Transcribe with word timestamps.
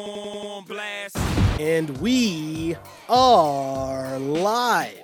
on 0.00 0.64
blast. 0.64 1.16
And 1.60 1.96
we 1.98 2.76
are 3.08 4.18
live. 4.18 5.02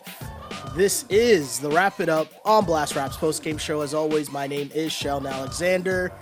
This 0.74 1.04
is 1.10 1.58
the 1.58 1.70
Wrap 1.70 2.00
It 2.00 2.08
Up 2.08 2.28
on 2.44 2.64
Blast 2.64 2.96
Raps 2.96 3.16
post 3.16 3.42
game 3.42 3.58
show. 3.58 3.82
As 3.82 3.94
always, 3.94 4.30
my 4.30 4.46
name 4.46 4.70
is 4.74 4.92
Sheldon 4.92 5.26
Alexander. 5.32 6.12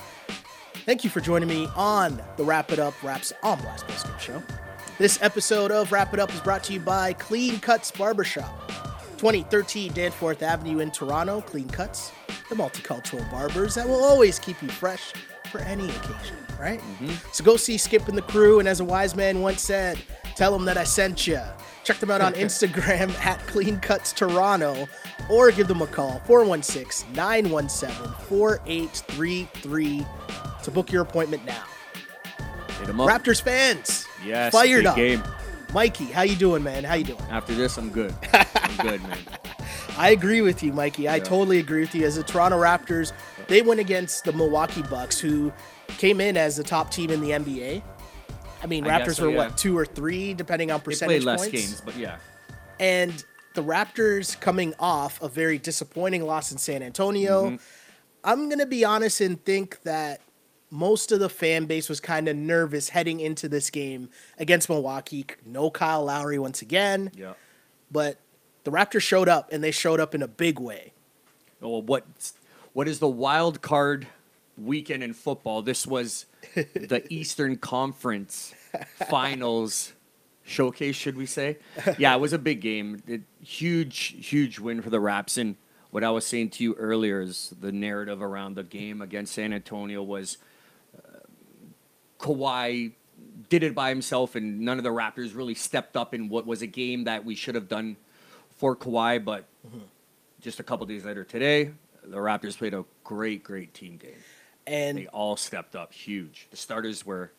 Thank 0.87 1.05
you 1.05 1.11
for 1.11 1.21
joining 1.21 1.49
me 1.49 1.69
on 1.77 2.23
the 2.37 2.45
Wrap 2.45 2.73
It 2.73 2.79
Up 2.79 3.01
Raps 3.03 3.33
on 3.43 3.61
Blast 3.61 3.87
post 3.87 4.07
game 4.07 4.19
show. 4.19 4.43
This 4.99 5.21
episode 5.23 5.71
of 5.71 5.91
Wrap 5.93 6.13
It 6.15 6.21
Up 6.21 6.33
is 6.33 6.41
brought 6.41 6.65
to 6.65 6.73
you 6.73 6.81
by 6.81 7.13
Clean 7.15 7.59
Cuts 7.61 7.91
Barbershop, 7.91 8.69
2013 9.19 9.93
Danforth 9.93 10.43
Avenue 10.43 10.81
in 10.81 10.91
Toronto. 10.91 11.41
Clean 11.41 11.69
Cuts, 11.69 12.13
the 12.49 12.55
multicultural 12.55 13.29
barbers 13.31 13.75
that 13.77 13.89
will 13.89 14.05
always 14.05 14.39
keep 14.39 14.61
you 14.63 14.69
fresh 14.69 15.13
for 15.55 15.61
any 15.61 15.85
occasion, 15.89 16.37
right? 16.59 16.81
Mm-hmm. 16.81 17.13
So 17.33 17.45
go 17.45 17.57
see 17.57 17.79
Skip 17.79 18.09
and 18.09 18.19
the 18.19 18.23
crew, 18.23 18.59
and 18.59 18.67
as 18.67 18.81
a 18.81 18.85
wise 18.85 19.15
man 19.15 19.41
once 19.41 19.63
said, 19.63 19.97
tell 20.35 20.51
them 20.53 20.65
that 20.65 20.77
I 20.77 20.83
sent 20.83 21.29
you. 21.29 21.39
Check 21.85 21.99
them 21.99 22.11
out 22.11 22.21
on 22.21 22.33
Instagram 22.45 23.15
at 23.25 23.39
Clean 23.47 23.79
Cuts 23.79 24.13
Toronto, 24.13 24.89
or 25.31 25.53
give 25.53 25.69
them 25.69 25.81
a 25.81 25.87
call 25.87 26.19
416 26.27 27.13
917 27.15 28.13
4833 28.29 30.05
to 30.65 30.71
book 30.73 30.91
your 30.91 31.03
appointment 31.03 31.45
now. 31.45 31.63
Hit 32.81 32.89
'em 32.89 33.01
up. 33.01 33.09
Raptors 33.09 33.41
fans, 33.41 34.07
Yes, 34.27 34.53
fired 34.53 34.87
up. 34.87 34.97
game. 34.97 35.23
Mikey, 35.73 36.07
how 36.07 36.23
you 36.23 36.35
doing, 36.37 36.65
man? 36.65 36.83
How 36.83 36.95
you 36.95 37.05
doing? 37.05 37.21
After 37.31 37.55
this, 37.55 37.77
I'm 37.79 37.91
good. 37.91 38.13
I'm 38.33 38.77
good, 38.87 39.03
man. 39.05 39.19
I 39.97 40.11
agree 40.11 40.41
with 40.41 40.63
you, 40.65 40.73
Mikey. 40.73 41.09
I 41.09 41.21
totally 41.21 41.59
agree 41.61 41.81
with 41.83 41.95
you. 41.95 42.05
As 42.07 42.17
the 42.17 42.25
Toronto 42.25 42.61
Raptors, 42.61 43.13
they 43.49 43.63
went 43.63 43.81
against 43.81 44.25
the 44.25 44.33
Milwaukee 44.33 44.83
Bucks, 44.83 45.19
who 45.19 45.53
came 45.99 46.21
in 46.21 46.37
as 46.37 46.57
the 46.57 46.65
top 46.65 46.91
team 46.91 47.11
in 47.11 47.21
the 47.21 47.31
NBA. 47.31 47.83
I 48.63 48.67
mean, 48.67 48.85
Raptors 48.85 49.17
so, 49.17 49.25
were 49.25 49.31
yeah. 49.31 49.37
what 49.49 49.59
two 49.59 49.77
or 49.77 49.85
three, 49.85 50.33
depending 50.35 50.71
on 50.71 50.81
They 50.81 50.85
percentage 50.85 51.23
played 51.23 51.27
less 51.27 51.41
points. 51.49 51.53
games, 51.53 51.81
but 51.85 51.97
yeah. 51.97 52.17
And 52.81 53.25
the 53.55 53.63
Raptors 53.63 54.39
coming 54.41 54.75
off 54.79 55.21
a 55.23 55.29
very 55.29 55.59
disappointing 55.59 56.25
loss 56.25 56.51
in 56.51 56.59
San 56.59 56.83
Antonio. 56.83 57.47
Mm-hmm. 57.51 57.57
I'm 58.25 58.49
gonna 58.49 58.67
be 58.67 58.85
honest 58.85 59.21
and 59.21 59.43
think 59.45 59.83
that 59.83 60.21
most 60.71 61.13
of 61.13 61.21
the 61.21 61.29
fan 61.29 61.67
base 61.67 61.89
was 61.89 62.01
kind 62.01 62.27
of 62.27 62.37
nervous 62.37 62.89
heading 62.89 63.21
into 63.21 63.49
this 63.49 63.71
game 63.71 64.09
against 64.39 64.69
Milwaukee. 64.69 65.27
No 65.47 65.71
Kyle 65.71 66.05
Lowry 66.05 66.39
once 66.39 66.63
again, 66.63 67.13
Yeah. 67.15 67.35
but 67.93 68.19
the 68.65 68.71
Raptors 68.73 69.03
showed 69.03 69.29
up 69.29 69.53
and 69.53 69.63
they 69.63 69.71
showed 69.71 70.01
up 70.01 70.15
in 70.15 70.23
a 70.23 70.27
big 70.27 70.59
way. 70.59 70.93
Well, 71.61 71.83
what 71.83 72.05
what 72.75 72.89
is 72.89 72.99
the 72.99 73.09
wild 73.09 73.63
card 73.63 74.07
weekend 74.59 75.03
in 75.03 75.15
football? 75.15 75.63
This 75.63 75.87
was 75.87 76.27
the 76.55 77.05
Eastern 77.09 77.57
Conference 77.57 78.53
Finals 79.09 79.95
showcase, 80.43 80.97
should 80.97 81.17
we 81.17 81.25
say? 81.25 81.59
Yeah, 81.99 82.15
it 82.15 82.21
was 82.21 82.33
a 82.33 82.39
big 82.39 82.61
game. 82.61 83.03
It, 83.07 83.23
huge, 83.41 84.17
huge 84.29 84.59
win 84.59 84.83
for 84.83 84.91
the 84.91 85.01
Raps. 85.01 85.39
And 85.39 85.57
what 85.91 86.05
I 86.05 86.11
was 86.11 86.27
saying 86.27 86.51
to 86.51 86.65
you 86.65 86.75
earlier 86.75 87.21
is 87.23 87.55
the 87.61 87.73
narrative 87.73 88.21
around 88.21 88.57
the 88.57 88.65
game 88.65 89.01
against 89.01 89.35
San 89.35 89.53
Antonio 89.53 90.03
was 90.03 90.39
uh, 90.99 91.21
Kawhi 92.19 92.93
did 93.49 93.63
it 93.63 93.75
by 93.75 93.89
himself, 93.89 94.35
and 94.35 94.61
none 94.61 94.79
of 94.79 94.85
the 94.85 94.91
Raptors 94.91 95.37
really 95.37 95.55
stepped 95.55 95.97
up 95.97 96.13
in 96.13 96.29
what 96.29 96.45
was 96.45 96.61
a 96.61 96.67
game 96.67 97.05
that 97.05 97.25
we 97.25 97.37
should 97.37 97.55
have 97.55 97.69
done 97.69 97.97
for 98.57 98.75
Kawhi. 98.75 99.25
But 99.25 99.45
just 100.41 100.59
a 100.59 100.65
couple 100.65 100.85
days 100.87 101.05
later 101.05 101.23
today, 101.23 101.71
the 102.07 102.17
Raptors 102.19 102.57
played 102.57 102.75
a 102.75 102.85
great, 103.03 103.43
great 103.43 103.75
team 103.75 103.97
game. 103.97 104.17
And 104.67 104.97
They 104.99 105.07
all 105.09 105.37
stepped 105.37 105.77
up 105.77 105.93
huge. 105.93 106.49
The 106.51 106.57
starters 106.57 107.05
were 107.05 107.33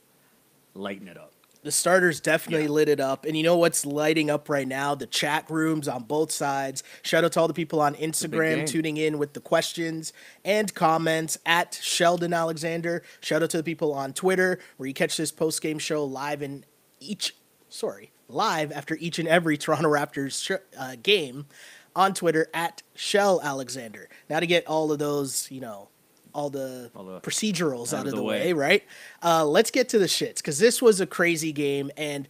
lighting 0.73 1.07
it 1.07 1.17
up. 1.17 1.31
the 1.63 1.71
starters 1.71 2.19
definitely 2.19 2.65
Yeah. 2.65 2.69
lit 2.69 2.87
it 2.89 2.99
up. 2.99 3.25
And 3.25 3.35
you 3.35 3.41
know 3.41 3.57
what's 3.57 3.87
lighting 3.87 4.29
up 4.29 4.49
right 4.49 4.67
now? 4.67 4.93
The 4.93 5.07
chat 5.07 5.49
rooms 5.49 5.87
on 5.87 6.03
both 6.03 6.31
sides. 6.31 6.83
Shout 7.01 7.23
out 7.23 7.31
to 7.31 7.39
all 7.39 7.47
the 7.47 7.55
people 7.55 7.81
on 7.81 7.95
Instagram 7.95 8.67
tuning 8.67 8.97
in 8.97 9.17
with 9.17 9.33
the 9.33 9.39
questions 9.39 10.13
and 10.43 10.71
comments 10.75 11.39
at 11.43 11.79
Sheldon 11.81 12.33
Alexander. 12.35 13.01
Shout 13.19 13.41
out 13.41 13.49
to 13.49 13.57
the 13.57 13.63
people 13.63 13.93
on 13.93 14.13
Twitter 14.13 14.59
where 14.77 14.85
you 14.85 14.93
catch 14.93 15.17
this 15.17 15.31
post 15.31 15.59
game 15.63 15.79
show 15.79 16.03
live 16.05 16.43
in 16.43 16.65
each, 16.99 17.35
sorry, 17.67 18.11
live 18.27 18.71
after 18.71 18.95
each 18.97 19.17
and 19.17 19.27
every 19.27 19.57
Toronto 19.57 19.89
Raptors 19.89 20.39
sh- 20.43 20.61
uh, 20.79 20.95
game 21.01 21.47
on 21.95 22.13
Twitter 22.13 22.47
at 22.53 22.81
Shell 22.93 23.41
Alexander. 23.43 24.09
Now 24.29 24.39
to 24.39 24.47
get 24.47 24.67
all 24.67 24.91
of 24.91 24.99
those, 24.99 25.49
you 25.49 25.61
know, 25.61 25.89
all 26.33 26.49
the, 26.49 26.91
All 26.95 27.05
the- 27.05 27.21
procedurals 27.21 27.93
out, 27.97 28.07
of 28.07 28.13
the, 28.13 28.21
way, 28.21 28.51
right? 28.51 28.83
Uh, 29.23 29.45
let's 29.45 29.71
get 29.71 29.87
to 29.89 29.99
the 29.99 30.05
shits 30.05 30.37
because 30.37 30.59
this 30.59 30.81
was 30.81 30.99
a 30.99 31.05
crazy 31.07 31.53
game, 31.53 31.91
and 31.95 32.27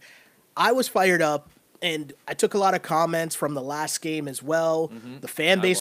I 0.56 0.70
was 0.70 0.86
fired 0.86 1.20
up, 1.20 1.50
and 1.82 2.12
I 2.28 2.34
took 2.34 2.54
a 2.54 2.58
lot 2.58 2.74
of 2.74 2.82
comments 2.82 3.34
from 3.34 3.54
the 3.54 3.62
last 3.62 4.00
game 4.00 4.28
as 4.28 4.40
well. 4.42 4.92
The 5.20 5.26
fan 5.28 5.60
base 5.60 5.80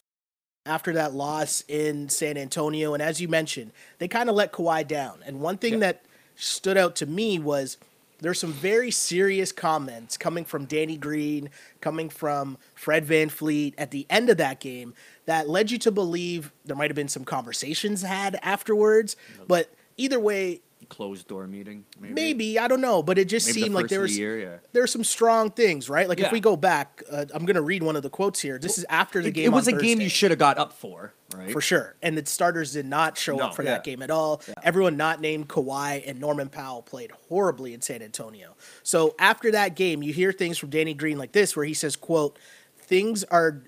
after 0.65 0.93
that 0.93 1.13
loss 1.13 1.63
in 1.67 2.09
San 2.09 2.35
Antonio, 2.35 2.95
and 2.95 3.03
as 3.03 3.21
you 3.21 3.27
mentioned, 3.27 3.71
they 3.99 4.07
kind 4.07 4.27
of 4.27 4.35
let 4.35 4.51
Kawhi 4.51 4.87
down. 4.87 5.19
And 5.23 5.39
one 5.39 5.59
thing 5.59 5.73
Yeah. 5.73 5.79
that 5.79 6.05
stood 6.35 6.77
out 6.77 6.95
to 6.97 7.05
me 7.05 7.37
was 7.37 7.77
there's 8.19 8.39
some 8.39 8.53
very 8.53 8.91
serious 8.91 9.51
comments 9.51 10.17
coming 10.17 10.45
from 10.45 10.65
Danny 10.65 10.97
Green, 10.97 11.49
coming 11.81 12.09
from 12.09 12.57
Fred 12.73 13.05
VanVleet 13.05 13.73
at 13.77 13.91
the 13.91 14.05
end 14.09 14.29
of 14.29 14.37
that 14.37 14.59
game 14.59 14.93
that 15.25 15.49
led 15.49 15.71
you 15.71 15.77
to 15.79 15.91
believe 15.91 16.51
there 16.65 16.75
might 16.75 16.89
have 16.89 16.95
been 16.95 17.07
some 17.07 17.25
conversations 17.25 18.01
had 18.01 18.39
afterwards. 18.41 19.15
But 19.47 19.73
either 19.97 20.19
way, 20.19 20.61
Closed 20.89 21.27
door 21.27 21.47
meeting, 21.47 21.85
maybe. 21.99 22.13
maybe 22.13 22.59
I 22.59 22.67
don't 22.67 22.81
know, 22.81 23.01
but 23.03 23.17
it 23.17 23.25
just 23.29 23.47
Maybe 23.47 23.59
the 23.59 23.63
seemed 23.65 23.75
like 23.75 23.83
first 23.83 23.89
there 23.91 24.01
was 24.01 24.11
the 24.13 24.19
year, 24.19 24.39
yeah. 24.39 24.57
there 24.73 24.83
are 24.83 24.87
some 24.87 25.03
strong 25.03 25.51
things, 25.51 25.89
right? 25.89 26.07
Like 26.07 26.19
if 26.19 26.31
we 26.31 26.39
go 26.39 26.55
back, 26.55 27.03
uh, 27.11 27.25
I'm 27.33 27.45
to 27.45 27.61
read 27.61 27.83
one 27.83 27.95
of 27.95 28.03
the 28.03 28.09
quotes 28.09 28.39
here. 28.39 28.57
This 28.59 28.77
is 28.77 28.85
after 28.89 29.21
the 29.21 29.29
It, 29.29 29.31
game. 29.31 29.45
it 29.45 29.49
was 29.53 29.67
a 29.67 29.73
game 29.73 29.99
you 30.01 30.09
should 30.09 30.31
have 30.31 30.39
got 30.39 30.57
up 30.57 30.73
for, 30.73 31.13
right? 31.35 31.51
for 31.51 31.61
sure. 31.61 31.95
And 32.01 32.17
the 32.17 32.25
starters 32.25 32.73
did 32.73 32.85
not 32.85 33.17
show 33.17 33.35
No, 33.35 33.45
up 33.45 33.55
for 33.55 33.63
yeah. 33.63 33.71
that 33.71 33.83
game 33.83 34.01
at 34.01 34.11
all. 34.11 34.41
Yeah. 34.47 34.53
Everyone 34.63 34.97
not 34.97 35.21
named 35.21 35.49
Kawhi 35.49 36.03
and 36.07 36.19
Norman 36.19 36.49
Powell 36.49 36.81
played 36.81 37.11
horribly 37.29 37.73
in 37.73 37.81
San 37.81 38.01
Antonio. 38.01 38.55
So 38.83 39.15
after 39.19 39.51
that 39.51 39.75
game, 39.75 40.03
you 40.03 40.13
hear 40.13 40.31
things 40.31 40.57
from 40.57 40.69
Danny 40.69 40.93
Green 40.93 41.17
like 41.17 41.31
this, 41.31 41.55
where 41.55 41.65
he 41.65 41.73
says, 41.73 41.95
"quote 41.95 42.37
Things 42.77 43.23
are 43.25 43.63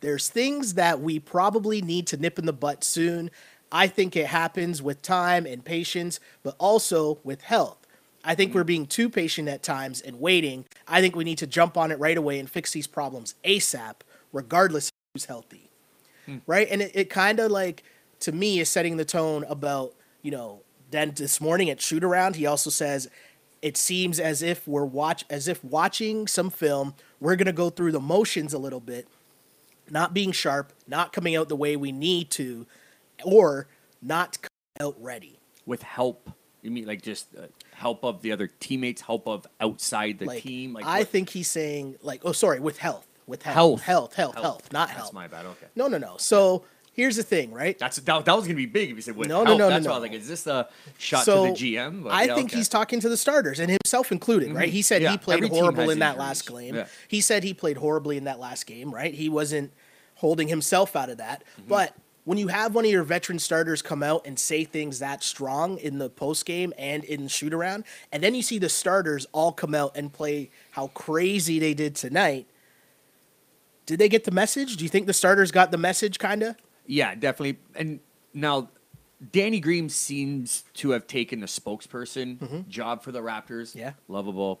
there's 0.00 0.28
things 0.28 0.74
that 0.74 1.00
we 1.00 1.18
probably 1.20 1.80
need 1.80 2.06
to 2.08 2.16
nip 2.16 2.38
in 2.38 2.46
the 2.46 2.52
butt 2.52 2.82
soon. 2.82 3.30
I 3.72 3.88
think 3.88 4.14
it 4.14 4.26
happens 4.26 4.80
with 4.80 5.02
time 5.02 5.46
and 5.46 5.64
patience, 5.64 6.20
but 6.42 6.54
also 6.58 7.18
with 7.24 7.42
health." 7.42 7.78
I 8.24 8.36
think 8.36 8.54
we're 8.54 8.60
mm-hmm. 8.60 8.66
being 8.66 8.86
too 8.86 9.10
patient 9.10 9.48
at 9.48 9.64
times 9.64 10.00
and 10.00 10.20
waiting. 10.20 10.64
I 10.86 11.00
think 11.00 11.16
we 11.16 11.24
need 11.24 11.38
to 11.38 11.46
jump 11.46 11.76
on 11.76 11.90
it 11.90 11.98
right 11.98 12.16
away 12.16 12.38
and 12.38 12.48
fix 12.48 12.70
these 12.70 12.86
problems 12.86 13.34
ASAP, 13.44 13.94
regardless 14.32 14.90
of 14.90 14.94
who's 15.12 15.24
healthy 15.24 15.72
hmm. 16.26 16.38
right? 16.46 16.68
And 16.70 16.82
it, 16.82 16.92
it 16.94 17.10
kind 17.10 17.40
of 17.40 17.50
like 17.50 17.82
to 18.20 18.32
me 18.32 18.60
is 18.60 18.68
setting 18.68 18.96
the 18.96 19.04
tone 19.04 19.44
about 19.48 19.94
you 20.22 20.30
know. 20.30 20.60
Then 20.90 21.12
this 21.16 21.40
morning 21.40 21.70
at 21.70 21.80
shoot 21.80 22.04
around, 22.04 22.36
he 22.36 22.44
also 22.44 22.68
says 22.68 23.08
it 23.62 23.78
seems 23.78 24.20
as 24.20 24.42
if 24.42 24.68
we're 24.68 24.84
watch 24.84 25.24
as 25.30 25.48
if 25.48 25.64
watching 25.64 26.26
some 26.26 26.50
film. 26.50 26.94
We're 27.18 27.36
gonna 27.36 27.52
go 27.52 27.70
through 27.70 27.92
the 27.92 28.00
motions 28.00 28.52
a 28.52 28.58
little 28.58 28.80
bit, 28.80 29.08
not 29.90 30.12
being 30.12 30.32
sharp, 30.32 30.72
not 30.86 31.12
coming 31.12 31.34
out 31.34 31.48
the 31.48 31.56
way 31.56 31.76
we 31.76 31.92
need 31.92 32.30
to, 32.32 32.66
or 33.24 33.68
not 34.00 34.38
out 34.80 34.96
ready. 34.98 35.38
With 35.66 35.82
help, 35.82 36.30
you 36.62 36.70
mean 36.70 36.86
like 36.86 37.02
just 37.02 37.28
uh, 37.36 37.42
help 37.72 38.04
of 38.04 38.22
the 38.22 38.32
other 38.32 38.48
teammates, 38.60 39.00
help 39.02 39.28
of 39.28 39.46
outside 39.60 40.18
the 40.18 40.26
like 40.26 40.42
team? 40.42 40.72
Like 40.72 40.84
I 40.84 41.00
what- 41.00 41.08
think 41.08 41.30
he's 41.30 41.50
saying 41.50 41.96
like 42.02 42.22
oh 42.24 42.32
sorry 42.32 42.58
with 42.60 42.78
health 42.78 43.06
with 43.26 43.42
health 43.44 43.54
Health. 43.54 43.82
health 43.82 44.14
health 44.14 44.34
health, 44.34 44.72
not 44.72 44.88
That's 44.88 44.98
health. 44.98 45.12
my 45.12 45.28
bad. 45.28 45.46
Okay. 45.46 45.66
No 45.76 45.86
no 45.86 45.98
no. 45.98 46.16
So 46.18 46.64
here's 46.94 47.14
the 47.16 47.22
thing, 47.22 47.52
right? 47.52 47.78
That's 47.78 47.96
that, 47.98 48.24
that 48.24 48.34
was 48.36 48.44
gonna 48.44 48.56
be 48.56 48.66
big 48.66 48.90
if 48.90 48.96
you 48.96 49.02
said 49.02 49.16
with 49.16 49.28
No, 49.28 49.44
no, 49.44 49.50
help. 49.50 49.58
no, 49.60 49.68
no, 49.68 49.70
That's 49.74 49.86
why 49.86 49.92
I 49.92 49.94
no. 49.96 50.00
was 50.00 50.10
like, 50.10 50.18
is 50.20 50.28
this 50.28 50.46
a 50.48 50.68
shot 50.98 51.24
So, 51.24 51.46
to 51.46 51.52
the 51.52 51.74
GM? 51.76 52.02
But 52.02 52.12
I 52.12 52.24
yeah, 52.24 52.34
think 52.34 52.50
okay. 52.50 52.58
he's 52.58 52.68
talking 52.68 52.98
to 53.00 53.08
the 53.08 53.16
starters 53.16 53.60
and 53.60 53.70
himself 53.70 54.10
included, 54.10 54.52
right? 54.52 54.68
Mhm. 54.68 54.72
He 54.72 54.82
said 54.82 55.00
Yeah, 55.02 55.12
he 55.12 55.18
played 55.18 55.44
horrible 55.48 55.90
in 55.90 56.00
that 56.00 56.14
injuries. 56.14 56.18
last 56.18 56.48
game. 56.50 56.74
Yeah. 56.74 56.86
He 57.06 57.20
said 57.20 57.44
he 57.44 57.54
played 57.54 57.76
horribly 57.76 58.16
in 58.16 58.24
that 58.24 58.40
last 58.40 58.66
game, 58.66 58.92
right? 58.92 59.14
He 59.14 59.28
wasn't 59.28 59.72
holding 60.16 60.48
himself 60.48 60.94
out 60.96 61.08
of 61.08 61.18
that. 61.18 61.44
Mm-hmm. 61.58 61.68
But 61.68 61.94
when 62.24 62.38
you 62.38 62.48
have 62.48 62.74
one 62.74 62.84
of 62.84 62.90
your 62.90 63.02
veteran 63.02 63.38
starters 63.38 63.82
come 63.82 64.02
out 64.02 64.26
and 64.26 64.38
say 64.38 64.64
things 64.64 65.00
that 65.00 65.22
strong 65.24 65.78
in 65.78 65.98
the 65.98 66.08
post 66.08 66.44
game 66.44 66.72
and 66.78 67.02
in 67.04 67.26
shoot 67.28 67.52
around, 67.52 67.84
and 68.12 68.22
then 68.22 68.34
you 68.34 68.42
see 68.42 68.58
the 68.58 68.68
starters 68.68 69.26
all 69.32 69.52
come 69.52 69.74
out 69.74 69.96
and 69.96 70.12
play 70.12 70.50
how 70.72 70.88
crazy 70.88 71.58
they 71.58 71.74
did 71.74 71.96
tonight. 71.96 72.46
Did 73.86 73.98
they 73.98 74.08
get 74.08 74.24
the 74.24 74.30
message? 74.30 74.76
Do 74.76 74.84
you 74.84 74.88
think 74.88 75.06
the 75.06 75.12
starters 75.12 75.50
got 75.50 75.72
the 75.72 75.78
message 75.78 76.18
kind 76.20 76.42
of? 76.44 76.56
Yeah, 76.86 77.14
definitely. 77.14 77.58
And 77.74 77.98
now, 78.32 78.68
Danny 79.32 79.60
Green 79.60 79.88
seems 79.88 80.64
to 80.74 80.90
have 80.90 81.06
taken 81.06 81.40
the 81.40 81.46
spokesperson 81.46 82.68
job 82.68 83.02
for 83.02 83.12
the 83.12 83.20
Raptors. 83.20 83.70
Mm-hmm. 83.70 83.78
Yeah. 83.78 83.92
lovable 84.08 84.60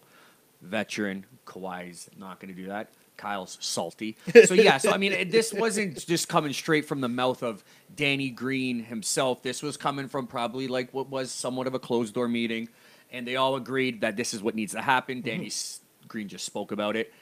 veteran. 0.60 1.26
Kawhi's 1.46 2.08
not 2.16 2.40
going 2.40 2.54
to 2.54 2.60
do 2.60 2.68
that. 2.68 2.92
Kyle's 3.16 3.58
salty. 3.60 4.16
So 4.46 4.54
yeah, 4.54 4.78
so 4.78 4.90
I 4.90 4.96
mean, 4.98 5.30
this 5.30 5.52
wasn't 5.52 6.04
just 6.06 6.28
coming 6.28 6.52
straight 6.52 6.86
from 6.86 7.00
the 7.00 7.08
mouth 7.08 7.42
of 7.42 7.64
Danny 7.94 8.30
Green 8.30 8.82
himself. 8.82 9.42
This 9.42 9.62
was 9.62 9.76
coming 9.76 10.08
from 10.08 10.26
probably 10.26 10.68
like 10.68 10.92
what 10.92 11.08
was 11.08 11.30
somewhat 11.30 11.66
of 11.66 11.74
a 11.74 11.78
closed 11.78 12.14
door 12.14 12.28
meeting, 12.28 12.68
and 13.10 13.26
they 13.26 13.36
all 13.36 13.56
agreed 13.56 14.00
that 14.00 14.16
this 14.16 14.34
is 14.34 14.42
what 14.42 14.54
needs 14.54 14.72
to 14.72 14.82
happen. 14.82 15.18
Mm-hmm. 15.18 15.28
Danny 15.28 15.50
Green 16.08 16.28
just 16.28 16.44
spoke 16.44 16.72
about 16.72 16.96
it, 16.96 17.12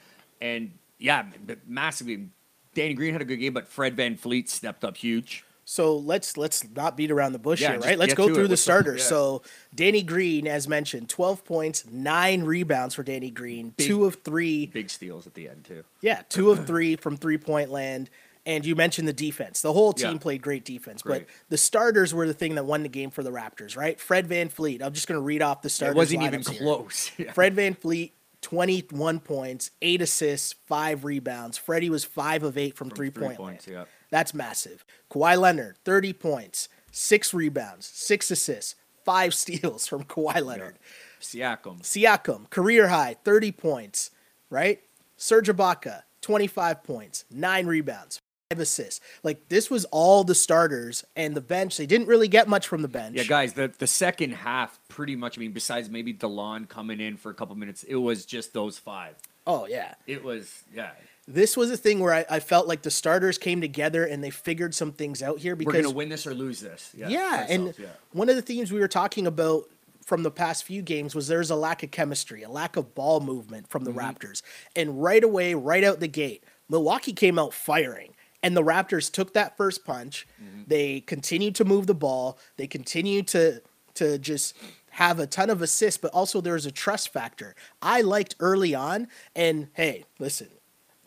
and 0.40 0.72
yeah, 0.98 1.24
massively. 1.66 2.28
Danny 2.72 2.94
Green 2.94 3.12
had 3.12 3.20
a 3.20 3.24
good 3.24 3.38
game, 3.38 3.52
but 3.52 3.66
Fred 3.66 3.96
VanVleet 3.96 4.48
stepped 4.48 4.84
up 4.84 4.96
huge. 4.96 5.44
So 5.70 5.96
let's 5.98 6.36
let's 6.36 6.68
not 6.74 6.96
beat 6.96 7.12
around 7.12 7.30
the 7.30 7.38
bush 7.38 7.60
Yeah, 7.60 7.70
here, 7.72 7.80
right? 7.80 7.96
Let's 7.96 8.14
go 8.14 8.26
through 8.34 8.46
it. 8.46 8.48
the 8.48 8.56
starters. 8.56 9.02
yeah. 9.02 9.06
So 9.06 9.42
Danny 9.72 10.02
Green, 10.02 10.48
as 10.48 10.66
mentioned, 10.66 11.08
twelve 11.08 11.44
points, 11.44 11.84
nine 11.88 12.42
rebounds 12.42 12.96
for 12.96 13.04
Danny 13.04 13.30
Green, 13.30 13.72
Big- 13.76 13.86
two 13.86 14.04
of 14.04 14.16
three 14.24 14.66
Big 14.66 14.90
steals 14.90 15.28
at 15.28 15.34
the 15.34 15.48
end 15.48 15.64
too. 15.64 15.84
Yeah, 16.00 16.22
two 16.28 16.50
of 16.50 16.66
three 16.66 16.96
from 16.96 17.16
three 17.16 17.38
point 17.38 17.70
land. 17.70 18.10
And 18.44 18.66
you 18.66 18.74
mentioned 18.74 19.06
the 19.06 19.12
defense. 19.12 19.60
The 19.60 19.72
whole 19.72 19.92
team 19.92 20.14
Yeah. 20.14 20.18
played 20.18 20.42
great 20.42 20.64
defense, 20.64 21.02
Great. 21.02 21.26
but 21.26 21.34
the 21.50 21.58
starters 21.58 22.12
were 22.12 22.26
the 22.26 22.34
thing 22.34 22.56
that 22.56 22.64
won 22.64 22.82
the 22.82 22.88
game 22.88 23.10
for 23.10 23.22
the 23.22 23.30
Raptors, 23.30 23.76
right? 23.76 24.00
Fred 24.00 24.26
VanVleet. 24.26 24.82
I'm 24.82 24.92
just 24.94 25.06
going 25.06 25.18
to 25.20 25.22
read 25.24 25.40
off 25.42 25.60
the 25.62 25.68
starters. 25.68 25.94
It 25.94 25.98
wasn't 25.98 26.22
even 26.24 26.42
close. 26.42 27.10
Fred 27.34 27.54
VanVleet, 27.54 28.12
21 28.40 29.20
points, 29.20 29.70
eight 29.82 30.00
assists, 30.02 30.54
five 30.66 31.04
rebounds. 31.04 31.58
Freddie 31.58 31.90
was 31.90 32.02
five 32.02 32.42
of 32.42 32.56
eight 32.58 32.76
from, 32.76 32.88
From 32.88 32.96
three 32.96 33.10
three 33.10 33.26
point 33.26 33.36
points, 33.36 33.68
land. 33.68 33.76
yeah. 33.76 33.84
That's 34.10 34.34
massive. 34.34 34.84
Kawhi 35.10 35.38
Leonard, 35.40 35.76
30 35.84 36.12
points, 36.12 36.68
six 36.90 37.32
rebounds, 37.32 37.86
six 37.86 38.30
assists, 38.30 38.74
five 39.04 39.34
steals 39.42 39.86
from 39.86 40.04
Kawhi 40.04 40.44
Leonard. 40.44 40.76
Siakam. 41.20 41.82
Siakam, 41.82 42.50
career 42.50 42.88
high, 42.88 43.16
30 43.24 43.52
points, 43.52 44.10
right? 44.48 44.80
Serge 45.16 45.48
Ibaka, 45.48 46.02
25 46.22 46.82
points, 46.82 47.24
nine 47.30 47.66
rebounds, 47.66 48.20
five 48.50 48.58
assists. 48.58 49.00
Like 49.22 49.48
this 49.48 49.70
was 49.70 49.84
all 49.86 50.24
the 50.24 50.34
starters 50.34 51.04
and 51.14 51.34
the 51.34 51.40
bench. 51.40 51.76
They 51.76 51.86
didn't 51.86 52.06
really 52.06 52.28
get 52.28 52.48
much 52.48 52.66
from 52.66 52.82
the 52.82 52.88
bench. 52.88 53.16
Yeah, 53.16 53.24
guys, 53.24 53.52
the, 53.52 53.70
the 53.78 53.86
second 53.86 54.32
half, 54.32 54.78
pretty 54.88 55.16
much, 55.16 55.36
I 55.36 55.40
mean, 55.40 55.52
besides 55.52 55.90
maybe 55.90 56.14
Delon 56.14 56.68
coming 56.68 57.00
in 57.00 57.16
for 57.16 57.30
a 57.30 57.34
couple 57.34 57.54
minutes, 57.54 57.82
it 57.84 57.96
was 57.96 58.24
just 58.24 58.54
those 58.54 58.78
five. 58.78 59.14
Oh 59.46 59.66
yeah. 59.66 59.94
It 60.06 60.24
was, 60.24 60.64
yeah. 60.74 60.90
This 61.32 61.56
was 61.56 61.70
a 61.70 61.76
thing 61.76 62.00
where 62.00 62.12
I, 62.12 62.24
I 62.28 62.40
felt 62.40 62.66
like 62.66 62.82
the 62.82 62.90
starters 62.90 63.38
came 63.38 63.60
together 63.60 64.04
and 64.04 64.22
they 64.22 64.30
figured 64.30 64.74
some 64.74 64.92
things 64.92 65.22
out 65.22 65.38
here 65.38 65.54
because 65.56 65.74
We're 65.74 65.82
going 65.82 65.92
to 65.92 65.96
win 65.96 66.08
this 66.08 66.26
or 66.26 66.34
lose 66.34 66.60
this. 66.60 66.90
Yeah, 66.96 67.08
yeah, 67.08 67.46
and 67.48 67.74
yeah. 67.78 67.86
one 68.12 68.28
of 68.28 68.36
the 68.36 68.42
themes 68.42 68.72
we 68.72 68.80
were 68.80 68.88
talking 68.88 69.26
about 69.26 69.64
from 70.04 70.22
the 70.24 70.30
past 70.30 70.64
few 70.64 70.82
games 70.82 71.14
was 71.14 71.28
there's 71.28 71.50
a 71.50 71.56
lack 71.56 71.82
of 71.82 71.90
chemistry, 71.92 72.42
a 72.42 72.50
lack 72.50 72.76
of 72.76 72.94
ball 72.94 73.20
movement 73.20 73.68
from 73.68 73.84
the 73.84 73.90
Mm-hmm. 73.92 74.00
Raptors. 74.00 74.42
And 74.74 75.02
right 75.02 75.22
away, 75.22 75.54
right 75.54 75.84
out 75.84 76.00
the 76.00 76.08
gate, 76.08 76.42
Milwaukee 76.68 77.12
came 77.12 77.38
out 77.38 77.54
firing. 77.54 78.14
And 78.42 78.56
the 78.56 78.62
Raptors 78.62 79.12
took 79.12 79.34
that 79.34 79.56
first 79.56 79.84
punch. 79.84 80.26
Mm-hmm. 80.42 80.62
They 80.66 81.00
continued 81.00 81.54
to 81.56 81.64
move 81.64 81.86
the 81.86 81.94
ball. 81.94 82.38
They 82.56 82.66
continued 82.66 83.28
to 83.28 83.62
to 83.94 84.18
just 84.18 84.56
have 84.90 85.18
a 85.18 85.26
ton 85.26 85.50
of 85.50 85.60
assists, 85.62 85.98
but 85.98 86.10
also 86.12 86.40
there 86.40 86.54
was 86.54 86.66
a 86.66 86.72
trust 86.72 87.12
factor. 87.12 87.54
I 87.82 88.00
liked 88.00 88.34
early 88.40 88.74
on, 88.74 89.08
and 89.36 89.68
hey, 89.74 90.04
listen, 90.18 90.48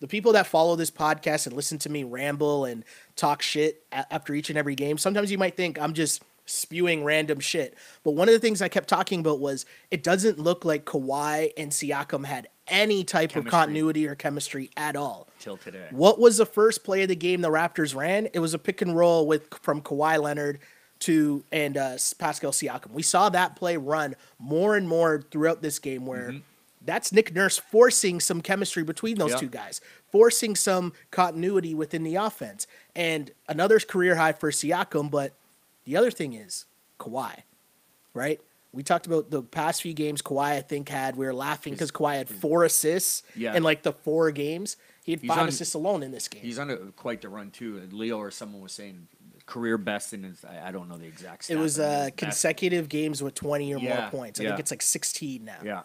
the 0.03 0.07
people 0.09 0.33
that 0.33 0.45
follow 0.45 0.75
this 0.75 0.91
podcast 0.91 1.47
and 1.47 1.55
listen 1.55 1.77
to 1.79 1.89
me 1.89 2.03
ramble 2.03 2.65
and 2.65 2.83
talk 3.15 3.41
shit 3.41 3.85
a- 3.93 4.13
after 4.13 4.33
each 4.33 4.49
and 4.49 4.59
every 4.59 4.75
game, 4.75 4.97
sometimes 4.97 5.31
you 5.31 5.37
might 5.37 5.55
think 5.55 5.79
I'm 5.79 5.93
just 5.93 6.21
spewing 6.45 7.05
random 7.05 7.39
shit. 7.39 7.77
But 8.03 8.11
one 8.11 8.27
of 8.27 8.33
the 8.33 8.39
things 8.39 8.61
I 8.61 8.67
kept 8.67 8.89
talking 8.89 9.21
about 9.21 9.39
was 9.39 9.65
it 9.91 10.03
doesn't 10.03 10.37
look 10.37 10.65
like 10.65 10.83
Kawhi 10.83 11.51
and 11.55 11.71
Siakam 11.71 12.25
had 12.25 12.49
any 12.67 13.05
type 13.05 13.37
of 13.37 13.45
continuity 13.45 14.05
or 14.05 14.13
chemistry 14.13 14.71
at 14.75 14.97
all. 14.97 15.29
Till 15.39 15.55
today. 15.55 15.87
What 15.91 16.19
was 16.19 16.35
the 16.35 16.45
first 16.45 16.83
play 16.83 17.03
of 17.03 17.07
the 17.07 17.15
game 17.15 17.39
the 17.39 17.47
Raptors 17.47 17.95
ran? 17.95 18.27
It 18.33 18.39
was 18.39 18.53
a 18.53 18.59
pick 18.59 18.81
and 18.81 18.97
roll 18.97 19.25
with 19.25 19.53
from 19.61 19.81
Kawhi 19.81 20.21
Leonard 20.21 20.59
to 20.99 21.45
and 21.53 21.77
uh, 21.77 21.95
Pascal 22.17 22.51
Siakam. 22.51 22.91
We 22.91 23.03
saw 23.03 23.29
that 23.29 23.55
play 23.55 23.77
run 23.77 24.17
more 24.37 24.75
and 24.75 24.85
more 24.85 25.23
throughout 25.31 25.61
this 25.61 25.79
game 25.79 26.05
where 26.05 26.35
that's 26.85 27.11
Nick 27.11 27.33
Nurse 27.33 27.57
forcing 27.57 28.19
some 28.19 28.41
chemistry 28.41 28.83
between 28.83 29.17
those 29.17 29.31
Yeah. 29.31 29.37
two 29.37 29.47
guys, 29.49 29.81
forcing 30.11 30.55
some 30.55 30.93
continuity 31.11 31.73
within 31.73 32.03
the 32.03 32.15
offense. 32.15 32.67
And 32.95 33.31
another 33.47 33.79
career 33.79 34.15
high 34.15 34.33
for 34.33 34.51
Siakam, 34.51 35.09
but 35.09 35.33
the 35.85 35.95
other 35.97 36.11
thing 36.11 36.33
is 36.33 36.65
Kawhi, 36.99 37.43
right? 38.13 38.39
We 38.71 38.81
talked 38.83 39.05
about 39.05 39.29
the 39.29 39.43
past 39.43 39.81
few 39.83 39.93
games 39.93 40.21
Kawhi, 40.21 40.53
I 40.53 40.61
think, 40.61 40.89
had. 40.89 41.15
We 41.15 41.25
were 41.25 41.33
laughing 41.33 41.73
because 41.73 41.91
Kawhi 41.91 42.15
had 42.17 42.27
four 42.29 42.63
assists 42.63 43.21
Yeah. 43.35 43.55
in 43.55 43.61
like 43.63 43.83
the 43.83 43.93
four 43.93 44.31
games. 44.31 44.77
He 45.03 45.11
had 45.11 45.21
He's 45.21 45.27
five 45.27 45.39
on- 45.39 45.47
assists 45.49 45.73
alone 45.75 46.01
in 46.01 46.11
this 46.11 46.27
game. 46.27 46.41
He's 46.41 46.57
on 46.57 46.69
a, 46.69 46.77
quite 46.77 47.21
the 47.21 47.29
run, 47.29 47.51
too. 47.51 47.87
Leo 47.91 48.17
or 48.17 48.31
someone 48.31 48.61
was 48.61 48.71
saying 48.71 49.07
career 49.45 49.77
best 49.77 50.13
in 50.13 50.23
his, 50.23 50.43
I, 50.45 50.69
I 50.69 50.71
don't 50.71 50.87
know 50.89 50.97
the 50.97 51.05
exact 51.05 51.49
It 51.49 51.57
was 51.57 51.77
uh, 51.77 52.09
consecutive 52.15 52.87
games 52.89 53.21
with 53.21 53.35
20 53.35 53.73
or 53.75 53.77
Yeah, 53.79 54.01
more 54.01 54.09
points. 54.09 54.39
I 54.39 54.43
yeah. 54.43 54.49
think 54.51 54.61
it's 54.61 54.71
like 54.71 54.81
16 54.81 55.43
now. 55.45 55.57
Yeah. 55.63 55.83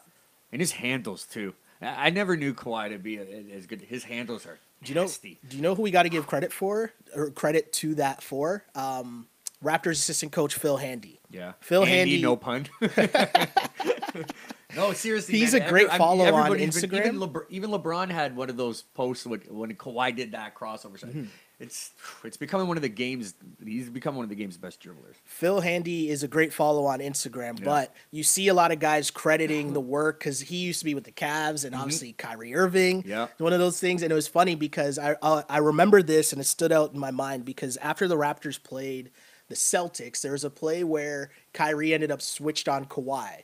And 0.52 0.60
his 0.60 0.72
handles, 0.72 1.24
too. 1.26 1.54
I, 1.80 2.06
I 2.06 2.10
never 2.10 2.36
knew 2.36 2.54
Kawhi 2.54 2.90
to 2.90 2.98
be 2.98 3.18
as 3.18 3.66
good. 3.66 3.82
His 3.82 4.04
handles 4.04 4.46
are 4.46 4.58
Do 4.82 4.88
you 4.90 4.94
know? 4.94 5.02
nasty. 5.02 5.38
Do 5.48 5.56
you 5.56 5.62
know 5.62 5.74
who 5.74 5.82
we 5.82 5.90
got 5.90 6.04
to 6.04 6.08
give 6.08 6.26
credit 6.26 6.52
for, 6.52 6.92
or 7.14 7.30
credit 7.30 7.72
to 7.74 7.94
that 7.96 8.22
for? 8.22 8.64
Um, 8.74 9.26
Raptors 9.62 9.92
assistant 9.92 10.30
coach 10.32 10.54
Phil 10.54 10.76
Handy. 10.76 11.20
Yeah. 11.30 11.52
Phil 11.60 11.84
Handy, 11.84 12.12
Handy- 12.12 12.22
no 12.22 12.36
pun. 12.36 12.66
no, 14.76 14.92
seriously. 14.92 15.38
He's 15.38 15.52
man, 15.52 15.62
a 15.62 15.68
great 15.68 15.88
I'm- 15.88 15.98
follow 15.98 16.24
on 16.24 16.28
everybody's 16.28 16.80
been- 16.80 16.90
Instagram. 16.90 17.06
even, 17.06 17.16
Lebr- 17.18 17.46
even 17.50 17.70
LeBron 17.70 18.10
had 18.10 18.36
one 18.36 18.50
of 18.50 18.56
those 18.56 18.82
posts 18.82 19.26
when, 19.26 19.40
when 19.48 19.74
Kawhi 19.74 20.14
did 20.14 20.32
that 20.32 20.54
crossover. 20.54 20.98
Mm-hmm. 21.00 21.24
It's 21.60 21.90
it's 22.22 22.36
becoming 22.36 22.68
one 22.68 22.76
of 22.76 22.82
the 22.82 22.88
games. 22.88 23.34
He's 23.64 23.90
become 23.90 24.14
one 24.14 24.22
of 24.22 24.28
the 24.28 24.36
game's 24.36 24.56
best 24.56 24.80
dribblers. 24.80 25.16
Phil 25.24 25.60
Handy 25.60 26.08
is 26.08 26.22
a 26.22 26.28
great 26.28 26.52
follow 26.52 26.84
on 26.86 27.00
Instagram, 27.00 27.58
Yeah. 27.58 27.64
but 27.64 27.94
you 28.12 28.22
see 28.22 28.46
a 28.46 28.54
lot 28.54 28.70
of 28.70 28.78
guys 28.78 29.10
crediting 29.10 29.72
the 29.72 29.80
work 29.80 30.20
because 30.20 30.40
he 30.40 30.58
used 30.58 30.78
to 30.78 30.84
be 30.84 30.94
with 30.94 31.02
the 31.04 31.10
Cavs 31.12 31.64
and 31.64 31.74
obviously 31.74 32.12
Kyrie 32.12 32.54
Irving. 32.54 33.00
Mm-hmm. 33.00 33.10
Yeah. 33.10 33.26
one 33.38 33.52
of 33.52 33.58
those 33.58 33.80
things, 33.80 34.02
and 34.02 34.12
it 34.12 34.14
was 34.14 34.28
funny 34.28 34.54
because 34.54 34.98
I 35.00 35.16
I, 35.20 35.42
I 35.48 35.58
remember 35.58 36.00
this 36.00 36.32
and 36.32 36.40
it 36.40 36.44
stood 36.44 36.70
out 36.70 36.92
in 36.94 37.00
my 37.00 37.10
mind 37.10 37.44
because 37.44 37.76
after 37.78 38.06
the 38.06 38.16
Raptors 38.16 38.62
played 38.62 39.10
the 39.48 39.56
Celtics, 39.56 40.20
there 40.20 40.32
was 40.32 40.44
a 40.44 40.50
play 40.50 40.84
where 40.84 41.30
Kyrie 41.54 41.92
ended 41.92 42.12
up 42.12 42.22
switched 42.22 42.68
on 42.68 42.84
Kawhi. 42.84 43.42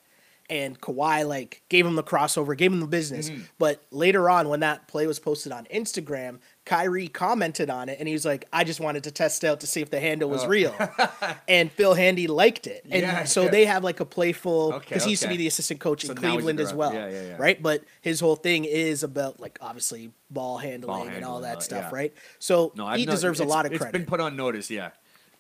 And 0.51 0.79
Kawhi 0.79 1.27
like 1.27 1.63
gave 1.71 1.87
him 1.87 1.95
the 1.97 2.03
crossover, 2.03 2.55
gave 2.55 2.71
him 2.71 2.81
the 2.81 2.87
business. 2.87 3.31
Mm-hmm. 3.31 3.45
But 3.59 3.83
later 3.91 4.29
on, 4.29 4.51
when 4.51 4.61
that 4.61 4.87
play 4.89 5.07
was 5.07 5.19
posted 5.19 5.53
on 5.53 5.65
Instagram, 5.73 6.39
Kyrie 6.65 7.09
commented 7.09 7.69
on 7.69 7.91
it, 7.91 7.99
and 7.99 8.09
he 8.09 8.15
was 8.15 8.25
like, 8.25 8.47
"I 8.53 8.65
just 8.65 8.81
wanted 8.81 9.05
to 9.05 9.11
test 9.11 9.45
out 9.45 9.61
to 9.61 9.67
see 9.67 9.83
if 9.83 9.91
the 9.91 10.01
handle 10.01 10.31
was 10.31 10.47
real." 10.47 10.75
and 11.49 11.71
Phil 11.71 11.93
Handy 11.93 12.27
liked 12.27 12.67
it, 12.67 12.85
and 12.91 13.05
Oh. 13.05 13.07
Yeah, 13.07 13.25
so 13.25 13.43
yeah. 13.45 13.51
they 13.51 13.65
have 13.67 13.85
like 13.85 14.01
a 14.01 14.07
playful 14.07 14.73
Okay, 14.75 14.87
because 14.89 15.05
he 15.05 15.11
used 15.11 15.23
to 15.25 15.29
be 15.29 15.37
the 15.37 15.47
assistant 15.47 15.81
coach 15.81 16.05
in 16.05 16.09
So 16.09 16.15
he's 16.15 16.21
Cleveland 16.21 16.61
as 16.61 16.73
well, 16.73 16.95
Yeah, 16.95 17.09
yeah, 17.11 17.23
yeah. 17.23 17.37
right? 17.39 17.63
But 17.63 17.85
his 18.01 18.19
whole 18.21 18.37
thing 18.37 18.65
is 18.65 19.03
about 19.03 19.41
like 19.41 19.59
obviously 19.61 20.13
ball 20.31 20.57
handling, 20.59 21.09
and 21.09 21.25
all 21.25 21.43
that 21.43 21.59
uh, 21.59 21.61
stuff, 21.61 21.93
right? 21.93 22.15
So 22.39 22.73
No, 22.75 22.87
I've 22.87 22.99
he 22.99 23.05
no- 23.05 23.13
deserves 23.13 23.41
a 23.41 23.45
lot 23.45 23.67
of 23.67 23.73
It's 23.73 23.81
credit. 23.83 23.93
been 23.93 24.07
put 24.07 24.21
on 24.21 24.35
notice. 24.37 24.71
Yeah. 24.71 24.91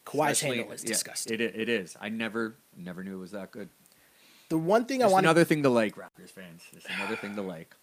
Kawhi's 0.04 0.32
Especially- 0.32 0.56
handle 0.58 0.72
is 0.74 0.82
disgusting. 0.82 1.34
It, 1.34 1.40
it 1.40 1.68
is. 1.70 1.96
I 1.98 2.10
never 2.10 2.56
never 2.76 3.02
knew 3.02 3.14
it 3.16 3.20
was 3.20 3.30
that 3.30 3.50
good. 3.50 3.70
the 4.50 4.58
one 4.58 4.84
thing 4.84 5.00
I 5.02 5.06
It's 5.06 5.12
want 5.14 5.24
another 5.24 5.44
thing 5.44 5.62
to 5.62 5.70
like, 5.70 5.96
Raptors 5.96 6.30
fans. 6.30 6.60
It's 6.74 6.84
another 6.96 7.16
thing 7.16 7.34
to 7.36 7.42
like. 7.42 7.74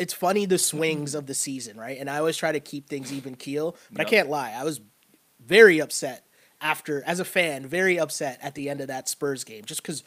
It's 0.00 0.14
funny 0.14 0.46
the 0.46 0.58
swings 0.58 1.14
of 1.14 1.26
the 1.26 1.34
season, 1.34 1.76
right? 1.76 1.98
And 1.98 2.08
I 2.08 2.18
always 2.18 2.38
try 2.38 2.52
to 2.52 2.58
keep 2.58 2.88
things 2.88 3.12
even 3.12 3.34
keel, 3.34 3.76
but 3.92 4.06
I 4.06 4.08
can't 4.08 4.30
lie. 4.30 4.54
I 4.56 4.64
was 4.64 4.80
very 5.44 5.78
upset 5.78 6.24
after, 6.58 7.02
as 7.04 7.20
a 7.20 7.24
fan, 7.24 7.66
very 7.66 8.00
upset 8.00 8.38
at 8.42 8.54
the 8.54 8.70
end 8.70 8.80
of 8.80 8.88
that 8.88 9.10
Spurs 9.10 9.44
game, 9.44 9.64
just 9.66 9.82
because 9.82 10.02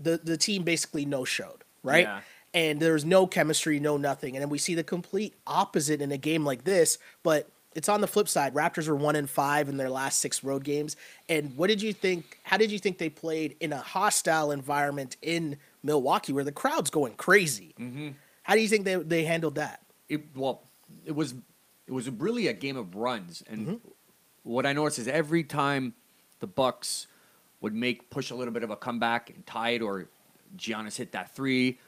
the 0.00 0.18
the 0.22 0.38
team 0.38 0.62
basically 0.62 1.04
no 1.04 1.24
showed, 1.26 1.62
right? 1.82 2.04
Yeah. 2.04 2.20
And 2.54 2.80
there 2.80 2.94
was 2.94 3.04
no 3.04 3.26
chemistry, 3.26 3.78
no 3.80 3.98
nothing, 3.98 4.34
and 4.34 4.42
then 4.42 4.48
we 4.48 4.58
see 4.58 4.74
the 4.74 4.84
complete 4.84 5.34
opposite 5.46 6.00
in 6.00 6.10
a 6.10 6.18
game 6.18 6.44
like 6.44 6.64
this. 6.64 6.96
But 7.22 7.50
it's 7.74 7.90
on 7.90 8.00
the 8.00 8.06
flip 8.06 8.28
side. 8.28 8.54
Raptors 8.54 8.88
were 8.88 8.96
one 8.96 9.16
and 9.16 9.28
five 9.28 9.68
in 9.68 9.76
their 9.76 9.90
last 9.90 10.20
six 10.20 10.42
road 10.42 10.64
games. 10.64 10.96
And 11.28 11.54
what 11.56 11.68
did 11.68 11.82
you 11.82 11.92
think? 11.92 12.38
How 12.44 12.56
did 12.56 12.70
you 12.70 12.78
think 12.78 12.96
they 12.96 13.10
played 13.10 13.56
in 13.60 13.74
a 13.74 13.78
hostile 13.78 14.50
environment 14.50 15.18
in 15.20 15.58
Milwaukee, 15.82 16.32
where 16.32 16.44
the 16.44 16.52
crowd's 16.52 16.88
going 16.88 17.14
crazy? 17.14 17.74
Mm-hmm. 17.78 18.08
How 18.42 18.54
do 18.54 18.60
you 18.60 18.68
think 18.68 18.84
they 18.84 18.96
they 18.96 19.24
handled 19.24 19.56
that? 19.56 19.82
it 20.12 20.36
well 20.36 20.62
it 21.04 21.12
was 21.12 21.34
it 21.86 21.92
was 21.92 22.08
really 22.10 22.46
a 22.46 22.52
game 22.52 22.76
of 22.76 22.94
runs. 22.94 23.42
And 23.48 23.66
mm-hmm. 23.66 23.88
what 24.44 24.66
i 24.66 24.72
noticed 24.72 24.98
is 25.00 25.08
every 25.08 25.42
time 25.42 25.94
the 26.40 26.46
bucks 26.46 27.06
would 27.60 27.74
make 27.74 28.10
push 28.10 28.30
a 28.30 28.34
little 28.34 28.52
bit 28.52 28.62
of 28.62 28.70
a 28.70 28.76
comeback 28.76 29.30
and 29.30 29.44
tie 29.46 29.70
it 29.70 29.82
or 29.82 30.08
giannis 30.56 30.96
hit 30.96 31.12
that 31.12 31.34
three 31.34 31.78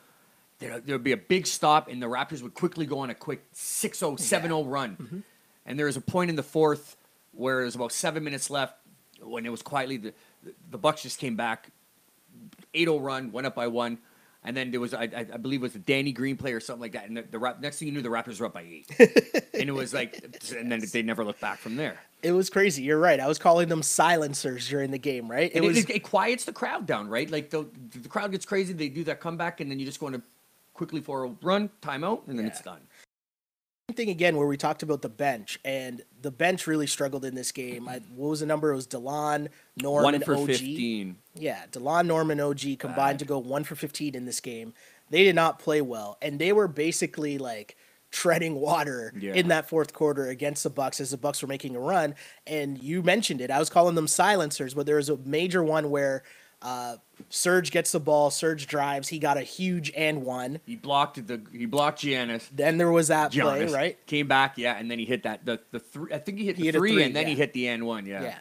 there 0.58 0.80
there'd 0.80 1.04
be 1.04 1.12
a 1.12 1.16
big 1.16 1.46
stop 1.46 1.88
and 1.88 2.00
the 2.00 2.06
raptors 2.06 2.42
would 2.42 2.54
quickly 2.54 2.87
go 2.87 3.00
on 3.00 3.11
a 3.11 3.14
quick 3.14 3.52
6-0 3.52 4.18
7-0 4.18 4.64
run. 4.66 4.96
Mm-hmm. 4.96 5.18
And 5.66 5.78
there 5.78 5.87
was 5.87 5.96
a 5.96 6.00
point 6.00 6.30
in 6.30 6.37
the 6.37 6.42
fourth 6.42 6.96
where 7.32 7.56
there 7.56 7.64
was 7.64 7.75
about 7.75 7.92
seven 7.92 8.23
minutes 8.25 8.49
left 8.49 8.76
when 9.20 9.44
it 9.44 9.50
was 9.50 9.62
quietly 9.62 9.96
the, 9.96 10.14
the 10.70 10.78
bucks 10.78 11.02
just 11.02 11.18
came 11.18 11.37
back 11.37 11.70
8-0 12.75 13.02
run 13.02 13.32
went 13.32 13.46
up 13.46 13.54
by 13.54 13.66
one 13.66 13.99
And 14.45 14.57
then 14.57 14.71
there 14.71 14.81
was, 14.81 14.93
I, 14.93 15.05
I 15.15 15.39
believe, 15.39 15.61
it 15.61 15.63
was 15.63 15.75
a 15.75 15.79
Danny 15.79 16.13
Green 16.13 16.37
play 16.37 16.53
or 16.53 16.61
something 16.61 16.83
like 16.83 16.93
that. 16.93 17.09
And 17.09 17.17
the, 17.17 17.23
the 17.23 17.39
Rap- 17.39 17.61
next 17.61 17.79
thing 17.79 17.89
you 17.89 17.95
knew, 17.95 18.03
the 18.03 18.11
Raptors 18.11 18.41
were 18.41 18.47
up 18.47 18.53
by 18.53 18.63
eight. 18.63 18.87
and 18.99 19.69
it 19.69 19.75
was 19.75 19.95
like, 19.95 20.23
and 20.55 20.71
then 20.71 20.83
they 20.93 21.03
never 21.03 21.25
looked 21.25 21.41
back 21.41 21.59
from 21.59 21.77
there. 21.77 21.99
It 22.23 22.33
was 22.33 22.51
crazy. 22.51 22.83
You're 22.83 22.99
right. 22.99 23.21
I 23.21 23.27
was 23.27 23.39
calling 23.39 23.69
them 23.69 23.83
silencers 23.83 24.69
during 24.69 24.91
the 24.91 24.99
game, 24.99 25.31
right? 25.31 25.51
It 25.55 25.63
it, 25.63 25.67
was 25.67 25.79
it, 25.79 25.91
it 25.91 26.03
quiets 26.03 26.45
the 26.45 26.53
crowd 26.53 26.87
down, 26.87 27.09
right? 27.09 27.31
Like 27.31 27.51
the 27.51 27.67
the 28.03 28.09
crowd 28.09 28.33
gets 28.33 28.47
crazy, 28.47 28.73
they 28.73 28.89
do 28.89 29.05
that 29.05 29.21
comeback, 29.21 29.61
and 29.61 29.71
then 29.71 29.79
you 29.79 29.87
just 29.87 30.01
go 30.01 30.07
into 30.07 30.23
quickly 30.73 31.01
for 31.01 31.25
a 31.25 31.29
run, 31.43 31.71
timeout, 31.83 32.27
and 32.27 32.39
then 32.39 32.47
it's 32.47 32.61
done. 32.61 32.81
Same 33.91 33.97
thing 33.97 34.09
again 34.11 34.37
where 34.37 34.47
we 34.47 34.57
talked 34.57 34.83
about 34.83 35.03
the 35.03 35.09
bench, 35.11 35.59
and 35.64 36.03
the 36.23 36.31
bench 36.31 36.67
really 36.67 36.87
struggled 36.87 37.23
in 37.25 37.35
this 37.35 37.53
game. 37.53 37.87
I, 37.87 38.00
what 38.14 38.29
was 38.31 38.41
the 38.41 38.47
number? 38.47 38.73
It 38.73 38.76
was 38.76 38.87
Delon, 38.87 39.49
Norm, 39.76 40.05
One 40.05 40.14
and 40.14 40.25
for 40.25 40.35
OG. 40.37 40.47
fifteen. 40.47 41.17
Yeah, 41.35 41.64
Delon, 41.71 42.07
Norm, 42.07 42.31
and 42.31 42.41
OG 42.41 42.79
combined 42.79 42.97
Bad. 42.97 43.19
to 43.21 43.25
go 43.26 43.38
one 43.38 43.62
for 43.64 43.75
15 43.75 44.14
in 44.14 44.25
this 44.25 44.41
game. 44.41 44.73
They 45.11 45.23
did 45.25 45.35
not 45.35 45.59
play 45.59 45.83
well, 45.83 46.17
and 46.23 46.38
they 46.38 46.50
were 46.53 46.67
basically 46.67 47.37
like 47.37 47.76
treading 48.11 48.55
water 48.55 49.12
Yeah. 49.19 49.35
in 49.35 49.49
that 49.49 49.69
fourth 49.69 49.93
quarter 49.93 50.29
against 50.29 50.62
the 50.62 50.71
Bucks 50.71 50.99
as 51.00 51.11
the 51.11 51.17
Bucks 51.19 51.43
were 51.43 51.49
making 51.49 51.75
a 51.76 51.81
run. 51.81 52.14
And 52.47 52.81
you 52.83 53.03
mentioned 53.03 53.41
it. 53.41 53.50
I 53.50 53.59
was 53.59 53.69
calling 53.69 53.97
them 53.97 54.07
silencers, 54.09 54.73
but 54.73 54.87
there 54.87 54.97
was 54.97 55.11
a 55.11 55.17
major 55.19 55.62
one 55.64 55.91
where 55.91 56.23
uh, 56.64 56.97
Serge 57.28 57.71
gets 57.71 57.92
the 57.92 58.00
ball, 58.00 58.30
Serge 58.30 58.66
drives, 58.66 59.09
he 59.09 59.18
got 59.18 59.37
a 59.37 59.42
huge 59.42 59.92
and 59.97 60.25
one. 60.25 60.61
He 60.66 60.75
blocked 60.76 61.25
the 61.26 61.40
he 61.52 61.66
blocked 61.66 62.00
Giannis. 62.00 62.49
Then 62.50 62.78
there 62.78 62.90
was 62.90 63.09
that 63.09 63.30
Giannis 63.33 63.66
play, 63.68 63.75
right? 63.75 64.06
Came 64.06 64.26
back, 64.26 64.59
yeah, 64.59 64.76
and 64.76 64.90
then 64.90 64.99
he 64.99 65.04
hit 65.04 65.23
that 65.23 65.44
the 65.44 65.61
the 65.71 65.78
three. 65.78 66.12
I 66.12 66.18
think 66.18 66.38
he 66.38 66.47
hit 66.47 66.56
He 66.56 66.62
the 66.62 66.66
hit 66.68 66.75
three, 66.75 66.92
three, 66.94 67.02
and 67.04 67.14
then 67.14 67.26
he 67.26 67.35
hit 67.35 67.52
the 67.52 67.68
N 67.68 67.85
one, 67.85 68.06
yeah. 68.06 68.23
Yeah. 68.23 68.38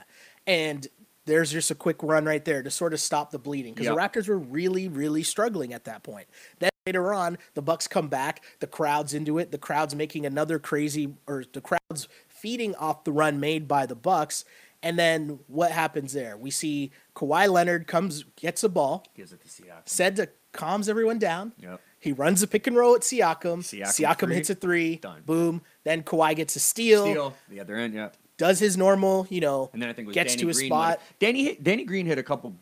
And 0.48 0.88
there's 1.26 1.52
just 1.52 1.72
a 1.72 1.76
quick 1.76 2.02
run 2.04 2.26
right 2.26 2.44
there 2.44 2.64
to 2.64 2.72
sort 2.72 2.94
of 2.94 3.00
stop 3.00 3.32
the 3.32 3.40
bleeding 3.40 3.74
because 3.74 3.86
Yep. 3.86 3.96
the 3.96 4.02
Raptors 4.02 4.28
were 4.28 4.38
really, 4.38 4.88
really 4.90 5.24
struggling 5.24 5.74
at 5.74 5.86
that 5.86 6.04
point. 6.04 6.28
Then 6.60 6.70
later 6.86 7.14
on, 7.14 7.38
the 7.54 7.62
Bucks 7.62 7.88
come 7.88 8.10
back, 8.10 8.44
the 8.60 8.68
crowd's 8.68 9.14
into 9.14 9.38
it, 9.38 9.52
the 9.52 9.58
crowd's 9.58 9.96
making 9.96 10.26
another 10.26 10.60
crazy, 10.60 11.14
or 11.28 11.46
the 11.54 11.62
crowd's 11.62 12.10
feeding 12.28 12.76
off 12.76 13.06
the 13.06 13.12
run 13.14 13.40
made 13.40 13.70
by 13.70 13.86
the 13.86 13.96
Bucks. 13.96 14.44
And 14.84 15.00
then 15.00 15.40
what 15.48 15.72
happens 15.72 16.14
there? 16.14 16.38
We 16.38 16.52
see 16.52 16.92
Kawhi 17.16 17.50
Leonard 17.50 17.88
comes, 17.88 18.26
gets 18.36 18.62
the 18.62 18.70
ball, 18.70 19.06
Gives 19.16 19.32
it 19.34 19.42
to 19.42 19.48
Siakam. 19.48 19.82
said 19.86 20.16
to 20.18 20.30
calms 20.52 20.88
everyone 20.90 21.18
down. 21.18 21.54
Yep. 21.58 21.82
He 22.00 22.12
runs 22.12 22.44
a 22.44 22.48
pick 22.48 22.68
and 22.68 22.76
roll 22.76 22.94
at 22.96 23.02
Siakam. 23.02 23.60
Siakam 23.60 23.88
Siakam, 23.88 24.20
three. 24.20 24.36
hits 24.36 24.50
a 24.50 24.56
three. 24.56 24.96
Done. 24.98 25.22
Boom. 25.26 25.62
Then 25.86 26.04
Kawhi 26.04 26.36
gets 26.36 26.56
a 26.58 26.60
steal, 26.60 27.06
Steal 27.06 27.34
the 27.50 27.62
other 27.62 27.76
end, 27.78 27.94
yeah. 27.94 28.10
does 28.38 28.60
his 28.60 28.76
normal, 28.78 29.26
you 29.30 29.40
know, 29.40 29.70
And 29.72 29.82
then 29.82 29.90
I 29.90 29.94
think 29.94 30.12
gets 30.12 30.34
Danny 30.36 30.44
to 30.44 30.50
a 30.50 30.54
Green. 30.54 30.68
spot. 30.70 31.02
Danny 31.20 31.44
hit, 31.46 31.64
Danny 31.64 31.86
Green 31.86 32.06
hit 32.06 32.18
a 32.18 32.24
couple 32.24 32.54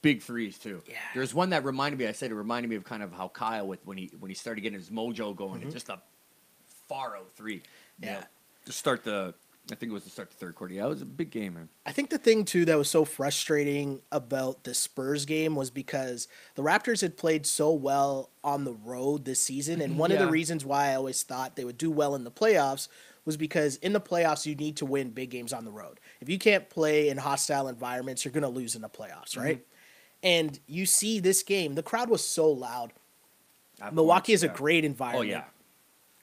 big 0.00 0.22
threes 0.22 0.58
too. 0.58 0.82
Yeah. 0.88 0.94
There's 1.14 1.34
one 1.34 1.50
that 1.50 1.62
reminded 1.62 1.98
me. 1.98 2.06
I 2.06 2.12
said 2.12 2.30
it 2.30 2.34
reminded 2.34 2.68
me 2.70 2.76
of 2.76 2.84
kind 2.84 3.02
of 3.02 3.12
how 3.12 3.28
Kyle 3.28 3.66
with 3.68 3.80
when 3.84 3.98
he 3.98 4.10
when 4.18 4.30
he 4.30 4.34
started 4.34 4.62
getting 4.62 4.78
his 4.78 4.88
mojo 4.88 5.36
going. 5.36 5.62
It's 5.62 5.74
just 5.74 5.90
a 5.90 6.00
far 6.88 7.16
out 7.16 7.30
three. 7.36 7.54
you 7.54 7.60
Mm-hmm. 8.00 8.04
Yeah. 8.04 8.14
know, 8.20 8.26
to 8.64 8.72
start 8.72 9.04
the. 9.04 9.34
I 9.70 9.74
think 9.74 9.90
it 9.90 9.94
was 9.94 10.04
the 10.04 10.10
start 10.10 10.28
of 10.28 10.38
the 10.38 10.46
third 10.46 10.54
quarter. 10.54 10.74
Yeah, 10.74 10.86
it 10.86 10.90
was 10.90 11.02
a 11.02 11.06
big 11.06 11.30
game, 11.30 11.54
man. 11.54 11.68
I 11.84 11.92
think 11.92 12.10
the 12.10 12.18
thing 12.18 12.44
too 12.44 12.64
that 12.66 12.78
was 12.78 12.88
so 12.88 13.04
frustrating 13.04 14.00
about 14.12 14.62
the 14.64 14.74
Spurs 14.74 15.24
game 15.24 15.56
was 15.56 15.70
because 15.70 16.28
the 16.54 16.62
Raptors 16.62 17.00
had 17.00 17.16
played 17.16 17.46
so 17.46 17.72
well 17.72 18.30
on 18.44 18.64
the 18.64 18.74
road 18.74 19.24
this 19.24 19.40
season, 19.40 19.80
and 19.80 19.92
mm-hmm. 19.92 20.00
one 20.00 20.12
of 20.12 20.18
the 20.18 20.28
reasons 20.28 20.64
why 20.64 20.90
I 20.90 20.94
always 20.94 21.22
thought 21.22 21.56
they 21.56 21.64
would 21.64 21.78
do 21.78 21.90
well 21.90 22.14
in 22.14 22.22
the 22.22 22.30
playoffs 22.30 22.88
was 23.24 23.36
because 23.36 23.76
in 23.76 23.92
the 23.92 24.00
playoffs 24.00 24.46
you 24.46 24.54
need 24.54 24.76
to 24.76 24.86
win 24.86 25.10
big 25.10 25.30
games 25.30 25.52
on 25.52 25.64
the 25.64 25.72
road. 25.72 25.98
If 26.20 26.28
you 26.28 26.38
can't 26.38 26.70
play 26.70 27.08
in 27.08 27.18
hostile 27.18 27.66
environments, 27.66 28.24
you're 28.24 28.32
going 28.32 28.42
to 28.42 28.48
lose 28.48 28.76
in 28.76 28.82
the 28.82 28.88
playoffs, 28.88 29.32
mm-hmm. 29.32 29.40
right? 29.40 29.66
And 30.22 30.58
you 30.66 30.86
see 30.86 31.18
this 31.18 31.42
game, 31.42 31.74
the 31.74 31.82
crowd 31.82 32.08
was 32.08 32.24
so 32.24 32.48
loud. 32.48 32.92
Milwaukee 33.92 34.32
is 34.32 34.42
a 34.42 34.46
yeah. 34.46 34.52
great 34.54 34.84
Oh 34.84 34.86
environment 34.86 35.28
yeah. 35.28 35.44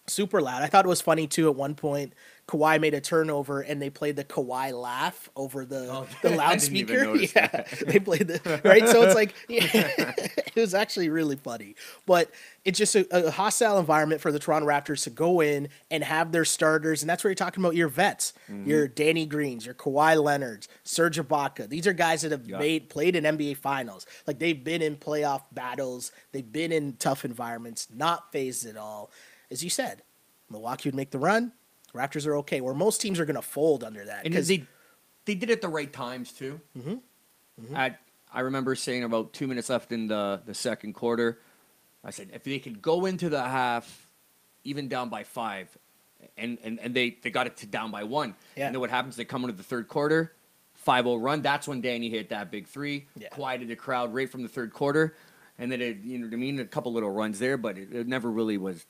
Super 0.07 0.41
loud. 0.41 0.62
I 0.63 0.67
thought 0.67 0.86
it 0.86 0.89
was 0.89 1.01
funny 1.01 1.27
too. 1.27 1.50
At 1.50 1.55
one 1.55 1.75
point, 1.75 2.13
Kawhi 2.48 2.79
made 2.81 2.93
a 2.93 3.00
turnover 3.00 3.62
and 3.62 3.81
they 3.81 3.89
played 3.89 4.17
the 4.17 4.25
Kawhi 4.25 4.74
laugh 4.74 5.29
over 5.36 5.63
the 5.65 5.88
Oh, 5.89 6.07
the 6.22 6.38
I 6.41 6.55
didn't 6.57 6.75
even 6.75 7.05
loudspeaker. 7.07 7.15
Yeah, 7.36 7.63
they 7.88 8.00
played 8.00 8.27
the 8.27 8.62
right. 8.65 8.88
So 8.89 9.01
it's 9.03 9.15
like 9.15 9.33
yeah, 9.50 9.69
it 10.17 10.55
was 10.55 10.74
actually 10.74 11.07
really 11.10 11.38
funny. 11.38 11.75
But 12.05 12.29
it's 12.65 12.77
just 12.77 12.95
a, 12.95 13.27
a 13.27 13.31
hostile 13.31 13.77
environment 13.79 14.19
for 14.22 14.31
the 14.31 14.39
Toronto 14.39 14.67
Raptors 14.67 15.03
to 15.05 15.10
go 15.10 15.39
in 15.41 15.69
and 15.89 16.03
have 16.03 16.31
their 16.33 16.45
starters, 16.45 17.01
and 17.01 17.10
that's 17.10 17.24
where 17.24 17.29
you're 17.31 17.36
talking 17.36 17.63
about 17.63 17.75
your 17.75 17.88
vets, 17.89 18.33
Mm-hmm. 18.51 18.69
your 18.69 18.88
Danny 18.89 19.25
Greens, 19.25 19.65
your 19.65 19.74
Kawhi 19.75 20.22
Leonards, 20.22 20.67
Serge 20.83 21.17
Ibaka. 21.17 21.69
These 21.69 21.88
are 21.88 21.93
guys 21.93 22.24
that 22.24 22.31
have 22.33 22.45
Yeah. 22.48 22.60
made 22.60 22.89
played 22.89 23.15
in 23.15 23.24
NBA 23.24 23.55
Finals. 23.57 24.05
Like 24.27 24.39
they've 24.39 24.62
been 24.62 24.81
in 24.81 24.98
playoff 24.98 25.43
battles. 25.53 26.12
They've 26.33 26.50
been 26.51 26.74
in 26.74 26.98
tough 27.00 27.24
environments, 27.24 27.88
not 27.95 28.33
phased 28.33 28.65
at 28.65 28.75
all. 28.75 29.12
As 29.53 29.63
you 29.63 29.69
said, 29.69 30.01
Milwaukee 30.50 30.89
would 30.89 30.95
make 30.95 31.12
the 31.12 31.19
run. 31.19 31.53
Raptors 31.93 32.25
are 32.27 32.36
okay. 32.38 32.60
Where 32.60 32.74
most 32.74 33.00
teams 33.00 33.19
are 33.19 33.25
going 33.25 33.36
to 33.36 33.41
fold 33.41 33.83
under 33.83 34.03
that. 34.03 34.25
And 34.25 34.33
'cause- 34.33 34.48
they 34.48 34.65
they 35.25 35.36
did 35.36 35.50
it 35.50 35.62
the 35.62 35.69
right 35.69 35.91
times 35.93 36.33
too. 36.33 36.60
Mm-hmm. 36.77 37.75
I 37.75 37.95
I 38.33 38.41
remember 38.41 38.75
saying 38.75 39.03
about 39.03 39.31
two 39.31 39.48
minutes 39.48 39.69
left 39.69 39.91
in 39.91 40.07
the 40.07 40.41
the 40.45 40.53
second 40.55 40.93
quarter, 40.93 41.39
I 42.03 42.10
said 42.10 42.31
if 42.33 42.43
they 42.43 42.60
could 42.60 42.81
go 42.81 43.05
into 43.05 43.29
the 43.29 43.41
half, 43.41 44.10
even 44.63 44.88
down 44.89 45.10
by 45.10 45.24
five, 45.24 45.69
and 46.36 46.57
and, 46.63 46.79
and 46.79 46.93
they 46.95 47.12
they 47.22 47.29
got 47.29 47.45
it 47.48 47.57
to 47.57 47.67
down 47.67 47.91
by 47.91 48.03
one. 48.03 48.36
Yeah. 48.57 48.65
And 48.65 48.75
then 48.75 48.79
what 48.81 48.89
happens? 48.89 49.15
They 49.15 49.24
come 49.25 49.43
into 49.43 49.55
the 49.55 49.63
third 49.63 49.88
quarter, 49.88 50.33
5-0 50.86 51.22
run. 51.22 51.41
That's 51.43 51.67
when 51.67 51.79
Danny 51.79 52.10
hit 52.10 52.29
that 52.29 52.50
big 52.51 52.67
three, 52.67 53.05
Yeah. 53.15 53.29
quieted 53.29 53.67
the 53.67 53.75
crowd 53.75 54.13
right 54.15 54.29
from 54.29 54.41
the 54.41 54.50
third 54.50 54.74
quarter, 54.74 55.15
and 55.60 55.72
then 55.72 55.79
it 55.79 55.98
you 56.03 56.17
know 56.17 56.25
what 56.25 56.33
I 56.33 56.38
mean 56.38 56.60
a 56.60 56.65
couple 56.65 56.91
little 56.91 57.12
runs 57.12 57.38
there, 57.38 57.55
but 57.57 57.77
it, 57.77 57.93
it 57.93 58.07
never 58.07 58.31
really 58.31 58.57
was 58.57 58.83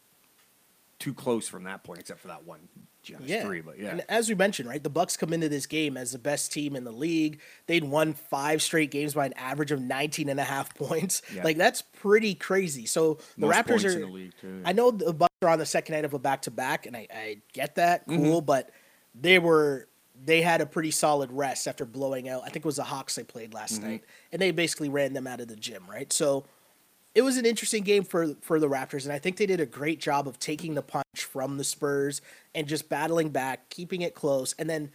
too 1.00 1.14
close 1.14 1.48
from 1.48 1.64
that 1.64 1.84
point, 1.84 2.00
except 2.00 2.20
for 2.20 2.30
that 2.30 2.46
one 2.46 2.60
Giannis 3.04 3.28
yeah. 3.28 3.44
three. 3.44 3.62
But 3.62 3.80
yeah. 3.80 3.90
And 3.90 4.04
as 4.08 4.30
we 4.30 4.36
mentioned, 4.36 4.70
right, 4.70 4.82
the 4.82 4.90
Bucks 4.90 5.18
come 5.18 5.34
into 5.34 5.50
this 5.50 5.66
game 5.66 5.98
as 5.98 6.12
the 6.12 6.20
best 6.20 6.52
team 6.54 6.76
in 6.76 6.84
the 6.84 6.92
league. 6.92 7.42
They'd 7.68 7.84
won 7.84 8.14
five 8.14 8.62
straight 8.62 8.92
games 8.92 9.14
by 9.14 9.26
an 9.26 9.34
average 9.34 9.72
of 9.72 9.82
19 9.82 10.30
and 10.30 10.40
a 10.40 10.44
half 10.44 10.74
points. 10.76 11.22
Yeah. 11.34 11.44
Like 11.44 11.58
that's 11.58 11.82
pretty 11.82 12.36
crazy. 12.36 12.86
So 12.86 13.20
the 13.38 13.48
Most 13.48 13.56
Raptors 13.56 13.86
are 13.86 14.00
the 14.00 14.32
too. 14.40 14.62
I 14.66 14.74
know 14.74 14.92
the 14.92 15.14
Bucks 15.14 15.34
are 15.42 15.50
on 15.50 15.60
the 15.60 15.66
second 15.66 15.96
night 15.96 16.06
of 16.06 16.14
a 16.14 16.20
back 16.20 16.44
to 16.44 16.52
back 16.52 16.86
and 16.86 16.96
I, 16.96 17.08
I 17.14 17.38
get 17.52 17.76
that. 17.76 18.08
Mm-hmm. 18.08 18.24
Cool, 18.24 18.42
but 18.42 18.70
they 19.14 19.40
were 19.40 19.88
they 20.26 20.42
had 20.42 20.62
a 20.62 20.66
pretty 20.66 20.92
solid 20.92 21.32
rest 21.32 21.68
after 21.68 21.86
blowing 21.86 22.30
out. 22.30 22.44
I 22.44 22.46
think 22.46 22.58
it 22.58 22.66
was 22.66 22.78
the 22.78 22.84
Hawks 22.84 23.16
they 23.16 23.24
played 23.24 23.54
last 23.54 23.82
Mm-hmm. 23.82 23.90
night. 23.90 24.04
And 24.32 24.42
they 24.42 24.52
basically 24.52 24.90
ran 24.90 25.14
them 25.14 25.28
out 25.28 25.42
of 25.42 25.48
the 25.48 25.56
gym, 25.56 25.84
right? 25.90 26.14
So 26.14 26.46
it 27.16 27.22
was 27.22 27.38
an 27.38 27.46
interesting 27.46 27.84
game 27.84 28.04
for 28.04 28.36
for 28.42 28.60
the 28.60 28.68
Raptors, 28.70 29.04
and 29.06 29.14
I 29.14 29.20
think 29.20 29.38
they 29.38 29.46
did 29.46 29.60
a 29.60 29.66
great 29.66 30.00
job 30.00 30.28
of 30.28 30.40
taking 30.40 30.74
the 30.76 30.82
punch 30.82 31.04
from 31.18 31.58
the 31.58 31.64
Spurs 31.64 32.22
and 32.56 32.68
just 32.68 32.90
battling 32.90 33.30
back, 33.30 33.70
keeping 33.70 34.02
it 34.02 34.14
close, 34.16 34.54
and 34.58 34.70
then 34.70 34.92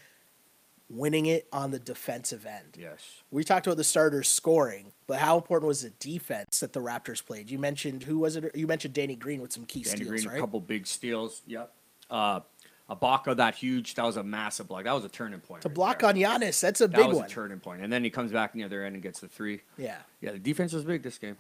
winning 0.91 1.27
it 1.27 1.47
on 1.53 1.71
the 1.71 1.79
defensive 1.79 2.47
end. 2.47 2.77
yes. 2.79 3.23
We 3.31 3.45
talked 3.45 3.67
about 3.67 3.77
the 3.77 3.85
starters 3.85 4.27
scoring, 4.27 4.93
but 5.07 5.19
how 5.19 5.37
important 5.37 5.69
was 5.69 5.83
the 5.83 5.91
defense 5.91 6.61
that 6.61 6.73
the 6.73 6.81
Raptors 6.81 7.23
played? 7.25 7.51
You 7.51 7.59
mentioned 7.59 8.05
who 8.05 8.19
was 8.21 8.37
it? 8.37 8.57
You 8.57 8.67
mentioned 8.67 8.95
Danny 8.95 9.15
Green 9.15 9.43
with 9.43 9.53
some 9.53 9.67
key 9.67 9.83
Danny 9.83 9.97
steals, 9.97 10.11
Green, 10.11 10.25
right? 10.29 10.39
a 10.39 10.41
couple 10.41 10.61
big 10.61 10.87
steals. 10.87 11.43
Yep. 11.47 11.73
Uh, 12.11 12.41
Ibaka, 12.89 13.37
that 13.37 13.55
huge, 13.55 13.97
that 13.97 14.05
was 14.07 14.17
a 14.17 14.23
massive 14.23 14.67
block. 14.67 14.85
That 14.85 14.95
was 14.95 15.05
a 15.05 15.11
turning 15.11 15.41
point. 15.41 15.61
to 15.61 15.69
right 15.69 15.75
block 15.75 15.99
there. 15.99 16.09
on 16.09 16.15
Giannis, 16.17 16.59
that's 16.59 16.81
a 16.81 16.89
That 16.89 16.97
big 16.97 17.09
was 17.09 17.17
one. 17.19 17.27
a 17.27 17.29
turning 17.29 17.61
point. 17.61 17.83
And 17.83 17.93
then 17.93 18.03
he 18.03 18.09
comes 18.09 18.33
back 18.33 18.53
on 18.55 18.59
the 18.59 18.65
other 18.65 18.83
end 18.83 18.95
and 18.95 19.03
gets 19.03 19.21
the 19.21 19.29
three. 19.29 19.61
yeah. 19.77 19.99
Yeah, 20.23 20.33
the 20.33 20.39
defense 20.39 20.73
was 20.73 20.85
big 20.85 21.03
this 21.03 21.19
game. 21.19 21.37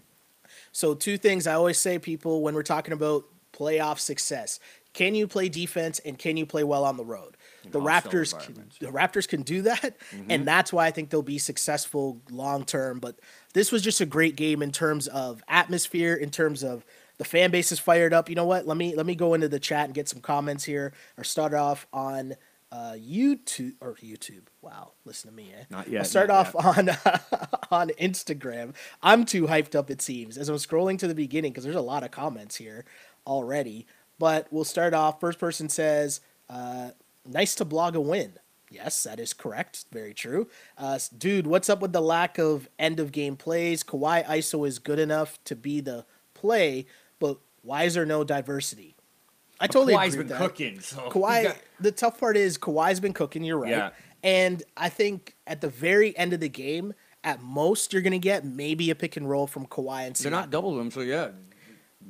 So 0.72 0.94
two 0.94 1.18
things 1.18 1.46
I 1.46 1.54
always 1.54 1.78
say, 1.78 1.98
people, 1.98 2.42
when 2.42 2.54
we're 2.54 2.62
talking 2.62 2.92
about 2.92 3.24
playoff 3.52 3.98
success: 3.98 4.60
can 4.92 5.14
you 5.14 5.26
play 5.26 5.48
defense 5.48 5.98
and 6.00 6.18
can 6.18 6.36
you 6.36 6.46
play 6.46 6.64
well 6.64 6.84
on 6.84 6.96
the 6.96 7.04
road? 7.04 7.36
the 7.70 7.80
Raptors, 7.80 8.38
can, 8.38 8.70
the 8.80 8.86
Raptors 8.86 9.28
can 9.28 9.42
do 9.42 9.62
that, 9.62 9.96
and 10.28 10.46
that's 10.46 10.72
why 10.72 10.86
I 10.86 10.90
think 10.90 11.10
they'll 11.10 11.22
be 11.22 11.38
successful 11.38 12.20
long 12.30 12.64
term. 12.64 12.98
But 12.98 13.16
this 13.52 13.72
was 13.72 13.82
just 13.82 14.00
a 14.00 14.06
great 14.06 14.36
game 14.36 14.62
in 14.62 14.72
terms 14.72 15.06
of 15.06 15.42
atmosphere, 15.48 16.14
in 16.14 16.30
terms 16.30 16.62
of 16.62 16.84
the 17.18 17.24
fan 17.24 17.50
base 17.50 17.72
is 17.72 17.78
fired 17.78 18.14
up. 18.14 18.28
You 18.28 18.36
know 18.36 18.46
what? 18.46 18.66
Let 18.66 18.76
me 18.76 18.94
let 18.94 19.06
me 19.06 19.14
go 19.14 19.34
into 19.34 19.48
the 19.48 19.58
chat 19.58 19.86
and 19.86 19.94
get 19.94 20.08
some 20.08 20.20
comments 20.20 20.64
here, 20.64 20.92
or 21.16 21.24
start 21.24 21.54
off 21.54 21.86
on. 21.92 22.34
Uh, 22.70 22.92
YouTube 22.92 23.74
or 23.80 23.94
YouTube. 23.94 24.42
Wow, 24.60 24.92
listen 25.06 25.30
to 25.30 25.36
me, 25.36 25.52
eh? 25.58 25.64
Not 25.70 25.88
yet, 25.88 26.00
I'll 26.00 26.04
start 26.04 26.28
off 26.28 26.54
on 26.54 26.90
on 27.70 27.88
Instagram. 27.98 28.74
I'm 29.02 29.24
too 29.24 29.46
hyped 29.46 29.74
up, 29.74 29.90
it 29.90 30.02
seems, 30.02 30.36
as 30.36 30.50
I'm 30.50 30.56
scrolling 30.56 30.98
to 30.98 31.08
the 31.08 31.14
beginning 31.14 31.52
because 31.52 31.64
there's 31.64 31.76
a 31.76 31.80
lot 31.80 32.02
of 32.02 32.10
comments 32.10 32.56
here 32.56 32.84
already. 33.26 33.86
But 34.18 34.48
we'll 34.50 34.64
start 34.64 34.92
off. 34.92 35.18
First 35.18 35.38
person 35.38 35.70
says, 35.70 36.20
uh, 36.50 36.90
"Nice 37.24 37.54
to 37.54 37.64
blog 37.64 37.94
a 37.94 38.00
win." 38.00 38.34
Yes, 38.70 39.02
that 39.04 39.18
is 39.18 39.32
correct. 39.32 39.86
Very 39.90 40.12
true. 40.12 40.48
Uh, 40.76 40.98
dude, 41.16 41.46
what's 41.46 41.70
up 41.70 41.80
with 41.80 41.92
the 41.92 42.02
lack 42.02 42.36
of 42.38 42.68
end 42.78 43.00
of 43.00 43.12
game 43.12 43.36
plays? 43.36 43.82
Kawhi 43.82 44.26
ISO 44.26 44.66
is 44.68 44.78
good 44.78 44.98
enough 44.98 45.42
to 45.44 45.56
be 45.56 45.80
the 45.80 46.04
play, 46.34 46.86
but 47.18 47.38
why 47.62 47.84
is 47.84 47.94
there 47.94 48.04
no 48.04 48.24
diversity? 48.24 48.94
I 49.60 49.66
totally 49.66 49.94
Kawhi's 49.94 50.14
agree 50.14 50.24
been 50.24 50.28
with 50.30 50.38
that. 50.38 50.48
cooking. 50.48 50.80
So 50.80 50.96
Kawhi, 51.10 51.42
got- 51.44 51.56
the 51.80 51.92
tough 51.92 52.18
part 52.20 52.36
is 52.36 52.58
Kawhi's 52.58 53.00
been 53.00 53.12
cooking. 53.12 53.42
You're 53.44 53.58
right, 53.58 53.70
Yeah. 53.70 53.90
and 54.22 54.62
I 54.76 54.88
think 54.88 55.34
at 55.46 55.60
the 55.60 55.68
very 55.68 56.16
end 56.16 56.32
of 56.32 56.40
the 56.40 56.48
game, 56.48 56.94
At 57.24 57.42
most, 57.42 57.92
you're 57.92 58.02
going 58.02 58.12
to 58.12 58.18
get 58.18 58.44
maybe 58.44 58.90
a 58.90 58.94
pick 58.94 59.16
and 59.16 59.28
roll 59.28 59.46
from 59.48 59.66
Kawhi 59.66 60.06
and 60.06 60.14
They're 60.14 60.30
not 60.30 60.50
double 60.50 60.76
them, 60.76 60.90
so 60.92 61.00
yeah, 61.00 61.30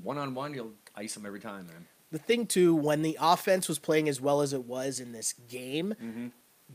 one 0.02 0.18
on 0.18 0.34
one, 0.34 0.52
you'll 0.54 0.72
ice 0.94 1.14
them 1.14 1.24
every 1.24 1.40
time, 1.40 1.66
man. 1.66 1.86
the 2.10 2.18
thing 2.18 2.46
too, 2.46 2.74
when 2.74 3.00
the 3.02 3.16
offense 3.20 3.68
was 3.68 3.78
playing 3.78 4.08
as 4.08 4.20
well 4.20 4.42
as 4.42 4.52
it 4.52 4.64
was 4.64 5.00
in 5.00 5.12
this 5.12 5.32
game, 5.48 5.94
Mm-hmm. 6.02 6.26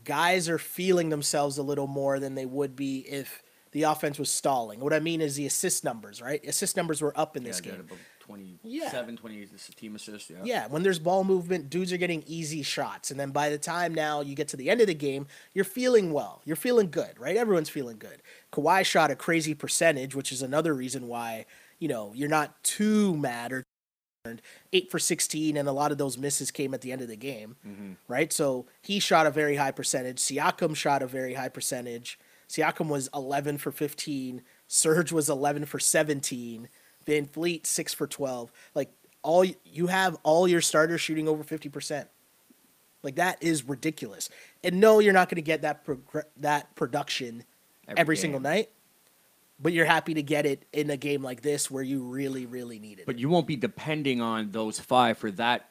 guys 0.04 0.48
are 0.48 0.58
feeling 0.58 1.10
themselves 1.10 1.58
a 1.58 1.62
little 1.62 1.86
more 1.86 2.18
than 2.18 2.34
they 2.34 2.46
would 2.46 2.74
be 2.74 2.98
if 3.08 3.42
the 3.70 3.84
offense 3.84 4.18
was 4.18 4.30
stalling. 4.30 4.80
What 4.80 4.92
I 4.92 4.98
mean 5.00 5.20
is 5.20 5.36
the 5.36 5.46
assist 5.46 5.84
numbers, 5.84 6.20
right? 6.20 6.44
Assist 6.44 6.76
numbers 6.76 7.00
were 7.00 7.12
up 7.18 7.36
in 7.36 7.44
this 7.44 7.60
yeah, 7.64 7.72
game. 7.72 7.86
About 8.24 8.36
27, 8.36 9.14
Yeah. 9.14 9.20
28 9.20 9.50
is 9.54 9.68
a 9.68 9.72
team 9.72 9.94
assist. 9.96 10.30
Yeah. 10.30 10.36
Yeah, 10.44 10.66
when 10.68 10.82
there's 10.82 10.98
ball 10.98 11.24
movement, 11.24 11.70
dudes 11.70 11.92
are 11.92 11.96
getting 11.96 12.22
easy 12.26 12.62
shots. 12.62 13.10
And 13.10 13.20
then 13.20 13.30
by 13.30 13.50
the 13.50 13.58
time 13.58 13.94
now 13.94 14.20
you 14.20 14.34
get 14.34 14.48
to 14.48 14.56
the 14.56 14.70
end 14.70 14.80
of 14.80 14.86
the 14.86 14.94
game, 14.94 15.26
you're 15.52 15.64
feeling 15.64 16.12
well. 16.12 16.42
You're 16.44 16.56
feeling 16.56 16.90
good, 16.90 17.18
right? 17.18 17.36
Everyone's 17.36 17.68
feeling 17.68 17.98
good. 17.98 18.22
Kawhi 18.52 18.84
shot 18.84 19.10
a 19.10 19.16
crazy 19.16 19.54
percentage, 19.54 20.14
which 20.14 20.32
is 20.32 20.42
another 20.42 20.74
reason 20.74 21.08
why, 21.08 21.46
you 21.78 21.88
know, 21.88 22.12
you're 22.14 22.28
not 22.28 22.62
too 22.62 23.16
mad 23.16 23.52
or 23.52 23.64
eight 24.72 24.90
for 24.90 24.98
16, 24.98 25.56
and 25.56 25.68
a 25.68 25.72
lot 25.72 25.92
of 25.92 25.98
those 25.98 26.16
misses 26.16 26.50
came 26.50 26.72
at 26.72 26.80
the 26.80 26.92
end 26.92 27.02
of 27.02 27.08
the 27.08 27.16
game, 27.16 27.56
mm-hmm. 27.66 27.92
right? 28.08 28.32
So 28.32 28.66
he 28.80 28.98
shot 28.98 29.26
a 29.26 29.30
very 29.30 29.56
high 29.56 29.70
percentage. 29.70 30.18
Siakam 30.18 30.74
shot 30.74 31.02
a 31.02 31.06
very 31.06 31.34
high 31.34 31.50
percentage. 31.50 32.18
Siakam 32.48 32.88
was 32.88 33.10
11 33.14 33.58
for 33.58 33.70
15. 33.70 34.42
Serge 34.66 35.12
was 35.12 35.28
11 35.28 35.66
for 35.66 35.78
17. 35.78 36.68
VanVleet, 37.04 37.66
6 37.66 37.94
for 37.94 38.06
12. 38.06 38.52
Like, 38.74 38.90
all 39.22 39.44
you 39.44 39.86
have 39.86 40.16
all 40.22 40.46
your 40.46 40.60
starters 40.60 41.00
shooting 41.00 41.28
over 41.28 41.42
50%. 41.42 42.06
Like, 43.02 43.16
that 43.16 43.42
is 43.42 43.68
ridiculous. 43.68 44.30
And 44.62 44.80
no, 44.80 44.98
you're 44.98 45.12
not 45.12 45.28
going 45.28 45.36
to 45.36 45.42
get 45.42 45.62
that, 45.62 45.84
progr- 45.84 46.24
that 46.38 46.74
production 46.74 47.44
Every 47.86 48.00
every, 48.00 48.16
single 48.16 48.40
night, 48.40 48.70
but 49.60 49.74
you're 49.74 49.84
happy 49.84 50.14
to 50.14 50.22
get 50.22 50.46
it 50.46 50.64
in 50.72 50.88
a 50.88 50.96
game 50.96 51.22
like 51.22 51.42
this 51.42 51.70
where 51.70 51.82
you 51.82 52.02
really, 52.02 52.46
really 52.46 52.78
need 52.78 52.98
it. 52.98 53.06
But 53.06 53.18
you 53.18 53.28
won't 53.28 53.46
be 53.46 53.56
depending 53.56 54.22
on 54.22 54.52
those 54.52 54.80
five 54.80 55.18
for 55.18 55.30
that 55.32 55.68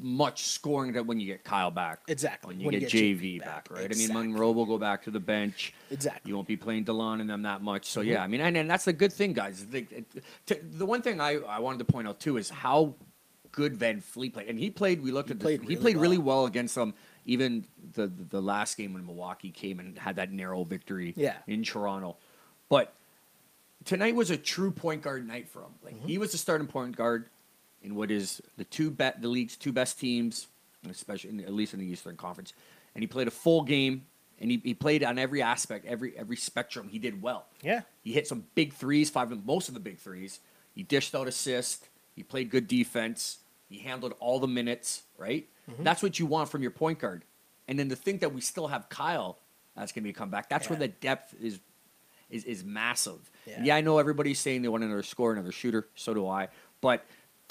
much 0.00 0.44
scoring 0.44 0.92
that 0.92 1.06
when 1.06 1.18
you 1.18 1.26
get 1.26 1.44
Kyle 1.44 1.70
back. 1.70 2.00
Exactly, 2.08 2.48
When 2.48 2.60
you 2.60 2.66
when 2.66 2.74
you 2.74 2.80
get 2.80 2.90
get 2.90 3.18
JV 3.20 3.38
back, 3.40 3.68
back. 3.68 3.78
right? 3.78 3.90
I 3.92 3.96
mean, 3.96 4.12
Monroe 4.12 4.52
will 4.52 4.66
go 4.66 4.76
back 4.78 5.04
to 5.04 5.10
the 5.10 5.20
bench. 5.20 5.72
Exactly. 5.90 6.28
You 6.28 6.34
won't 6.36 6.46
be 6.46 6.56
playing 6.56 6.84
Delon 6.84 7.20
and 7.20 7.28
them 7.30 7.42
that 7.42 7.62
much. 7.62 7.86
So, 7.86 8.02
yeah, 8.02 8.22
I 8.22 8.26
mean, 8.26 8.40
and, 8.40 8.56
and 8.56 8.70
that's 8.70 8.84
the 8.84 8.92
good 8.92 9.12
thing, 9.12 9.32
guys. 9.32 9.64
The, 9.66 9.86
the 10.76 10.84
one 10.86 11.00
thing 11.02 11.20
I, 11.20 11.36
I 11.38 11.58
wanted 11.60 11.78
to 11.78 11.84
point 11.86 12.06
out, 12.06 12.20
too, 12.20 12.36
is 12.36 12.50
how 12.50 12.94
good 13.50 13.78
VanVleet 13.78 14.34
played. 14.34 14.48
And 14.48 14.58
he 14.58 14.70
played, 14.70 15.02
we 15.02 15.10
looked 15.10 15.30
He 15.30 15.34
at 15.34 15.40
played 15.40 15.60
this, 15.62 15.68
he 15.68 15.74
really 15.74 15.80
played 15.82 15.96
really 15.96 16.18
well. 16.18 16.38
well 16.38 16.46
against 16.46 16.74
them. 16.74 16.92
Even 17.24 17.64
the, 17.94 18.06
the, 18.08 18.24
the 18.24 18.42
last 18.42 18.76
game 18.76 18.92
when 18.94 19.04
Milwaukee 19.06 19.50
came 19.50 19.80
and 19.80 19.98
had 19.98 20.16
that 20.16 20.30
narrow 20.30 20.64
victory 20.64 21.14
Yeah. 21.16 21.34
in 21.46 21.62
Toronto. 21.64 22.16
But 22.68 22.92
tonight 23.84 24.14
was 24.14 24.30
a 24.30 24.36
true 24.36 24.70
point 24.70 25.02
guard 25.02 25.26
night 25.26 25.48
for 25.48 25.60
him. 25.60 25.72
Like 25.82 25.94
Mm-hmm. 25.96 26.06
he 26.08 26.18
was 26.18 26.32
the 26.32 26.38
starting 26.38 26.66
point 26.66 26.96
guard 26.96 27.26
in 27.88 27.94
what 27.94 28.10
is 28.10 28.40
the 28.56 28.64
two 28.64 28.90
bet 28.90 29.20
the 29.20 29.28
league's 29.28 29.56
two 29.56 29.72
best 29.72 29.98
teams, 29.98 30.46
especially 30.88 31.30
in, 31.30 31.40
at 31.40 31.52
least 31.52 31.74
in 31.74 31.80
the 31.80 31.86
Eastern 31.86 32.16
Conference, 32.16 32.52
and 32.94 33.02
he 33.02 33.06
played 33.06 33.28
a 33.28 33.32
full 33.32 33.62
game. 33.62 34.06
And 34.40 34.52
he, 34.52 34.60
he 34.62 34.72
played 34.72 35.02
on 35.02 35.18
every 35.18 35.42
aspect, 35.42 35.84
every 35.84 36.16
every 36.16 36.36
spectrum. 36.36 36.86
He 36.88 37.00
did 37.00 37.20
well. 37.20 37.46
Yeah. 37.60 37.80
He 38.04 38.12
hit 38.12 38.28
some 38.28 38.44
big 38.54 38.72
threes, 38.72 39.10
five 39.10 39.32
of 39.32 39.44
most 39.44 39.66
of 39.66 39.74
the 39.74 39.80
big 39.80 39.98
threes. 39.98 40.38
He 40.76 40.84
dished 40.84 41.12
out 41.16 41.26
assist. 41.26 41.88
He 42.14 42.22
played 42.22 42.48
good 42.48 42.68
defense. 42.68 43.38
He 43.68 43.78
handled 43.78 44.14
all 44.20 44.38
the 44.38 44.46
minutes. 44.46 45.02
Right. 45.16 45.48
Mm-hmm. 45.68 45.82
That's 45.82 46.04
what 46.04 46.20
you 46.20 46.26
want 46.26 46.50
from 46.50 46.62
your 46.62 46.70
point 46.70 47.00
guard. 47.00 47.24
And 47.66 47.76
then 47.76 47.88
to 47.88 47.96
think 47.96 48.20
that 48.20 48.32
we 48.32 48.40
still 48.40 48.68
have 48.68 48.88
Kyle 48.88 49.38
that's 49.76 49.92
going 49.92 50.02
to 50.02 50.04
be 50.04 50.10
a 50.10 50.14
comeback. 50.14 50.48
That's 50.48 50.68
where 50.68 50.78
the 50.78 50.88
depth 50.88 51.34
is 51.40 51.60
is 52.30 52.44
is 52.44 52.64
massive. 52.64 53.30
Yeah. 53.46 53.64
Yeah. 53.64 53.76
I 53.76 53.80
know 53.80 53.98
everybody's 53.98 54.38
saying 54.38 54.62
they 54.62 54.68
want 54.68 54.84
another 54.84 55.02
scorer, 55.02 55.32
another 55.32 55.52
shooter. 55.52 55.88
So 55.94 56.14
do 56.14 56.28
I. 56.28 56.48
But 56.80 57.04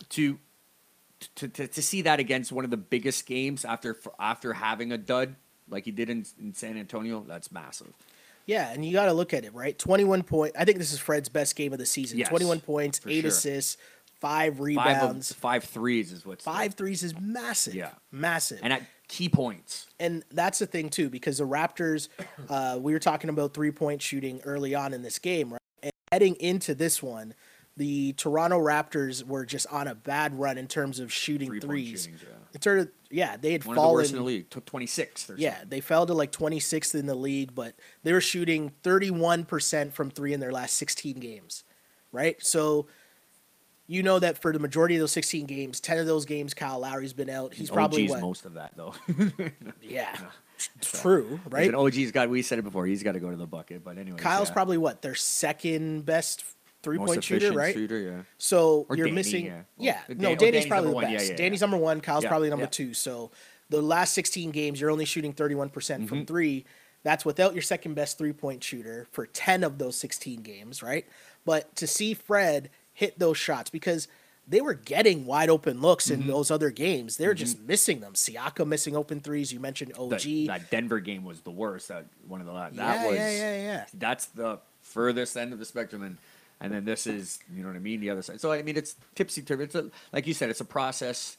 to 0.09 0.39
to, 1.35 1.47
to, 1.47 1.67
to 1.67 1.81
see 1.81 2.03
that 2.03 2.19
against 2.19 2.51
one 2.51 2.63
of 2.63 2.71
the 2.71 2.77
biggest 2.77 3.25
games 3.25 3.65
after 3.65 3.97
after 4.19 4.53
having 4.53 4.91
a 4.91 4.97
dud 4.97 5.35
like 5.69 5.85
he 5.85 5.91
did 5.91 6.09
in, 6.09 6.25
in 6.39 6.53
San 6.53 6.77
Antonio, 6.77 7.23
that's 7.27 7.51
massive. 7.51 7.93
Yeah, 8.45 8.71
and 8.71 8.85
you 8.85 8.93
got 8.93 9.07
to 9.07 9.13
look 9.13 9.33
at 9.33 9.43
it, 9.43 9.53
right? 9.53 9.77
21 9.77 10.23
point. 10.23 10.55
I 10.57 10.63
think 10.63 10.77
this 10.77 10.93
is 10.93 10.99
Fred's 10.99 11.27
best 11.27 11.55
game 11.57 11.73
of 11.73 11.79
the 11.79 11.85
season. 11.85 12.17
Yes, 12.17 12.29
21 12.29 12.61
points, 12.61 13.01
8 13.05 13.21
sure. 13.21 13.27
assists, 13.27 13.75
5 14.21 14.53
Five 14.53 14.59
rebounds. 14.59 15.31
of, 15.31 15.37
five 15.37 15.65
threes 15.65 16.13
is 16.13 16.25
what's 16.25 16.45
Five 16.45 16.73
threes 16.75 17.03
is 17.03 17.13
massive. 17.19 17.75
Yeah. 17.75 17.89
Massive. 18.12 18.60
and 18.63 18.71
at 18.73 18.83
key 19.07 19.29
points. 19.29 19.88
and 19.99 20.23
that's 20.31 20.60
the 20.60 20.65
thing 20.65 20.89
too 20.89 21.10
because 21.10 21.38
the 21.38 21.47
Raptors, 21.47 22.10
uh, 22.49 22.77
we 22.81 22.93
were 22.93 22.99
talking 22.99 23.29
about 23.29 23.53
three 23.53 23.71
point 23.71 24.01
shooting 24.01 24.41
early 24.43 24.73
on 24.73 24.93
in 24.93 25.01
this 25.01 25.19
game, 25.19 25.51
right? 25.51 25.62
And 25.83 25.91
heading 26.12 26.36
into 26.36 26.73
this 26.73 27.03
one, 27.03 27.33
the 27.77 28.13
Toronto 28.13 28.59
Raptors 28.59 29.23
were 29.23 29.45
just 29.45 29.67
on 29.71 29.87
a 29.87 29.95
bad 29.95 30.37
run 30.37 30.57
in 30.57 30.67
terms 30.67 30.99
of 30.99 31.13
shooting 31.13 31.47
Three-point 31.47 31.69
threes. 31.69 32.03
shootings, 32.03 32.21
yeah. 32.23 32.35
In 32.53 32.59
terms 32.59 32.83
of, 32.83 32.89
yeah, 33.11 33.37
they 33.37 33.51
had 33.53 33.63
One 33.65 33.73
of 33.73 33.75
the 33.75 33.81
fallen. 33.81 33.95
worst 33.95 34.11
in 34.11 34.17
the 34.17 34.23
league. 34.23 34.49
Took 34.49 34.65
twenty 34.65 34.87
six. 34.87 35.29
Yeah, 35.37 35.57
they 35.67 35.79
fell 35.79 36.05
to 36.05 36.13
like 36.13 36.31
26th 36.31 36.95
in 36.95 37.05
the 37.05 37.15
league, 37.15 37.53
but 37.55 37.75
they 38.03 38.11
were 38.13 38.21
shooting 38.21 38.71
31% 38.83 39.93
from 39.93 40.09
three 40.09 40.33
in 40.33 40.39
their 40.39 40.51
last 40.51 40.75
16 40.75 41.19
games, 41.19 41.63
right? 42.11 42.43
So 42.43 42.87
you 43.85 44.01
know 44.03 44.19
that 44.19 44.37
for 44.41 44.51
the 44.51 44.59
majority 44.59 44.95
of 44.95 44.99
those 45.01 45.11
16 45.13 45.45
games, 45.45 45.79
10 45.79 45.99
of 45.99 46.05
those 46.07 46.25
games, 46.25 46.53
Kyle 46.53 46.79
Lowry's 46.79 47.13
been 47.13 47.29
out. 47.29 47.53
He's 47.53 47.69
probably 47.69 48.03
OG's 48.03 48.11
what? 48.11 48.21
most 48.21 48.45
of 48.45 48.53
that 48.55 48.73
though. 48.75 48.93
Yeah, 49.81 50.13
true, 50.81 51.39
right? 51.49 51.71
Right? 51.71 51.73
OG's 51.75 52.11
got. 52.11 52.29
We 52.29 52.41
said 52.41 52.59
it 52.59 52.63
before. 52.63 52.85
He's 52.85 53.03
got 53.03 53.13
to 53.13 53.19
go 53.19 53.29
to 53.29 53.37
the 53.37 53.45
bucket. 53.47 53.83
But 53.85 53.97
anyway, 53.97 54.17
Kyle's 54.17 54.51
probably 54.51 54.77
what 54.77 55.01
their 55.01 55.15
second 55.15 56.05
best 56.05 56.43
three 56.88 56.97
most 56.97 57.08
point 57.08 57.23
shooter, 57.23 57.52
right? 57.52 57.73
Shooter, 57.73 58.00
yeah. 58.00 58.21
So 58.38 58.86
Or 58.89 58.95
you're 58.95 59.08
Danny, 59.08 59.15
missing. 59.15 59.45
yeah. 59.45 59.62
Yeah, 59.78 60.00
Well, 60.08 60.17
no, 60.17 60.30
Dan- 60.30 60.38
Danny's 60.38 60.39
Danny's 60.39 60.65
probably 60.67 60.89
the 60.91 60.95
one, 60.95 61.12
yeah, 61.12 61.17
best. 61.17 61.30
yeah, 61.32 61.36
Danny's 61.36 61.62
number 61.62 61.78
one. 61.78 62.00
Kyle's 62.02 62.26
probably 62.26 62.50
number 62.50 62.65
two. 62.67 62.93
So 62.93 63.32
the 63.69 63.82
last 63.82 64.13
16 64.13 64.52
games, 64.52 64.80
you're 64.80 64.89
only 64.91 65.04
shooting 65.06 65.34
31% 65.34 66.08
from 66.08 66.19
Mm-hmm. 66.19 66.26
three. 66.26 66.65
That's 67.04 67.26
without 67.26 67.54
your 67.54 67.62
second 67.62 67.93
best 67.95 68.17
three 68.17 68.32
point 68.34 68.63
shooter 68.63 69.06
for 69.12 69.26
10 69.26 69.63
of 69.65 69.78
those 69.78 69.95
16 69.97 70.41
games, 70.41 70.82
right? 70.82 71.06
But 71.45 71.76
to 71.76 71.88
see 71.88 72.13
Fred 72.13 72.69
hit 72.93 73.19
those 73.19 73.38
shots 73.38 73.69
because 73.69 74.08
they 74.50 74.62
were 74.62 74.73
getting 74.73 75.26
wide 75.26 75.50
open 75.50 75.82
looks 75.82 76.10
Mm-hmm. 76.10 76.21
in 76.21 76.28
those 76.28 76.50
other 76.52 76.69
games. 76.69 77.17
They're 77.17 77.34
just 77.34 77.60
missing 77.60 78.00
them. 78.00 78.13
Siaka 78.13 78.65
missing 78.65 78.95
open 78.95 79.19
threes. 79.19 79.52
You 79.52 79.60
mentioned 79.60 79.91
OG. 80.00 80.10
That, 80.21 80.45
that 80.47 80.71
Denver 80.71 81.02
game 81.02 81.26
was 81.26 81.41
the 81.41 81.52
worst. 81.52 81.89
That 81.89 82.06
one 82.30 82.39
of 82.39 82.47
the 82.47 82.54
last. 82.54 82.76
That 82.78 83.02
Yeah, 83.02 83.08
was. 83.08 83.17
yeah, 83.17 83.30
yeah, 83.32 83.62
yeah. 83.62 83.86
That's 83.93 84.28
the 84.28 84.60
furthest 84.82 85.36
end 85.36 85.52
of 85.52 85.60
the 85.60 85.65
spectrum, 85.65 86.02
and 86.02 86.17
and 86.62 86.74
then 86.74 86.86
this 86.86 87.08
is 87.08 87.39
you 87.54 87.62
know 87.62 87.70
what 87.70 87.76
I 87.76 87.80
mean, 87.80 88.00
the 88.02 88.10
other 88.10 88.22
side. 88.22 88.41
So 88.41 88.52
I 88.52 88.62
mean, 88.63 88.78
it's 88.78 88.96
tipsy 89.15 89.41
turvy. 89.41 89.65
It's 89.65 89.76
a, 89.76 89.89
like 90.13 90.28
you 90.28 90.34
said, 90.34 90.50
it's 90.50 90.62
a 90.62 90.65
process. 90.65 91.38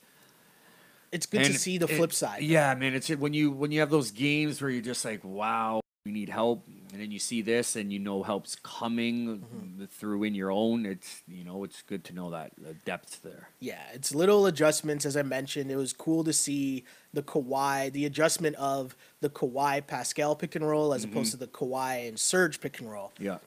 it's 1.13 1.27
good 1.27 1.45
to 1.45 1.55
see 1.59 1.79
the 1.79 1.87
it- 1.91 1.97
flip 1.97 2.13
side. 2.13 2.43
Yeah, 2.43 2.75
man. 2.75 2.95
It's 2.95 3.09
when 3.09 3.33
you 3.35 3.51
when 3.51 3.73
you 3.73 3.81
have 3.81 3.91
those 3.91 4.11
games 4.11 4.61
where 4.61 4.71
you're 4.71 4.83
just 4.83 5.05
like, 5.05 5.25
wow, 5.25 5.81
we 6.05 6.13
need 6.13 6.29
help, 6.29 6.67
and 6.93 7.01
then 7.01 7.11
you 7.11 7.19
see 7.19 7.43
this, 7.43 7.77
and 7.77 7.93
you 7.93 7.99
know 7.99 8.23
help's 8.23 8.57
coming 8.63 9.39
Mm-hmm. 9.39 9.85
through 9.87 10.25
in 10.25 10.35
your 10.35 10.51
own. 10.51 10.85
It's 10.87 11.23
you 11.29 11.45
know 11.45 11.65
it's 11.65 11.83
good 11.83 12.05
to 12.05 12.13
know 12.15 12.31
that 12.31 12.53
the 12.59 12.75
depth 12.75 13.23
there. 13.23 13.49
Yeah, 13.61 13.81
it's 13.95 14.15
little 14.15 14.47
adjustments 14.47 15.07
as 15.07 15.17
I 15.17 15.23
mentioned. 15.23 15.71
It 15.71 15.77
was 15.77 15.93
cool 15.93 16.25
to 16.25 16.33
see 16.33 16.85
the 17.13 17.23
Kawhi, 17.23 17.91
the 17.93 18.05
adjustment 18.07 18.57
of 18.57 18.95
the 19.21 19.31
Kawhi 19.31 19.87
Pascal 19.87 20.37
pick 20.37 20.55
and 20.57 20.67
roll 20.69 20.93
as 20.93 21.05
opposed 21.05 21.31
to 21.33 21.37
the 21.39 21.47
Kawhi 21.47 22.07
and 22.09 22.19
Serge 22.19 22.61
pick 22.61 22.81
and 22.81 22.91
roll. 22.91 23.13
Yeah. 23.19 23.39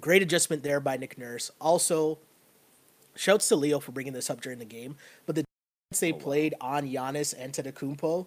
Great 0.00 0.22
adjustment 0.22 0.62
there 0.62 0.80
by 0.80 0.96
Nick 0.96 1.18
Nurse. 1.18 1.50
Also, 1.60 2.18
shouts 3.16 3.48
to 3.48 3.56
Leo 3.56 3.80
for 3.80 3.92
bringing 3.92 4.12
this 4.12 4.30
up 4.30 4.40
during 4.40 4.58
the 4.58 4.64
game. 4.64 4.96
But 5.26 5.36
the 5.36 5.44
defense 5.90 6.00
they 6.00 6.12
oh, 6.12 6.16
played 6.16 6.54
on 6.60 6.88
Giannis 6.88 7.34
and 7.38 7.52
Antetokounmpo, 7.52 8.26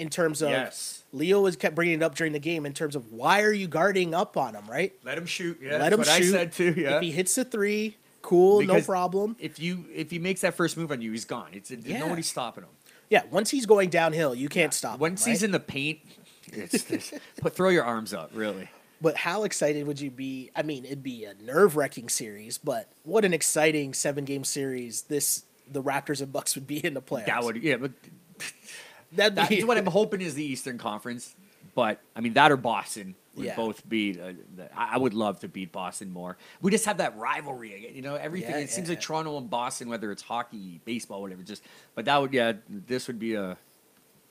in 0.00 0.08
terms 0.08 0.40
of 0.40 0.50
Yes. 0.50 1.02
Leo 1.12 1.42
was 1.42 1.56
kept 1.56 1.74
bringing 1.74 1.96
it 1.96 2.02
up 2.02 2.14
during 2.14 2.32
the 2.32 2.38
game 2.38 2.64
in 2.64 2.72
terms 2.72 2.96
of 2.96 3.12
why 3.12 3.42
are 3.42 3.52
you 3.52 3.68
guarding 3.68 4.14
up 4.14 4.36
on 4.36 4.54
him, 4.54 4.66
right? 4.68 4.94
Let 5.04 5.18
him 5.18 5.26
shoot. 5.26 5.58
Yeah, 5.62 5.76
Let 5.76 5.92
him 5.92 5.98
what 5.98 6.08
shoot. 6.08 6.34
I 6.34 6.38
said 6.38 6.52
too. 6.52 6.74
Yeah. 6.76 6.96
If 6.96 7.02
he 7.02 7.10
hits 7.10 7.34
the 7.34 7.44
three, 7.44 7.98
cool, 8.22 8.62
no 8.62 8.80
problem. 8.80 9.36
If 9.38 9.58
you 9.58 9.84
if 9.94 10.10
he 10.10 10.18
makes 10.18 10.40
that 10.40 10.54
first 10.54 10.76
move 10.78 10.90
on 10.90 11.02
you, 11.02 11.12
he's 11.12 11.26
gone. 11.26 11.48
It's 11.52 11.70
Yeah. 11.70 11.98
nobody's 11.98 12.28
stopping 12.28 12.64
him. 12.64 12.70
Yeah, 13.10 13.24
once 13.30 13.50
he's 13.50 13.66
going 13.66 13.90
downhill, 13.90 14.34
you 14.34 14.48
can't 14.48 14.72
stop. 14.72 14.94
him, 14.94 15.00
Once 15.00 15.26
right? 15.26 15.32
he's 15.32 15.42
in 15.42 15.50
the 15.50 15.60
paint, 15.60 15.98
it's, 16.46 16.90
it's 16.90 17.12
put 17.40 17.54
throw 17.54 17.68
your 17.68 17.84
arms 17.84 18.14
up. 18.14 18.30
Really. 18.32 18.70
But 19.02 19.16
how 19.16 19.44
excited 19.44 19.86
would 19.86 20.00
you 20.00 20.10
be? 20.10 20.50
I 20.54 20.62
mean, 20.62 20.84
it'd 20.84 21.02
be 21.02 21.24
a 21.24 21.34
nerve 21.34 21.76
wracking 21.76 22.08
series, 22.10 22.58
but 22.58 22.88
what 23.04 23.24
an 23.24 23.32
exciting 23.32 23.94
seven 23.94 24.24
game 24.24 24.44
series 24.44 25.02
this 25.02 25.44
the 25.70 25.82
Raptors 25.82 26.20
and 26.20 26.32
Bucks 26.32 26.54
would 26.54 26.66
be 26.66 26.84
in 26.84 26.94
the 26.94 27.00
playoffs. 27.02 27.26
That 27.26 27.42
would 27.44 27.62
yeah, 27.62 27.76
but 27.76 27.92
That'd 29.12 29.36
that's 29.36 29.64
what 29.64 29.78
I'm 29.78 29.86
hoping 29.86 30.20
is 30.20 30.34
the 30.34 30.44
Eastern 30.44 30.78
Conference. 30.78 31.34
But 31.74 32.00
I 32.14 32.20
mean 32.20 32.34
that 32.34 32.52
or 32.52 32.56
Boston 32.56 33.14
would 33.36 33.46
Yeah. 33.46 33.56
both 33.56 33.88
be. 33.88 34.20
Uh, 34.20 34.32
the- 34.56 34.68
I 34.78 34.98
would 34.98 35.14
love 35.14 35.40
to 35.40 35.48
beat 35.48 35.72
Boston 35.72 36.10
more. 36.12 36.36
We 36.60 36.70
just 36.70 36.84
have 36.84 36.98
that 36.98 37.16
rivalry. 37.16 37.74
again, 37.74 37.94
You 37.94 38.02
know, 38.02 38.16
everything. 38.16 38.50
Yeah, 38.50 38.58
it 38.58 38.70
seems 38.70 38.88
yeah, 38.88 38.94
like. 38.94 39.00
Toronto 39.00 39.38
and 39.38 39.48
Boston, 39.48 39.88
whether 39.88 40.10
it's 40.12 40.22
hockey, 40.22 40.80
baseball, 40.84 41.22
whatever. 41.22 41.42
Just 41.42 41.62
but 41.94 42.04
that 42.04 42.20
would 42.20 42.32
yeah, 42.34 42.52
this 42.68 43.06
would 43.06 43.18
be 43.18 43.34
a 43.34 43.56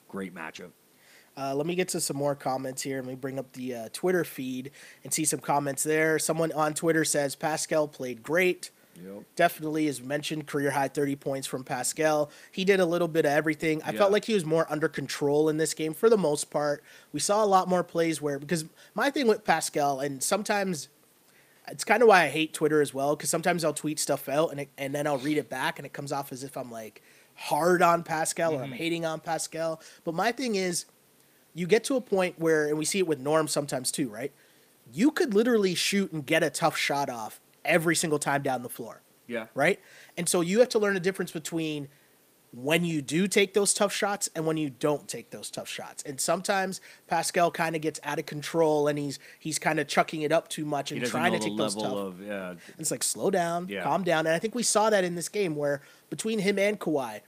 great 0.09 0.35
matchup. 0.35 0.69
Uh, 1.37 1.55
let 1.55 1.65
me 1.65 1.75
get 1.75 1.87
to 1.89 2.01
some 2.01 2.17
more 2.17 2.35
comments 2.35 2.81
here. 2.81 2.97
Let 2.97 3.05
me 3.07 3.15
bring 3.15 3.39
up 3.39 3.53
the 3.53 3.73
uh, 3.75 3.89
Twitter 3.93 4.23
feed 4.23 4.71
and 5.03 5.13
see 5.13 5.25
some 5.25 5.39
comments 5.39 5.83
there. 5.83 6.19
Someone 6.19 6.51
on 6.51 6.73
Twitter 6.73 7.05
says 7.05 7.35
Pascal 7.35 7.87
played 7.87 8.23
great. 8.23 8.71
Yep. 9.01 9.23
Definitely, 9.37 9.87
as 9.87 10.01
mentioned, 10.01 10.45
career 10.47 10.71
high 10.71 10.89
30 10.89 11.15
points 11.15 11.47
from 11.47 11.63
Pascal. 11.63 12.29
He 12.51 12.65
did 12.65 12.81
a 12.81 12.85
little 12.85 13.07
bit 13.07 13.23
of 13.25 13.31
everything. 13.31 13.81
I 13.83 13.91
Yeah. 13.91 13.99
felt 13.99 14.11
like 14.11 14.25
he 14.25 14.33
was 14.33 14.43
more 14.43 14.67
under 14.69 14.89
control 14.89 15.47
in 15.47 15.55
this 15.55 15.73
game 15.73 15.93
for 15.93 16.09
the 16.09 16.17
most 16.17 16.49
part. 16.49 16.83
We 17.13 17.21
saw 17.21 17.41
a 17.41 17.47
lot 17.47 17.69
more 17.69 17.83
plays 17.83 18.21
where, 18.21 18.37
because 18.39 18.65
my 18.93 19.09
thing 19.09 19.27
with 19.27 19.45
Pascal, 19.45 20.01
and 20.01 20.21
sometimes 20.21 20.89
it's 21.69 21.85
kind 21.85 22.01
of 22.01 22.09
why 22.09 22.23
I 22.23 22.27
hate 22.27 22.53
Twitter 22.53 22.81
as 22.81 22.93
well, 22.93 23.15
because 23.15 23.29
sometimes 23.29 23.63
I'll 23.63 23.73
tweet 23.73 23.99
stuff 23.99 24.27
out 24.27 24.49
and, 24.51 24.59
it, 24.61 24.69
and 24.77 24.93
then 24.93 25.07
I'll 25.07 25.17
read 25.19 25.37
it 25.37 25.49
back 25.49 25.79
and 25.79 25.85
it 25.85 25.93
comes 25.93 26.11
off 26.11 26.33
as 26.33 26.43
if 26.43 26.57
I'm 26.57 26.69
like 26.71 27.01
hard 27.35 27.81
on 27.81 28.03
Pascal 28.03 28.53
or 28.55 28.63
I'm 28.63 28.73
hating 28.73 29.05
on 29.05 29.21
Pascal. 29.21 29.79
But 30.03 30.13
my 30.13 30.33
thing 30.33 30.55
is, 30.55 30.83
you 31.59 31.67
get 31.67 31.83
to 31.85 31.95
a 31.95 32.01
point 32.01 32.39
where, 32.39 32.67
and 32.67 32.77
we 32.77 32.85
see 32.85 32.99
it 32.99 33.07
with 33.07 33.19
Norm 33.19 33.47
sometimes 33.47 33.91
too, 33.91 34.09
right? 34.09 34.31
You 34.91 35.11
could 35.11 35.33
literally 35.33 35.75
shoot 35.75 36.11
and 36.11 36.25
get 36.25 36.41
a 36.43 36.49
tough 36.49 36.77
shot 36.77 37.09
off 37.09 37.39
every 37.65 37.95
single 37.95 38.17
time 38.19 38.41
down 38.41 38.63
the 38.63 38.69
floor 38.69 39.01
Yeah. 39.27 39.47
right? 39.53 39.79
And 40.17 40.27
so 40.29 40.41
you 40.41 40.59
have 40.59 40.69
to 40.69 40.79
learn 40.79 40.93
the 40.95 40.99
difference 40.99 41.31
between 41.31 41.89
when 42.51 42.83
you 42.83 42.99
do 43.03 43.27
take 43.27 43.53
those 43.53 43.75
tough 43.75 43.93
shots 43.93 44.27
and 44.35 44.43
when 44.47 44.57
you 44.57 44.71
don't 44.71 45.07
take 45.07 45.29
those 45.29 45.51
tough 45.51 45.69
shots. 45.69 46.01
And 46.03 46.19
sometimes 46.19 46.81
Pascal 47.07 47.51
kind 47.51 47.75
of 47.75 47.81
gets 47.83 47.99
out 48.03 48.17
of 48.17 48.25
control 48.25 48.87
and 48.87 48.97
he's 48.97 49.19
he's 49.37 49.59
kind 49.59 49.79
of 49.79 49.87
chucking 49.87 50.23
it 50.23 50.31
up 50.31 50.47
too 50.47 50.65
much 50.65 50.91
and 50.91 51.05
trying 51.05 51.33
to 51.33 51.39
take 51.39 51.55
those 51.57 51.75
tough. 51.75 51.93
of 51.93 52.21
yeah. 52.25 52.55
It's 52.79 52.89
like 52.89 53.03
slow 53.03 53.29
down, 53.29 53.67
Yeah. 53.69 53.83
calm 53.83 54.03
down. 54.03 54.25
And 54.25 54.33
I 54.35 54.39
think 54.39 54.55
we 54.55 54.63
saw 54.63 54.89
that 54.89 55.03
in 55.03 55.13
this 55.13 55.29
game 55.29 55.55
where 55.55 55.83
between 56.09 56.39
him 56.39 56.57
and 56.57 56.79
Kawhi, 56.79 57.21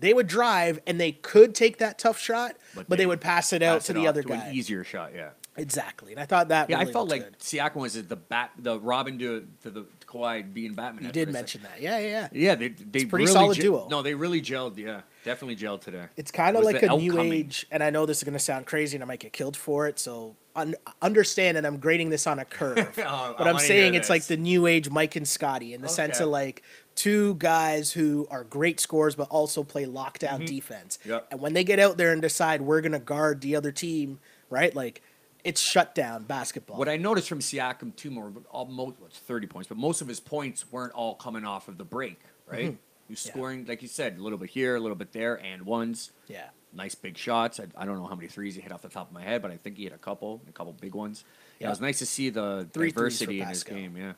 they 0.00 0.14
would 0.14 0.26
drive 0.26 0.80
and 0.86 1.00
they 1.00 1.12
could 1.12 1.54
take 1.54 1.78
that 1.78 1.98
tough 1.98 2.18
shot, 2.18 2.56
but, 2.74 2.88
But 2.88 2.96
they, 2.98 3.02
they 3.02 3.06
would 3.06 3.20
pass 3.20 3.52
it 3.52 3.62
out 3.62 3.76
pass 3.78 3.86
to 3.86 3.92
it 3.92 3.94
the 3.96 4.06
other 4.06 4.22
to 4.22 4.28
guy. 4.28 4.46
An 4.46 4.54
easier 4.54 4.84
shot, 4.84 5.12
yeah. 5.14 5.30
Exactly. 5.58 6.12
And 6.12 6.20
I 6.20 6.26
thought 6.26 6.48
that 6.48 6.68
Yeah, 6.68 6.78
really 6.78 6.90
I 6.90 6.92
felt 6.92 7.08
like 7.08 7.22
good. 7.24 7.38
Siakam 7.38 7.76
was 7.76 7.94
the 8.06 8.16
bat, 8.16 8.50
the 8.58 8.78
Robin 8.78 9.18
to 9.18 9.46
to 9.62 9.70
the 9.70 9.86
Kawhi 10.06 10.52
being 10.52 10.74
Batman. 10.74 11.06
You 11.06 11.12
did 11.12 11.28
what 11.28 11.30
I 11.30 11.32
said. 11.32 11.40
mention 11.40 11.62
that. 11.62 11.80
Yeah, 11.80 11.98
yeah, 11.98 12.08
yeah. 12.08 12.28
Yeah, 12.32 12.54
they 12.56 12.68
they 12.68 13.04
pretty 13.06 13.24
really 13.24 13.26
solid 13.28 13.54
gel- 13.56 13.62
duo. 13.64 13.88
No, 13.90 14.02
they 14.02 14.14
really 14.14 14.42
gelled. 14.42 14.76
Yeah, 14.76 15.00
definitely 15.24 15.56
gelled 15.56 15.80
today. 15.80 16.04
It's 16.16 16.30
kind 16.30 16.56
of 16.58 16.62
like 16.64 16.82
a 16.82 16.96
new 16.96 17.18
age, 17.20 17.66
and 17.70 17.82
I 17.82 17.88
know 17.88 18.04
this 18.04 18.18
is 18.18 18.24
going 18.24 18.34
to 18.34 18.38
sound 18.38 18.66
crazy, 18.66 18.96
and 18.98 19.02
I 19.02 19.06
might 19.06 19.20
get 19.20 19.32
killed 19.32 19.56
for 19.56 19.88
it. 19.88 19.98
So 19.98 20.36
un- 20.54 20.74
understand 21.00 21.56
that 21.56 21.64
I'm 21.64 21.78
grading 21.78 22.10
this 22.10 22.26
on 22.26 22.38
a 22.38 22.44
curve, 22.44 22.94
Oh, 23.06 23.34
but 23.38 23.48
I'm 23.48 23.58
saying 23.58 23.94
it's 23.94 24.10
like 24.10 24.24
the 24.26 24.36
new 24.36 24.66
age 24.66 24.90
Mike 24.90 25.16
and 25.16 25.26
Scotty 25.26 25.72
in 25.72 25.80
the 25.80 25.88
sense 25.88 26.20
of 26.20 26.28
like 26.28 26.62
two 26.96 27.34
guys 27.36 27.92
who 27.92 28.26
are 28.30 28.42
great 28.42 28.80
scorers 28.80 29.14
but 29.14 29.28
also 29.30 29.62
play 29.62 29.84
lockdown 29.84 30.44
defense. 30.46 30.98
Mm-hmm. 31.02 31.10
Yep. 31.10 31.28
And 31.30 31.40
when 31.40 31.52
they 31.52 31.62
get 31.62 31.78
out 31.78 31.96
there 31.98 32.12
and 32.12 32.20
decide 32.20 32.62
we're 32.62 32.80
going 32.80 32.92
to 32.92 32.98
guard 32.98 33.40
the 33.42 33.54
other 33.54 33.70
team, 33.70 34.18
right? 34.50 34.74
Like 34.74 35.02
it's 35.44 35.60
shut 35.60 35.94
down 35.94 36.24
basketball. 36.24 36.76
What 36.78 36.88
I 36.88 36.96
noticed 36.96 37.28
from 37.28 37.38
Siakam 37.38 37.94
too, 37.94 38.10
more 38.10 38.32
almost 38.50 38.96
it's 39.06 39.18
thirty 39.18 39.46
points, 39.46 39.68
but 39.68 39.76
most 39.78 40.00
of 40.00 40.08
his 40.08 40.18
points 40.18 40.64
weren't 40.72 40.92
all 40.94 41.14
coming 41.14 41.44
off 41.44 41.68
of 41.68 41.78
the 41.78 41.84
break, 41.84 42.18
right? 42.46 42.60
He 42.60 42.66
was 42.68 42.74
Mm-hmm. 43.20 43.28
Yeah. 43.28 43.32
scoring, 43.32 43.66
like 43.68 43.82
you 43.82 43.88
said, 43.88 44.18
a 44.18 44.20
little 44.22 44.36
bit 44.38 44.50
here, 44.50 44.74
a 44.74 44.80
little 44.80 44.96
bit 44.96 45.12
there, 45.12 45.36
and 45.36 45.62
ones. 45.64 46.10
yeah. 46.26 46.46
Nice 46.72 46.94
big 46.96 47.16
shots. 47.16 47.60
I, 47.60 47.66
I 47.80 47.86
don't 47.86 47.96
know 47.98 48.06
how 48.06 48.16
many 48.16 48.26
threes 48.28 48.54
he 48.56 48.60
hit 48.60 48.70
off 48.72 48.82
the 48.82 48.88
top 48.88 49.06
of 49.08 49.14
my 49.14 49.22
head, 49.22 49.40
but 49.40 49.50
I 49.52 49.56
think 49.56 49.76
he 49.78 49.84
hit 49.84 49.92
a 49.94 49.98
couple, 49.98 50.42
a 50.48 50.52
couple 50.52 50.72
big 50.72 50.94
ones. 50.94 51.24
Yeah, 51.58 51.64
Yeah. 51.64 51.66
it 51.68 51.70
was 51.70 51.80
nice 51.80 51.98
to 52.00 52.06
see 52.06 52.28
the 52.30 52.68
Three 52.72 52.90
diversity 52.90 53.40
in 53.40 53.48
his 53.48 53.62
game. 53.64 53.96
Yeah. 53.96 54.12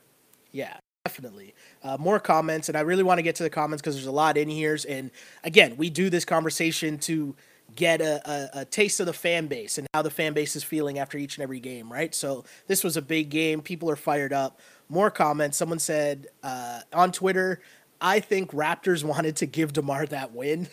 Yeah, 0.51 0.77
definitely. 1.05 1.53
Uh, 1.83 1.97
more 1.99 2.19
comments, 2.19 2.69
and 2.69 2.77
I 2.77 2.81
really 2.81 3.03
want 3.03 3.17
to 3.17 3.23
get 3.23 3.35
to 3.35 3.43
the 3.43 3.49
comments 3.49 3.81
because 3.81 3.95
there's 3.95 4.07
a 4.07 4.11
lot 4.11 4.37
in 4.37 4.49
here. 4.49 4.77
And 4.87 5.11
again, 5.43 5.75
we 5.77 5.89
do 5.89 6.09
this 6.09 6.25
conversation 6.25 6.97
to 6.99 7.35
get 7.75 8.01
a, 8.01 8.21
a, 8.29 8.61
a 8.61 8.65
taste 8.65 8.99
of 8.99 9.05
the 9.05 9.13
fan 9.13 9.47
base 9.47 9.77
and 9.77 9.87
how 9.93 10.01
the 10.01 10.09
fan 10.09 10.33
base 10.33 10.55
is 10.55 10.63
feeling 10.63 10.97
after 10.99 11.17
each 11.17 11.37
and 11.37 11.43
every 11.43 11.59
game, 11.59 11.91
right? 11.91 12.13
So 12.15 12.45
this 12.67 12.83
was 12.83 12.97
a 12.97 13.01
big 13.01 13.29
game. 13.29 13.61
People 13.61 13.89
are 13.89 13.95
fired 13.95 14.33
up. 14.33 14.59
More 14.89 15.11
comments. 15.11 15.57
Someone 15.57 15.79
said 15.79 16.27
uh, 16.41 16.81
on 16.93 17.11
Twitter, 17.11 17.61
I 18.01 18.19
think 18.19 18.51
Raptors 18.51 19.03
wanted 19.03 19.35
to 19.37 19.45
give 19.45 19.73
DeMar 19.73 20.07
that 20.07 20.33
win. 20.33 20.67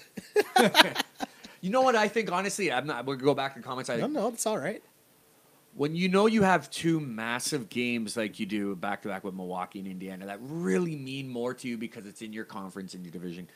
You 1.67 1.73
know 1.73 1.83
what 1.83 1.97
I 1.97 2.07
think? 2.07 2.31
Honestly, 2.31 2.71
I'm 2.71 2.87
not. 2.87 3.07
We'll 3.07 3.17
go 3.17 3.35
back 3.35 3.55
to 3.55 3.61
comments. 3.61 3.91
I 3.91 3.97
no, 3.97 4.07
no, 4.07 4.29
it's 4.29 4.47
all 4.47 4.57
right. 4.59 4.83
When 5.77 5.95
you 5.95 6.09
know 6.09 6.27
you 6.27 6.43
have 6.43 6.71
two 6.71 7.01
massive 7.01 7.69
games 7.69 8.17
like 8.17 8.41
you 8.41 8.47
do 8.47 8.75
back 8.75 9.03
to 9.03 9.09
back 9.09 9.25
with 9.25 9.35
Milwaukee 9.35 9.79
and 9.81 9.87
Indiana 9.89 10.25
that 10.27 10.39
really 10.41 10.97
mean 10.97 11.29
more 11.29 11.53
to 11.53 11.69
you 11.69 11.77
because 11.77 12.07
it's 12.07 12.23
in 12.23 12.33
your 12.33 12.45
conference 12.47 12.95
in 12.95 13.03
your 13.05 13.13
division. 13.13 13.47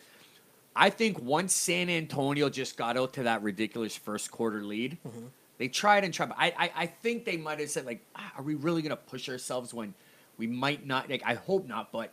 I 0.76 0.90
think 0.90 1.18
once 1.20 1.54
San 1.54 1.88
Antonio 1.88 2.50
just 2.50 2.76
got 2.76 2.96
out 2.98 3.14
to 3.14 3.22
that 3.24 3.42
ridiculous 3.42 3.96
first 3.96 4.30
quarter 4.30 4.62
lead, 4.62 4.98
Mm-hmm. 5.06 5.26
they 5.58 5.68
tried 5.68 6.04
and 6.04 6.12
tried. 6.12 6.30
I, 6.36 6.52
I, 6.58 6.70
I 6.76 6.86
think 6.86 7.24
they 7.24 7.36
might 7.38 7.58
have 7.58 7.70
said 7.70 7.86
like, 7.86 8.04
"Ah, 8.14 8.32
"Are 8.36 8.42
we 8.42 8.54
really 8.54 8.82
going 8.82 8.90
to 8.90 8.96
push 8.96 9.28
ourselves 9.28 9.72
when 9.72 9.94
we 10.36 10.46
might 10.46 10.86
not?" 10.86 11.08
Like, 11.10 11.22
I 11.24 11.34
hope 11.34 11.66
not, 11.66 11.90
but 11.90 12.12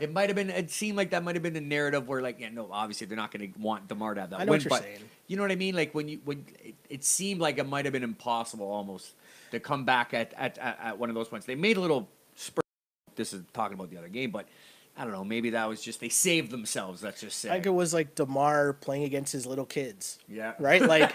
it 0.00 0.10
might 0.12 0.28
have 0.30 0.36
been. 0.36 0.50
It 0.50 0.70
seemed 0.70 0.96
like 0.96 1.10
that 1.10 1.22
might 1.22 1.36
have 1.36 1.42
been 1.42 1.54
a 1.56 1.60
narrative 1.60 2.08
where, 2.08 2.20
like, 2.22 2.40
yeah, 2.40 2.48
no, 2.48 2.68
obviously 2.72 3.06
they're 3.06 3.16
not 3.16 3.30
going 3.30 3.52
to 3.52 3.60
want 3.60 3.88
DeMar 3.88 4.14
to 4.14 4.22
have 4.22 4.30
that 4.30 4.40
I 4.40 4.44
know 4.44 4.52
win. 4.52 4.58
what 4.58 4.64
you're 4.64 4.70
but 4.70 4.82
saying. 4.82 4.98
you 5.28 5.36
know 5.36 5.42
what 5.42 5.52
I 5.52 5.56
mean? 5.56 5.74
Like 5.76 5.94
when 5.94 6.08
you 6.08 6.20
when 6.24 6.44
it, 6.64 6.74
it 6.90 7.04
seemed 7.04 7.40
like 7.40 7.58
it 7.58 7.68
might 7.68 7.84
have 7.84 7.92
been 7.92 8.02
impossible 8.02 8.66
almost 8.70 9.12
to 9.54 9.60
come 9.60 9.84
back 9.84 10.12
at 10.14 10.32
at, 10.36 10.58
at, 10.58 10.78
at 10.82 10.98
one 10.98 11.08
of 11.08 11.14
those 11.14 11.28
points. 11.28 11.46
They 11.46 11.54
made 11.54 11.76
a 11.76 11.80
little 11.80 12.08
spurt. 12.36 12.64
This 13.16 13.32
is 13.32 13.42
talking 13.52 13.74
about 13.74 13.90
the 13.90 13.96
other 13.98 14.08
game, 14.08 14.30
but 14.30 14.46
I 14.96 15.04
don't 15.04 15.12
know. 15.12 15.24
Maybe 15.24 15.50
that 15.50 15.68
was 15.68 15.80
just 15.82 16.00
they 16.00 16.08
saved 16.08 16.50
themselves. 16.50 17.02
Let's 17.02 17.20
just 17.20 17.38
say. 17.38 17.48
I 17.50 17.52
think 17.54 17.66
it 17.66 17.70
was 17.70 17.94
like 17.94 18.14
DeMar 18.14 18.74
playing 18.74 19.04
against 19.04 19.32
his 19.32 19.46
little 19.46 19.66
kids. 19.66 20.18
yeah. 20.28 20.54
right? 20.58 20.82
Like 20.86 21.12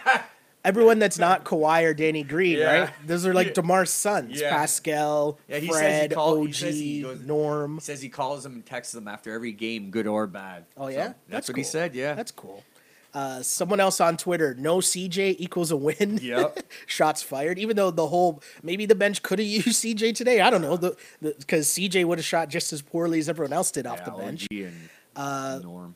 everyone 0.66 1.00
that's 1.00 1.18
not 1.18 1.46
Kawhi 1.46 1.84
or 1.86 1.94
Danny 1.94 2.24
Green, 2.24 2.58
Yeah. 2.58 2.80
right? 2.82 2.90
Those 3.08 3.26
are 3.26 3.34
like 3.34 3.54
DeMar's 3.54 3.90
sons: 3.90 4.40
Yeah. 4.42 4.50
Pascal, 4.50 5.40
Yeah, 5.48 5.58
he 5.60 5.68
says 5.68 5.76
he 5.76 5.80
Fred, 5.80 6.12
call- 6.14 6.42
OG, 6.42 6.54
he 6.54 7.02
goes- 7.02 7.22
Norm. 7.22 7.76
He 7.76 7.80
says 7.82 8.02
he 8.02 8.10
calls 8.10 8.44
them 8.44 8.54
and 8.54 8.66
texts 8.66 8.94
them 8.94 9.08
after 9.08 9.32
every 9.34 9.54
game, 9.54 9.90
good 9.92 10.06
or 10.08 10.28
bad. 10.28 10.66
Oh 10.78 10.86
So, 10.86 10.90
yeah, 10.90 11.14
that's, 11.30 11.48
what 11.48 11.58
he 11.58 11.64
said. 11.64 11.96
Yeah. 11.96 12.14
that's 12.16 12.32
cool. 12.32 12.64
Uh, 13.14 13.42
someone 13.42 13.80
else 13.80 14.00
on 14.00 14.18
Twitter: 14.18 14.54
No 14.54 14.78
CJ 14.78 15.36
equals 15.40 15.72
a 15.72 15.78
win. 15.78 16.20
Yep. 16.22 16.60
Shots 16.86 17.24
fired. 17.24 17.58
Even 17.58 17.76
though 17.76 17.92
the 17.92 18.08
whole 18.08 18.42
maybe 18.62 18.86
the 18.86 18.96
bench 18.96 19.24
could 19.24 19.40
have 19.40 19.48
used 19.48 19.68
CJ 19.84 20.16
today. 20.16 20.42
I 20.42 20.50
don't 20.50 20.62
know. 20.62 20.78
The 20.78 20.96
because 21.22 21.68
CJ 21.68 22.06
would 22.06 22.20
have 22.20 22.26
shot 22.26 22.50
just 22.50 22.72
as 22.72 22.82
poorly 22.82 23.20
as 23.20 23.28
everyone 23.30 23.54
else 23.54 23.72
did 23.72 23.88
off 23.88 24.06
the 24.06 24.12
bench. 24.12 24.48
And 24.52 24.90
Norm. 25.64 25.96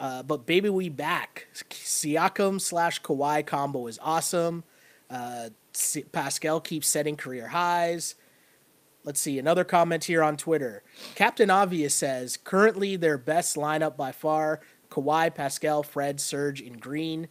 Uh, 0.00 0.22
but 0.24 0.44
baby, 0.44 0.68
we 0.68 0.88
back. 0.88 1.46
Siakam 1.70 2.60
slash 2.60 3.00
Kawhi 3.00 3.46
combo 3.46 3.86
is 3.86 3.98
awesome. 4.02 4.64
Uh, 5.08 5.50
Pascal 6.10 6.60
keeps 6.60 6.88
setting 6.88 7.16
career 7.16 7.48
highs. 7.48 8.14
Let's 9.04 9.20
see 9.20 9.38
another 9.38 9.64
comment 9.64 10.04
here 10.04 10.22
on 10.22 10.36
Twitter. 10.36 10.82
Captain 11.14 11.50
Obvious 11.50 11.94
says 11.94 12.36
currently 12.36 12.96
their 12.96 13.18
best 13.18 13.56
lineup 13.56 13.96
by 13.96 14.12
far: 14.12 14.60
Kawhi, 14.92 15.34
Pascal, 15.34 15.82
Fred, 15.82 16.20
Serge, 16.20 16.60
and 16.60 16.80
Green. 16.80 17.28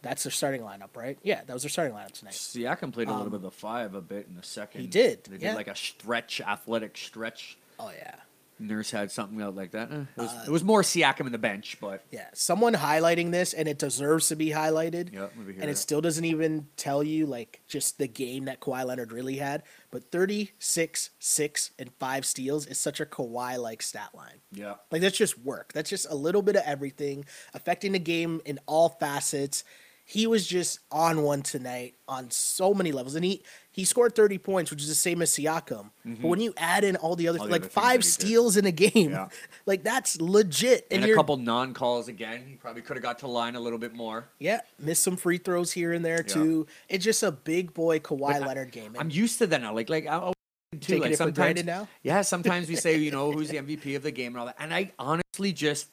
That's 0.00 0.22
their 0.22 0.30
starting 0.30 0.62
lineup, 0.62 0.96
right? 0.96 1.18
Yeah, 1.22 1.42
that 1.44 1.52
was 1.52 1.62
their 1.62 1.70
starting 1.70 1.94
lineup 1.94 2.12
tonight. 2.12 2.34
See, 2.34 2.62
Siakam 2.62 2.92
played 2.92 3.08
a 3.08 3.12
little 3.12 3.30
bit 3.30 3.36
of 3.36 3.42
the 3.42 3.50
five 3.50 3.94
a 3.94 4.00
bit 4.00 4.26
in 4.28 4.36
the 4.36 4.42
second. 4.42 4.80
Um, 4.80 4.82
he 4.84 4.88
did, 4.88 5.24
They 5.24 5.32
did 5.32 5.42
yeah. 5.42 5.54
like 5.54 5.68
a 5.68 5.74
stretch, 5.76 6.40
athletic 6.40 6.96
stretch. 6.96 7.58
Oh 7.78 7.90
yeah. 7.96 8.14
Nurse 8.60 8.90
had 8.90 9.10
something 9.10 9.40
out 9.40 9.54
like 9.54 9.70
that. 9.72 9.90
Eh, 9.92 9.94
it, 9.94 10.06
was, 10.20 10.30
Uh, 10.30 10.44
it 10.46 10.50
was 10.50 10.64
more 10.64 10.82
Siakam 10.82 11.26
in 11.26 11.32
the 11.32 11.38
bench, 11.38 11.78
but 11.80 12.04
Yeah, 12.10 12.26
someone 12.34 12.74
highlighting 12.74 13.30
this, 13.30 13.52
and 13.54 13.68
it 13.68 13.78
deserves 13.78 14.28
to 14.28 14.36
be 14.36 14.48
highlighted. 14.50 15.12
Yeah, 15.12 15.28
and 15.60 15.70
it 15.70 15.78
still 15.78 16.00
doesn't 16.00 16.24
even 16.24 16.68
tell 16.76 17.02
you 17.02 17.26
like 17.26 17.60
just 17.68 17.98
the 17.98 18.08
game 18.08 18.46
that 18.46 18.60
Kawhi 18.60 18.84
Leonard 18.84 19.12
really 19.12 19.36
had. 19.36 19.62
But 19.90 20.10
36, 20.10 21.10
6, 21.18 21.70
and 21.78 21.90
5 21.98 22.26
steals 22.26 22.66
is 22.66 22.78
such 22.78 23.00
a 23.00 23.06
Kawhi 23.06 23.58
like 23.58 23.82
stat 23.82 24.10
line. 24.14 24.40
yeah, 24.52 24.74
Like 24.90 25.00
that's 25.02 25.16
just 25.16 25.38
work. 25.38 25.72
That's 25.72 25.90
just 25.90 26.06
a 26.10 26.14
little 26.14 26.42
bit 26.42 26.56
of 26.56 26.62
everything, 26.64 27.24
affecting 27.54 27.92
the 27.92 27.98
game 27.98 28.40
in 28.44 28.58
all 28.66 28.88
facets. 28.90 29.64
He 30.10 30.26
was 30.26 30.46
just 30.46 30.78
on 30.90 31.22
one 31.22 31.42
tonight 31.42 31.96
on 32.08 32.30
so 32.30 32.72
many 32.72 32.92
levels, 32.92 33.14
and 33.14 33.22
he 33.22 33.42
he 33.70 33.84
scored 33.84 34.14
thirty 34.14 34.38
points, 34.38 34.70
which 34.70 34.80
is 34.80 34.88
the 34.88 34.94
same 34.94 35.20
as 35.20 35.30
Siakam. 35.30 35.90
But 36.02 36.22
when 36.26 36.40
you 36.40 36.54
add 36.56 36.82
in 36.82 36.96
all 36.96 37.14
the 37.14 37.28
other, 37.28 37.36
Mm-hmm. 37.38 37.42
All 37.42 37.46
the 37.48 37.52
like 37.52 37.60
other 37.64 37.68
five 37.70 37.92
he 37.96 37.98
did. 37.98 38.04
steals 38.06 38.56
in 38.56 38.64
a 38.64 38.72
game, 38.72 39.10
Yeah. 39.10 39.28
like 39.66 39.82
that's 39.82 40.18
legit. 40.18 40.86
and, 40.90 41.04
a 41.04 41.14
couple 41.14 41.36
non-calls 41.36 42.08
again. 42.08 42.42
He 42.48 42.54
probably 42.54 42.80
could 42.80 42.96
have 42.96 43.02
got 43.02 43.18
to 43.18 43.26
line 43.28 43.54
a 43.54 43.60
little 43.60 43.78
bit 43.78 43.92
more. 43.92 44.30
Yeah, 44.38 44.60
missed 44.78 45.02
some 45.02 45.18
free 45.18 45.36
throws 45.36 45.72
here 45.72 45.92
and 45.92 46.02
there 46.02 46.24
Yeah. 46.26 46.34
too. 46.34 46.66
It's 46.88 47.04
just 47.04 47.22
a 47.22 47.30
big 47.30 47.74
boy 47.74 47.98
Kawhi 47.98 48.32
I- 48.36 48.38
Leonard 48.38 48.72
game. 48.72 48.96
I'm 48.98 49.10
used 49.10 49.36
to 49.40 49.46
that 49.48 49.60
now. 49.60 49.74
Like 49.74 49.90
like 49.90 50.06
I, 50.06 50.16
I- 50.16 50.32
too. 50.72 50.78
Taking 50.80 51.02
like 51.02 51.16
sometimes 51.16 51.64
now? 51.64 51.86
Yeah, 52.02 52.22
sometimes 52.22 52.66
we 52.68 52.76
say 52.76 52.96
you 52.96 53.10
know 53.10 53.30
who's 53.30 53.50
the 53.50 53.58
MVP 53.62 53.94
of 53.96 54.02
the 54.02 54.10
game 54.10 54.28
and 54.32 54.38
all 54.38 54.46
that, 54.46 54.56
and 54.58 54.72
I 54.72 54.92
honestly 54.98 55.52
just 55.52 55.88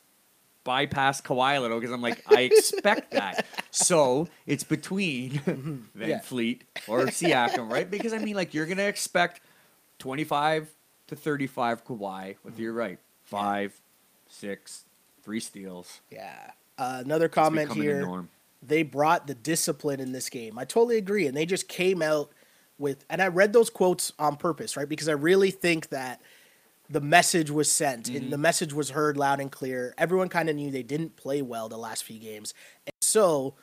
bypass 0.65 1.21
Kawhi 1.21 1.55
a 1.55 1.59
little 1.61 1.79
because 1.79 1.93
I'm 1.93 2.01
like 2.01 2.21
I 2.29 2.41
expect 2.41 3.11
that. 3.11 3.45
So 3.71 4.27
it's 4.45 4.65
between 4.65 5.29
Van 5.45 5.55
Mm-hmm. 5.55 6.01
Yeah. 6.01 6.19
Fleet 6.19 6.63
or 6.87 7.05
Siakam, 7.05 7.71
right? 7.71 7.89
Because 7.89 8.11
I 8.11 8.17
mean, 8.17 8.35
like 8.35 8.53
you're 8.53 8.65
gonna 8.65 8.83
expect 8.83 9.39
25 9.99 10.69
to 11.07 11.15
35 11.15 11.85
Kawhi. 11.85 12.35
With 12.43 12.59
you're 12.59 12.73
right, 12.73 12.99
five, 13.23 13.79
six, 14.27 14.83
three 15.23 15.39
steals. 15.39 16.01
yeah, 16.11 16.51
uh, 16.77 17.01
another 17.05 17.29
comment 17.29 17.71
here. 17.73 18.25
they 18.61 18.83
brought 18.83 19.27
the 19.27 19.35
discipline 19.35 19.99
in 19.99 20.11
this 20.11 20.29
game. 20.29 20.57
I 20.59 20.65
totally 20.65 20.97
agree. 20.97 21.27
And 21.27 21.37
they 21.37 21.45
just 21.45 21.67
came 21.67 22.01
out 22.01 22.31
with, 22.77 23.05
and 23.09 23.21
I 23.21 23.27
read 23.27 23.53
those 23.53 23.69
quotes 23.69 24.11
on 24.19 24.35
purpose, 24.35 24.75
right? 24.75 24.89
Because 24.89 25.07
I 25.07 25.13
really 25.13 25.51
think 25.51 25.89
that 25.89 26.19
the 26.89 27.01
message 27.01 27.49
was 27.49 27.71
sent 27.71 28.09
and 28.09 28.31
the 28.31 28.37
message 28.37 28.73
was 28.73 28.91
heard 28.91 29.17
loud 29.17 29.39
and 29.39 29.51
clear. 29.51 29.93
Everyone 29.97 30.29
kind 30.29 30.49
of 30.49 30.55
knew 30.55 30.71
they 30.71 30.83
didn't 30.83 31.15
play 31.15 31.41
well 31.41 31.67
the 31.67 31.77
last 31.77 32.03
few 32.03 32.19
games. 32.19 32.53
And 32.85 32.93
so 33.01 33.55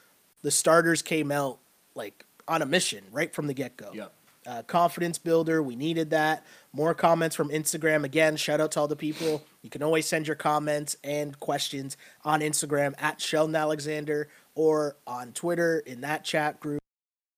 the 0.43 0.51
starters 0.51 1.03
came 1.03 1.31
out 1.31 1.59
like 1.95 2.27
on 2.49 2.63
a 2.63 2.67
mission 2.67 3.05
right 3.13 3.33
from 3.33 3.47
the 3.47 3.55
get 3.55 3.77
go. 3.77 3.91
Yep. 3.93 4.13
Uh, 4.45 4.63
confidence 4.65 5.19
builder. 5.19 5.63
We 5.63 5.77
needed 5.77 6.11
that. 6.11 6.45
More 6.73 6.95
comments 6.95 7.37
from 7.37 7.51
Instagram. 7.51 8.03
Again, 8.03 8.37
shout 8.37 8.61
out 8.61 8.73
to 8.73 8.81
all 8.81 8.89
the 8.89 8.97
people. 8.97 9.45
You 9.63 9.71
can 9.71 9.85
always 9.85 10.05
send 10.07 10.27
your 10.27 10.35
comments 10.35 10.97
and 11.05 11.39
questions 11.39 11.97
on 12.25 12.41
Instagram 12.41 12.95
at 12.99 13.21
Sheldon 13.21 13.55
Alexander 13.55 14.29
or 14.57 14.97
on 15.07 15.31
Twitter 15.33 15.79
in 15.87 16.01
that 16.01 16.25
chat 16.25 16.59
group, 16.59 16.81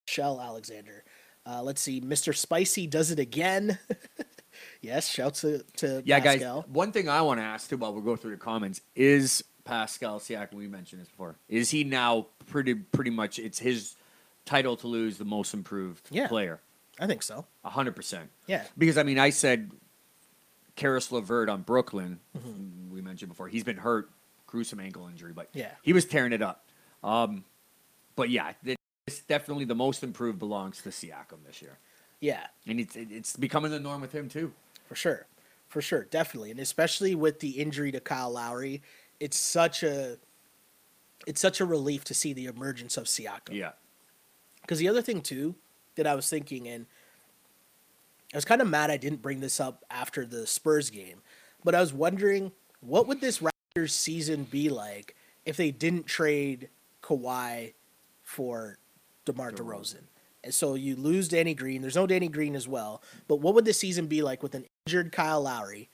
Shell 0.08 0.40
Alexander. 0.40 1.04
Uh, 1.46 1.62
let's 1.62 1.82
see. 1.82 2.00
Mr. 2.00 2.34
Spicy 2.34 2.86
does 2.86 3.10
it 3.10 3.18
again. 3.18 3.78
yes, 4.84 5.08
shout 5.08 5.34
to, 5.36 5.62
to 5.78 6.02
Yeah, 6.04 6.20
Pascal. 6.20 6.62
guys. 6.62 6.70
One 6.70 6.92
thing 6.92 7.08
I 7.08 7.22
want 7.22 7.40
to 7.40 7.44
ask 7.44 7.68
too, 7.68 7.76
while 7.76 7.92
we 7.94 8.02
go 8.02 8.16
through 8.16 8.32
the 8.32 8.36
comments, 8.36 8.80
is 8.94 9.42
Pascal 9.64 10.20
Siakam. 10.20 10.54
We 10.54 10.66
mentioned 10.68 11.00
this 11.02 11.08
before. 11.08 11.36
Is 11.48 11.70
he 11.70 11.84
now 11.84 12.26
pretty 12.46 12.74
pretty 12.74 13.10
much? 13.10 13.38
It's 13.38 13.58
his 13.58 13.96
title 14.44 14.76
to 14.78 14.86
lose 14.86 15.16
the 15.18 15.24
most 15.24 15.54
improved 15.54 16.06
Yeah. 16.10 16.28
player. 16.28 16.60
I 17.00 17.06
think 17.06 17.22
so. 17.22 17.46
A 17.64 17.70
hundred 17.70 17.96
percent. 17.96 18.30
Yeah. 18.46 18.62
Because 18.78 18.98
I 18.98 19.02
mean, 19.02 19.18
I 19.18 19.30
said 19.30 19.70
Caris 20.76 21.10
LeVert 21.10 21.48
on 21.48 21.62
Brooklyn. 21.62 22.20
Mm-hmm. 22.36 22.92
We 22.94 23.00
mentioned 23.00 23.30
before 23.30 23.48
he's 23.48 23.64
been 23.64 23.78
hurt, 23.78 24.10
gruesome 24.46 24.80
ankle 24.80 25.08
injury, 25.08 25.32
but 25.32 25.48
Yeah. 25.54 25.70
he 25.82 25.92
was 25.92 26.04
tearing 26.04 26.32
it 26.32 26.42
up. 26.42 26.64
Um, 27.02 27.44
but 28.16 28.30
yeah, 28.30 28.52
it's 29.06 29.20
definitely 29.28 29.64
the 29.64 29.74
most 29.74 30.02
improved 30.02 30.38
belongs 30.38 30.80
to 30.82 30.90
Siakam 30.90 31.44
this 31.46 31.60
year, 31.60 31.78
Yeah. 32.20 32.46
and 32.66 32.78
it's 32.80 32.94
it's 32.96 33.36
becoming 33.36 33.70
the 33.70 33.80
norm 33.80 34.00
with 34.00 34.12
him 34.12 34.28
too. 34.28 34.52
For 34.84 34.94
sure. 34.94 35.26
For 35.68 35.80
sure. 35.80 36.04
Definitely. 36.04 36.50
And 36.50 36.60
especially 36.60 37.14
with 37.14 37.40
the 37.40 37.50
injury 37.60 37.90
to 37.92 38.00
Kyle 38.00 38.30
Lowry, 38.30 38.82
it's 39.20 39.38
such 39.38 39.82
a 39.82 40.18
it's 41.26 41.40
such 41.40 41.60
a 41.60 41.64
relief 41.64 42.04
to 42.04 42.14
see 42.14 42.32
the 42.32 42.46
emergence 42.46 42.96
of 42.96 43.04
Siakam. 43.04 43.52
Yeah. 43.52 43.72
Because 44.60 44.78
the 44.78 44.88
other 44.88 45.02
thing 45.02 45.20
too 45.20 45.54
that 45.96 46.06
I 46.06 46.14
was 46.14 46.28
thinking, 46.28 46.68
and 46.68 46.86
I 48.32 48.36
was 48.36 48.44
kind 48.44 48.60
of 48.60 48.68
mad 48.68 48.90
I 48.90 48.96
didn't 48.96 49.22
bring 49.22 49.40
this 49.40 49.60
up 49.60 49.84
after 49.90 50.26
the 50.26 50.46
Spurs 50.46 50.90
game, 50.90 51.22
but 51.62 51.74
I 51.74 51.80
was 51.80 51.92
wondering 51.92 52.52
what 52.80 53.06
would 53.06 53.20
this 53.20 53.40
Raptors 53.40 53.90
season 53.90 54.44
be 54.44 54.68
like 54.68 55.14
if 55.44 55.56
they 55.56 55.70
didn't 55.70 56.06
trade 56.06 56.68
Kawhi 57.02 57.74
for 58.22 58.78
DeMar 59.24 59.52
DeRozan. 59.52 60.04
And 60.42 60.52
so 60.52 60.74
you 60.74 60.96
lose 60.96 61.28
Danny 61.28 61.54
Green. 61.54 61.80
There's 61.80 61.96
no 61.96 62.06
Danny 62.06 62.28
Green 62.28 62.54
as 62.54 62.68
well. 62.68 63.02
But 63.28 63.36
what 63.36 63.54
would 63.54 63.64
the 63.64 63.72
season 63.72 64.06
be 64.06 64.22
like 64.22 64.42
with 64.42 64.54
an 64.54 64.66
injured 64.86 65.12
Kyle 65.12 65.42
Lowry, 65.42 65.88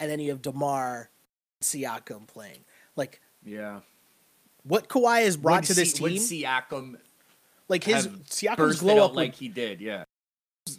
and 0.00 0.10
then 0.10 0.18
you 0.20 0.30
have 0.30 0.42
DeMar 0.42 1.08
Siakam 1.62 2.26
playing? 2.26 2.64
Like 2.96 3.20
Yeah. 3.44 3.80
what 4.64 4.88
Kawhi 4.88 5.24
has 5.24 5.36
brought 5.36 5.62
Would 5.62 5.64
to 5.68 5.74
this 5.74 6.00
would 6.00 6.10
team, 6.12 6.20
Siakam 6.20 6.96
like 7.68 7.84
his 7.84 8.06
Siakam's 8.08 8.80
glow 8.80 9.04
up 9.04 9.12
would 9.12 9.16
like 9.16 9.34
he 9.34 9.48
did? 9.48 9.80
Yeah. 9.80 10.04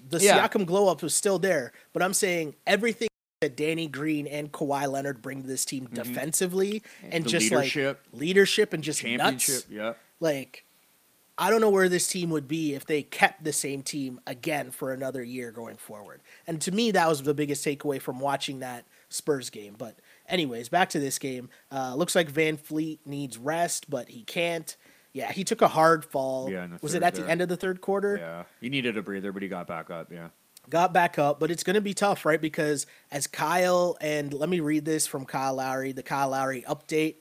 the 0.10 0.20
Yeah. 0.20 0.48
Siakam 0.48 0.66
glow 0.66 0.90
up 0.90 1.02
was 1.02 1.14
still 1.14 1.40
there, 1.40 1.72
but 1.94 2.02
I'm 2.04 2.14
saying 2.14 2.56
everything 2.68 3.08
that 3.42 3.56
Danny 3.56 3.88
Green 3.88 4.28
and 4.28 4.52
Kawhi 4.52 4.92
Leonard 4.92 5.22
bring 5.22 5.42
to 5.44 5.48
this 5.48 5.64
team 5.66 5.88
defensively 5.94 6.84
and 7.04 7.14
Mm-hmm. 7.14 7.24
The 7.24 7.30
just 7.30 7.52
leadership. 7.52 8.00
like 8.12 8.20
leadership 8.22 8.74
and 8.74 8.84
just 8.84 9.00
Championship. 9.02 9.56
nuts. 9.56 9.66
Yeah. 9.70 9.94
Like, 10.20 10.65
I 11.38 11.50
don't 11.50 11.60
know 11.60 11.70
where 11.70 11.90
this 11.90 12.08
team 12.08 12.30
would 12.30 12.48
be 12.48 12.74
if 12.76 12.86
they 12.86 13.04
kept 13.04 13.44
the 13.44 13.52
same 13.52 13.84
team 13.84 14.22
again 14.26 14.72
for 14.72 14.94
another 14.94 15.22
year 15.22 15.52
going 15.52 15.76
forward. 15.76 16.22
And 16.48 16.62
to 16.62 16.72
me, 16.72 16.92
that 16.92 17.10
was 17.10 17.24
the 17.24 17.34
biggest 17.34 17.66
takeaway 17.66 18.02
from 18.02 18.20
watching 18.20 18.60
that 18.60 18.86
Spurs 19.10 19.50
game. 19.50 19.76
But 19.78 20.00
anyways, 20.30 20.70
back 20.70 20.90
to 20.90 21.00
this 21.00 21.20
game. 21.20 21.50
Uh, 21.72 21.94
looks 21.96 22.16
like 22.16 22.32
VanVleet 22.32 23.00
needs 23.06 23.38
rest, 23.38 23.90
but 23.90 24.10
he 24.10 24.24
can't. 24.24 24.76
Yeah, 25.12 25.32
he 25.32 25.44
took 25.44 25.62
a 25.62 25.68
hard 25.68 26.06
fall. 26.06 26.50
Yeah, 26.50 26.68
was 26.82 26.94
it 26.94 27.02
at 27.04 27.16
the 27.16 27.30
end 27.30 27.42
of 27.42 27.48
the 27.48 27.56
third 27.58 27.80
quarter? 27.82 28.18
Yeah. 28.18 28.44
He 28.60 28.70
needed 28.70 28.98
a 28.98 29.02
breather, 29.02 29.32
but 29.32 29.42
he 29.42 29.48
got 29.48 29.66
back 29.68 29.90
up. 29.90 30.12
Yeah. 30.12 30.28
got 30.70 30.94
back 30.94 31.18
up, 31.20 31.40
but 31.40 31.52
it's 31.52 31.64
going 31.64 31.76
to 31.76 31.82
be 31.82 31.94
tough, 31.94 32.26
right? 32.26 32.42
Because 32.42 32.86
as 33.12 33.26
Kyle, 33.28 33.98
and 34.02 34.34
let 34.34 34.50
me 34.50 34.60
read 34.60 34.84
this 34.84 35.08
from 35.08 35.26
Kyle 35.26 35.56
Lowry, 35.56 35.92
the 35.92 36.04
Kyle 36.04 36.30
Lowry 36.30 36.64
update. 36.68 37.16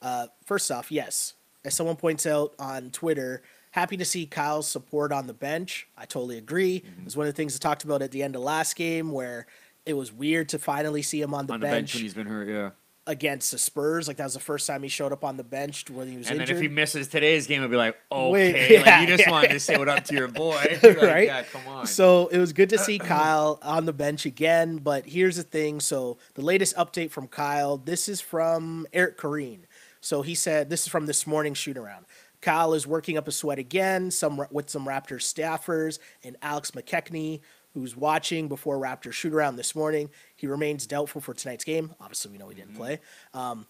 Uh, 0.00 0.26
first 0.44 0.70
off, 0.70 0.90
yes, 0.92 1.34
as 1.64 1.74
someone 1.74 1.96
points 1.96 2.26
out 2.26 2.54
on 2.58 2.90
Twitter, 2.90 3.42
happy 3.70 3.96
to 3.96 4.04
see 4.04 4.26
Kyle's 4.26 4.68
support 4.68 5.12
on 5.12 5.26
the 5.26 5.34
bench. 5.34 5.88
I 5.96 6.04
totally 6.06 6.38
agree. 6.38 6.80
Mm-hmm. 6.80 7.00
It 7.00 7.04
was 7.04 7.16
one 7.16 7.26
of 7.26 7.32
the 7.32 7.36
things 7.36 7.54
I 7.56 7.58
talked 7.58 7.84
about 7.84 8.02
at 8.02 8.10
the 8.10 8.22
end 8.22 8.36
of 8.36 8.42
last 8.42 8.76
game 8.76 9.10
where 9.12 9.46
it 9.86 9.94
was 9.94 10.12
weird 10.12 10.48
to 10.50 10.58
finally 10.58 11.02
see 11.02 11.20
him 11.20 11.34
on 11.34 11.46
the, 11.46 11.54
On 11.54 11.60
the 11.60 11.64
bench, 11.66 11.74
bench 11.74 11.94
when 11.94 12.02
he's 12.02 12.14
been 12.14 12.26
hurt. 12.26 12.48
Yeah. 12.48 12.70
against 13.06 13.50
the 13.50 13.58
Spurs. 13.58 14.08
Like 14.08 14.16
that 14.16 14.24
was 14.24 14.32
the 14.34 14.40
first 14.40 14.66
time 14.66 14.82
he 14.82 14.88
showed 14.88 15.12
up 15.12 15.24
on 15.24 15.36
the 15.36 15.44
bench 15.44 15.90
when 15.90 16.08
he 16.08 16.16
was 16.16 16.28
And 16.30 16.36
then 16.38 16.42
injured. 16.42 16.56
if 16.56 16.62
he 16.62 16.68
misses 16.68 17.08
today's 17.08 17.46
game, 17.46 17.58
it'll 17.62 17.70
be 17.70 17.76
like, 17.76 17.96
okay, 18.10 18.30
Wait, 18.30 18.82
like 18.86 19.00
you 19.02 19.06
just 19.14 19.26
yeah. 19.26 19.30
wanted 19.30 19.48
to 19.50 19.60
say 19.60 19.76
what 19.76 19.88
up 19.90 20.04
to 20.04 20.14
your 20.14 20.28
boy, 20.44 20.78
Like, 20.82 21.02
Right? 21.02 21.26
Yeah, 21.26 21.42
come 21.42 21.62
on. 21.68 21.86
So 21.86 22.28
it 22.28 22.38
was 22.38 22.52
good 22.54 22.70
to 22.70 22.78
see 22.78 22.98
Kyle 22.98 23.58
on 23.62 23.84
the 23.84 23.92
bench 23.92 24.24
again. 24.24 24.78
But 24.78 25.04
here's 25.06 25.36
the 25.36 25.42
thing. 25.42 25.80
So 25.80 26.16
the 26.34 26.42
latest 26.42 26.76
update 26.76 27.10
from 27.10 27.28
Kyle. 27.28 27.76
This 27.76 28.08
is 28.08 28.22
from 28.22 28.86
Eric 28.94 29.18
Koreen. 29.18 29.60
So 30.04 30.20
he 30.20 30.34
said 30.34 30.68
this 30.68 30.82
is 30.82 30.88
from 30.88 31.06
this 31.06 31.26
morning's 31.26 31.56
shoot 31.56 31.78
around. 31.78 32.04
Kyle 32.42 32.74
is 32.74 32.86
working 32.86 33.16
up 33.16 33.26
a 33.26 33.32
sweat 33.32 33.58
again, 33.58 34.10
some 34.10 34.44
with 34.50 34.68
some 34.68 34.86
Raptors 34.86 35.22
staffers 35.22 35.98
and 36.22 36.36
Alex 36.42 36.72
McKechnie, 36.72 37.40
who's 37.72 37.96
watching 37.96 38.46
before 38.46 38.78
Raptors 38.78 39.14
shoot 39.14 39.32
around 39.32 39.56
this 39.56 39.74
morning. 39.74 40.10
He 40.36 40.46
remains 40.46 40.86
doubtful 40.86 41.22
for 41.22 41.32
tonight's 41.32 41.64
game. 41.64 41.94
Obviously, 42.00 42.32
we 42.32 42.38
know 42.38 42.48
he 42.50 42.54
didn't 42.54 42.74
play. 42.74 43.00
Um, 43.32 43.66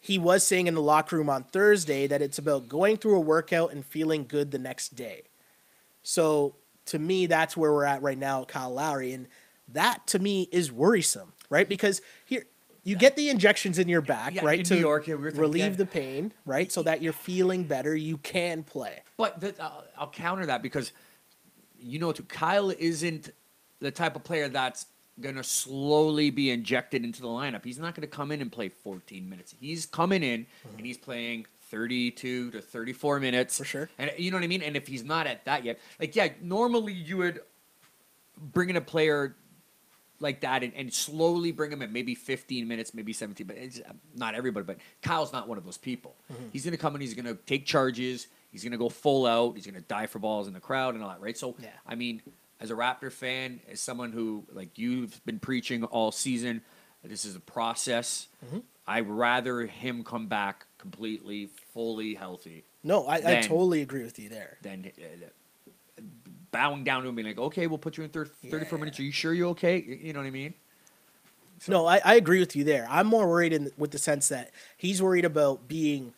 he 0.00 0.18
was 0.18 0.42
saying 0.42 0.68
in 0.68 0.74
the 0.74 0.80
locker 0.80 1.18
room 1.18 1.28
on 1.28 1.44
Thursday 1.44 2.06
that 2.06 2.22
it's 2.22 2.38
about 2.38 2.66
going 2.66 2.96
through 2.96 3.16
a 3.16 3.20
workout 3.20 3.70
and 3.70 3.84
feeling 3.84 4.24
good 4.26 4.50
the 4.52 4.58
next 4.58 4.96
day. 4.96 5.24
So 6.02 6.54
to 6.86 6.98
me, 6.98 7.26
that's 7.26 7.58
where 7.58 7.72
we're 7.72 7.84
at 7.84 8.00
right 8.00 8.16
now, 8.16 8.44
Kyle 8.44 8.72
Lowry, 8.72 9.12
and 9.12 9.28
that 9.68 10.06
to 10.06 10.18
me 10.18 10.48
is 10.50 10.72
worrisome, 10.72 11.34
right? 11.50 11.68
Because 11.68 12.00
here 12.24 12.44
you 12.88 12.96
get 12.96 13.16
the 13.16 13.28
injections 13.28 13.78
in 13.78 13.88
your 13.88 14.00
back, 14.00 14.34
Yeah, 14.34 14.44
right, 14.44 14.58
in 14.60 14.64
to 14.66 14.74
New 14.74 14.80
York, 14.80 15.06
yeah, 15.06 15.14
we 15.14 15.30
relieve 15.30 15.72
yeah. 15.72 15.76
the 15.76 15.86
pain, 15.86 16.32
right, 16.46 16.70
so 16.70 16.82
that 16.82 17.02
you're 17.02 17.12
feeling 17.12 17.64
better, 17.64 17.94
you 17.94 18.18
can 18.18 18.62
play. 18.62 19.02
But 19.16 19.40
the, 19.40 19.54
I'll, 19.60 19.84
I'll 19.98 20.10
counter 20.10 20.46
that 20.46 20.62
because 20.62 20.92
you 21.80 21.98
know, 21.98 22.12
too, 22.12 22.24
Kyle 22.24 22.70
isn't 22.70 23.30
the 23.80 23.90
type 23.90 24.16
of 24.16 24.24
player 24.24 24.48
that's 24.48 24.86
gonna 25.20 25.44
slowly 25.44 26.30
be 26.30 26.50
injected 26.50 27.04
into 27.04 27.22
the 27.22 27.28
lineup. 27.28 27.64
He's 27.64 27.78
not 27.78 27.94
gonna 27.94 28.06
come 28.06 28.30
in 28.30 28.40
and 28.40 28.50
play 28.50 28.68
14 28.68 29.28
minutes. 29.28 29.54
He's 29.60 29.86
coming 29.86 30.22
in 30.22 30.42
mm-hmm. 30.42 30.76
and 30.78 30.86
he's 30.86 30.98
playing 30.98 31.46
32 31.70 32.52
to 32.52 32.60
34 32.60 33.20
minutes 33.20 33.58
For 33.58 33.64
sure. 33.64 33.90
And 33.98 34.10
you 34.16 34.30
know 34.30 34.36
what 34.36 34.44
I 34.44 34.48
mean. 34.48 34.62
And 34.62 34.76
if 34.76 34.86
he's 34.86 35.04
not 35.04 35.26
at 35.26 35.44
that 35.44 35.64
yet, 35.64 35.78
like 36.00 36.16
yeah, 36.16 36.28
normally 36.40 36.92
you 36.92 37.16
would 37.18 37.40
bring 38.40 38.70
in 38.70 38.76
a 38.76 38.80
player 38.80 39.36
like 40.20 40.40
that 40.40 40.62
and, 40.62 40.72
and 40.74 40.92
slowly 40.92 41.52
bring 41.52 41.70
him 41.70 41.80
in 41.82 41.92
maybe 41.92 42.14
15 42.14 42.66
minutes 42.66 42.92
maybe 42.94 43.12
17 43.12 43.46
but 43.46 43.56
it's 43.56 43.78
uh, 43.80 43.92
not 44.14 44.34
everybody 44.34 44.64
but 44.66 44.78
kyle's 45.02 45.32
not 45.32 45.48
one 45.48 45.58
of 45.58 45.64
those 45.64 45.78
people. 45.78 46.16
He's 46.52 46.64
going 46.64 46.72
to 46.72 46.78
come 46.78 46.94
and 46.94 47.02
he's 47.02 47.14
going 47.14 47.26
to 47.26 47.34
take 47.46 47.66
charges 47.66 48.26
he's 48.50 48.62
going 48.62 48.72
to 48.72 48.78
go 48.78 48.88
full 48.88 49.26
out 49.26 49.54
he's 49.56 49.66
going 49.66 49.74
to 49.80 49.88
die 49.88 50.06
for 50.06 50.18
balls 50.18 50.46
in 50.48 50.54
the 50.54 50.60
crowd 50.60 50.94
and 50.94 51.02
all 51.04 51.10
that 51.10 51.20
right? 51.20 51.36
So 51.38 51.54
Yeah. 51.60 51.68
i 51.86 51.94
mean 51.94 52.22
as 52.60 52.70
a 52.70 52.74
raptor 52.74 53.12
fan 53.12 53.60
as 53.70 53.80
someone 53.80 54.10
who 54.12 54.44
like 54.52 54.78
you've 54.78 55.24
been 55.24 55.38
preaching 55.38 55.84
all 55.84 56.10
season 56.10 56.62
this 57.04 57.24
is 57.24 57.36
a 57.36 57.40
process. 57.40 58.26
I'd 58.86 59.06
rather 59.08 59.66
him 59.66 60.02
come 60.02 60.26
back 60.26 60.66
completely 60.78 61.48
fully 61.72 62.14
healthy 62.14 62.64
No, 62.82 63.06
I, 63.06 63.16
I 63.16 63.40
totally 63.42 63.82
agree 63.82 64.02
with 64.02 64.18
you 64.18 64.28
there. 64.28 64.58
than 64.62 64.90
uh, 64.98 65.26
bowing 66.50 66.84
down 66.84 67.02
to 67.02 67.08
him 67.08 67.10
and 67.10 67.16
being 67.16 67.28
like 67.28 67.38
okay 67.38 67.66
we'll 67.66 67.78
put 67.78 67.96
you 67.96 68.04
in 68.04 68.10
thir- 68.10 68.24
34 68.26 68.78
Yeah. 68.78 68.80
minutes 68.80 69.00
are 69.00 69.02
you 69.02 69.12
sure 69.12 69.32
you're 69.34 69.48
okay 69.50 69.78
you 69.78 70.12
know 70.12 70.20
what 70.20 70.26
i 70.26 70.30
mean 70.30 70.54
No, 71.66 71.86
I, 71.86 72.00
I 72.04 72.14
agree 72.14 72.38
with 72.38 72.54
you 72.54 72.62
there. 72.62 72.86
I'm 72.88 73.06
more 73.08 73.28
worried 73.28 73.52
in 73.52 73.72
with 73.76 73.90
the 73.90 73.98
sense 73.98 74.28
that 74.28 74.52
he's 74.76 75.02
worried 75.02 75.24
about 75.24 75.66
being, 75.66 76.12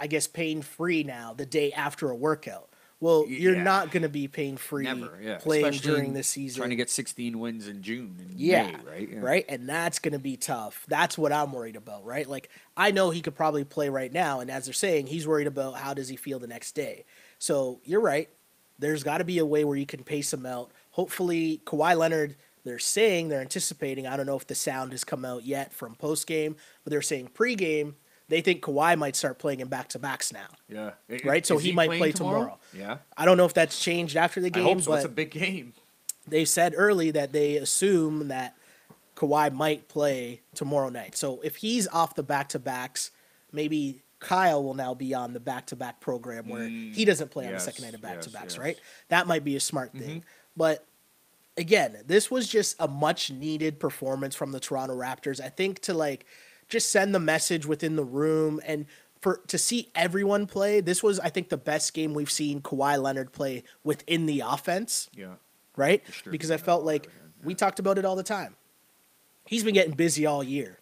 I 0.00 0.06
guess, 0.06 0.26
pain 0.26 0.62
free 0.62 1.02
now 1.04 1.34
the 1.34 1.44
day 1.44 1.72
after 1.72 2.08
a 2.08 2.16
workout. 2.16 2.70
Well, 3.00 3.26
you're 3.28 3.54
yeah. 3.54 3.62
not 3.62 3.92
going 3.92 4.02
to 4.02 4.08
be 4.08 4.26
pain 4.26 4.56
free 4.56 4.86
yeah. 4.86 5.36
playing 5.38 5.66
Especially 5.66 5.90
during 5.92 6.06
in 6.06 6.14
this 6.14 6.26
season. 6.26 6.58
Trying 6.60 6.70
to 6.70 6.76
get 6.76 6.88
16 6.90 7.38
wins 7.38 7.68
in 7.68 7.82
June 7.82 8.16
and 8.18 8.30
yeah, 8.40 8.62
May, 8.62 8.76
right? 8.90 9.08
Yeah. 9.12 9.18
right, 9.20 9.44
and 9.48 9.68
that's 9.68 9.98
going 10.00 10.14
to 10.14 10.18
be 10.18 10.36
tough. 10.38 10.84
That's 10.88 11.16
what 11.16 11.32
I'm 11.32 11.52
worried 11.52 11.76
about, 11.76 12.04
right? 12.04 12.26
Like 12.26 12.48
I 12.76 12.90
know 12.90 13.10
he 13.10 13.20
could 13.20 13.36
probably 13.36 13.64
play 13.64 13.90
right 13.90 14.12
now, 14.12 14.40
and 14.40 14.50
as 14.50 14.64
they're 14.64 14.74
saying, 14.74 15.08
he's 15.08 15.28
worried 15.28 15.46
about 15.46 15.74
how 15.76 15.92
does 15.94 16.08
he 16.08 16.16
feel 16.16 16.38
the 16.40 16.48
next 16.48 16.72
day. 16.72 17.04
So 17.38 17.80
you're 17.84 18.00
right. 18.00 18.30
There's 18.78 19.02
got 19.02 19.18
to 19.18 19.24
be 19.24 19.38
a 19.38 19.46
way 19.46 19.64
where 19.64 19.76
you 19.76 19.86
can 19.86 20.04
pace 20.04 20.32
him 20.32 20.46
out. 20.46 20.70
Hopefully, 20.92 21.60
Kawhi 21.64 21.96
Leonard. 21.96 22.36
They're 22.64 22.78
saying 22.78 23.28
they're 23.28 23.40
anticipating. 23.40 24.06
I 24.06 24.16
don't 24.16 24.26
know 24.26 24.36
if 24.36 24.46
the 24.46 24.54
sound 24.54 24.92
has 24.92 25.02
come 25.04 25.24
out 25.24 25.44
yet 25.44 25.72
from 25.72 25.94
post 25.94 26.26
game, 26.26 26.56
but 26.84 26.90
they're 26.90 27.00
saying 27.02 27.28
pre 27.32 27.54
game 27.54 27.96
they 28.28 28.42
think 28.42 28.60
Kawhi 28.60 28.98
might 28.98 29.16
start 29.16 29.38
playing 29.38 29.60
in 29.60 29.68
back 29.68 29.88
to 29.90 29.98
backs 29.98 30.32
now. 30.34 30.48
Yeah. 30.68 30.90
I- 31.08 31.20
Right, 31.24 31.46
so 31.46 31.56
is 31.56 31.62
he 31.62 31.72
might 31.72 31.88
play 31.88 32.12
tomorrow. 32.12 32.58
Yeah. 32.76 32.98
I 33.16 33.24
don't 33.24 33.38
know 33.38 33.46
if 33.46 33.54
that's 33.54 33.80
changed 33.82 34.16
after 34.18 34.40
the 34.40 34.48
I 34.48 34.50
game, 34.50 34.64
hope 34.64 34.82
so. 34.82 34.90
but 34.90 34.96
It's 34.96 35.04
a 35.06 35.08
big 35.08 35.30
game. 35.30 35.72
they 36.26 36.44
said 36.44 36.74
early 36.76 37.10
that 37.12 37.32
they 37.32 37.56
assume 37.56 38.28
that 38.28 38.54
Kawhi 39.16 39.50
might 39.52 39.88
play 39.88 40.42
tomorrow 40.54 40.90
night. 40.90 41.16
So 41.16 41.40
if 41.42 41.56
he's 41.56 41.88
off 41.88 42.14
the 42.16 42.22
back 42.22 42.50
to 42.50 42.58
backs, 42.58 43.12
maybe 43.50 44.02
Kyle 44.20 44.62
will 44.62 44.74
now 44.74 44.94
be 44.94 45.14
on 45.14 45.32
the 45.32 45.40
back 45.40 45.66
to 45.66 45.76
back 45.76 46.00
program 46.00 46.48
where 46.48 46.68
mm, 46.68 46.94
he 46.94 47.04
doesn't 47.04 47.30
play 47.30 47.46
on 47.46 47.52
the 47.52 47.60
second 47.60 47.84
night 47.84 47.94
of 47.94 48.00
back 48.00 48.20
to 48.22 48.30
backs, 48.30 48.54
yes. 48.54 48.58
right? 48.58 48.80
That 49.08 49.26
might 49.26 49.44
be 49.44 49.56
a 49.56 49.60
smart 49.60 49.92
thing. 49.92 50.20
Mm-hmm. 50.20 50.28
But 50.56 50.84
again, 51.56 51.98
this 52.06 52.30
was 52.30 52.48
just 52.48 52.76
a 52.80 52.88
much 52.88 53.30
needed 53.30 53.78
performance 53.78 54.34
from 54.34 54.52
the 54.52 54.60
Toronto 54.60 54.96
Raptors. 54.96 55.40
I 55.40 55.48
think 55.48 55.80
to 55.82 55.94
like 55.94 56.26
just 56.68 56.90
send 56.90 57.14
the 57.14 57.20
message 57.20 57.66
within 57.66 57.96
the 57.96 58.04
room 58.04 58.60
and 58.64 58.86
for 59.20 59.40
to 59.48 59.58
see 59.58 59.90
everyone 59.94 60.46
play, 60.46 60.80
this 60.80 61.02
was 61.02 61.18
I 61.20 61.28
think 61.28 61.48
the 61.48 61.56
best 61.56 61.94
game 61.94 62.14
we've 62.14 62.30
seen 62.30 62.60
Kawhi 62.60 63.00
Leonard 63.00 63.32
play 63.32 63.64
within 63.84 64.26
the 64.26 64.40
offense 64.40 65.10
Yeah. 65.14 65.34
right? 65.76 66.04
Distributing 66.04 66.32
Because 66.32 66.50
I 66.50 66.56
felt 66.56 66.84
like 66.84 67.08
we 67.42 67.54
talked 67.54 67.78
about 67.78 67.98
it 67.98 68.04
all 68.04 68.16
the 68.16 68.22
time. 68.22 68.56
He's 69.46 69.64
been 69.64 69.74
getting 69.74 69.94
busy 69.94 70.26
all 70.26 70.44
year, 70.44 70.77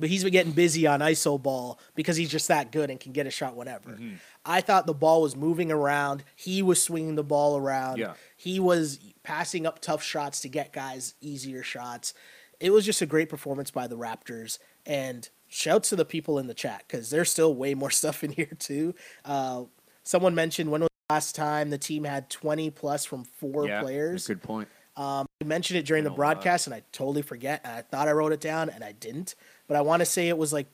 but 0.00 0.08
he's 0.08 0.24
been 0.24 0.32
getting 0.32 0.52
busy 0.52 0.86
on 0.86 1.00
ISO 1.00 1.40
ball 1.40 1.78
because 1.94 2.16
he's 2.16 2.30
just 2.30 2.48
that 2.48 2.72
good 2.72 2.90
and 2.90 2.98
can 2.98 3.12
get 3.12 3.26
a 3.26 3.30
shot 3.30 3.54
whenever. 3.54 3.90
Mm-hmm. 3.90 4.14
I 4.44 4.60
thought 4.60 4.86
the 4.86 4.94
ball 4.94 5.22
was 5.22 5.36
moving 5.36 5.70
around. 5.70 6.24
He 6.34 6.62
was 6.62 6.82
swinging 6.82 7.14
the 7.14 7.22
ball 7.22 7.56
around. 7.56 7.98
Yeah. 7.98 8.14
He 8.36 8.58
was 8.58 8.98
passing 9.22 9.66
up 9.66 9.80
tough 9.80 10.02
shots 10.02 10.40
to 10.40 10.48
get 10.48 10.72
guys 10.72 11.14
easier 11.20 11.62
shots. 11.62 12.14
It 12.58 12.70
was 12.70 12.84
just 12.84 13.02
a 13.02 13.06
great 13.06 13.28
performance 13.28 13.70
by 13.70 13.86
the 13.86 13.96
Raptors. 13.96 14.58
And 14.86 15.28
shouts 15.48 15.90
to 15.90 15.96
the 15.96 16.04
people 16.04 16.38
in 16.38 16.46
the 16.46 16.54
chat 16.54 16.84
because 16.86 17.10
there's 17.10 17.30
still 17.30 17.54
way 17.54 17.74
more 17.74 17.90
stuff 17.90 18.24
in 18.24 18.32
here 18.32 18.56
too. 18.58 18.94
Uh, 19.24 19.64
someone 20.02 20.34
mentioned 20.34 20.70
when 20.70 20.80
was 20.80 20.90
the 21.08 21.14
last 21.14 21.34
time 21.36 21.70
the 21.70 21.78
team 21.78 22.04
had 22.04 22.30
20 22.30 22.70
plus 22.70 23.04
from 23.04 23.24
four 23.24 23.66
yeah. 23.66 23.82
players. 23.82 24.26
Good 24.26 24.42
point. 24.42 24.68
I 25.00 25.24
mentioned 25.44 25.78
it 25.78 25.86
during 25.86 26.04
the 26.04 26.10
lot. 26.10 26.16
broadcast, 26.16 26.66
and 26.66 26.74
I 26.74 26.82
totally 26.92 27.22
forget. 27.22 27.62
And 27.64 27.72
I 27.72 27.82
thought 27.82 28.08
I 28.08 28.12
wrote 28.12 28.32
it 28.32 28.40
down, 28.40 28.68
and 28.68 28.84
I 28.84 28.92
didn't. 28.92 29.34
But 29.70 29.76
I 29.76 29.82
want 29.82 30.00
to 30.00 30.04
say 30.04 30.26
it 30.26 30.36
was 30.36 30.52
like, 30.52 30.66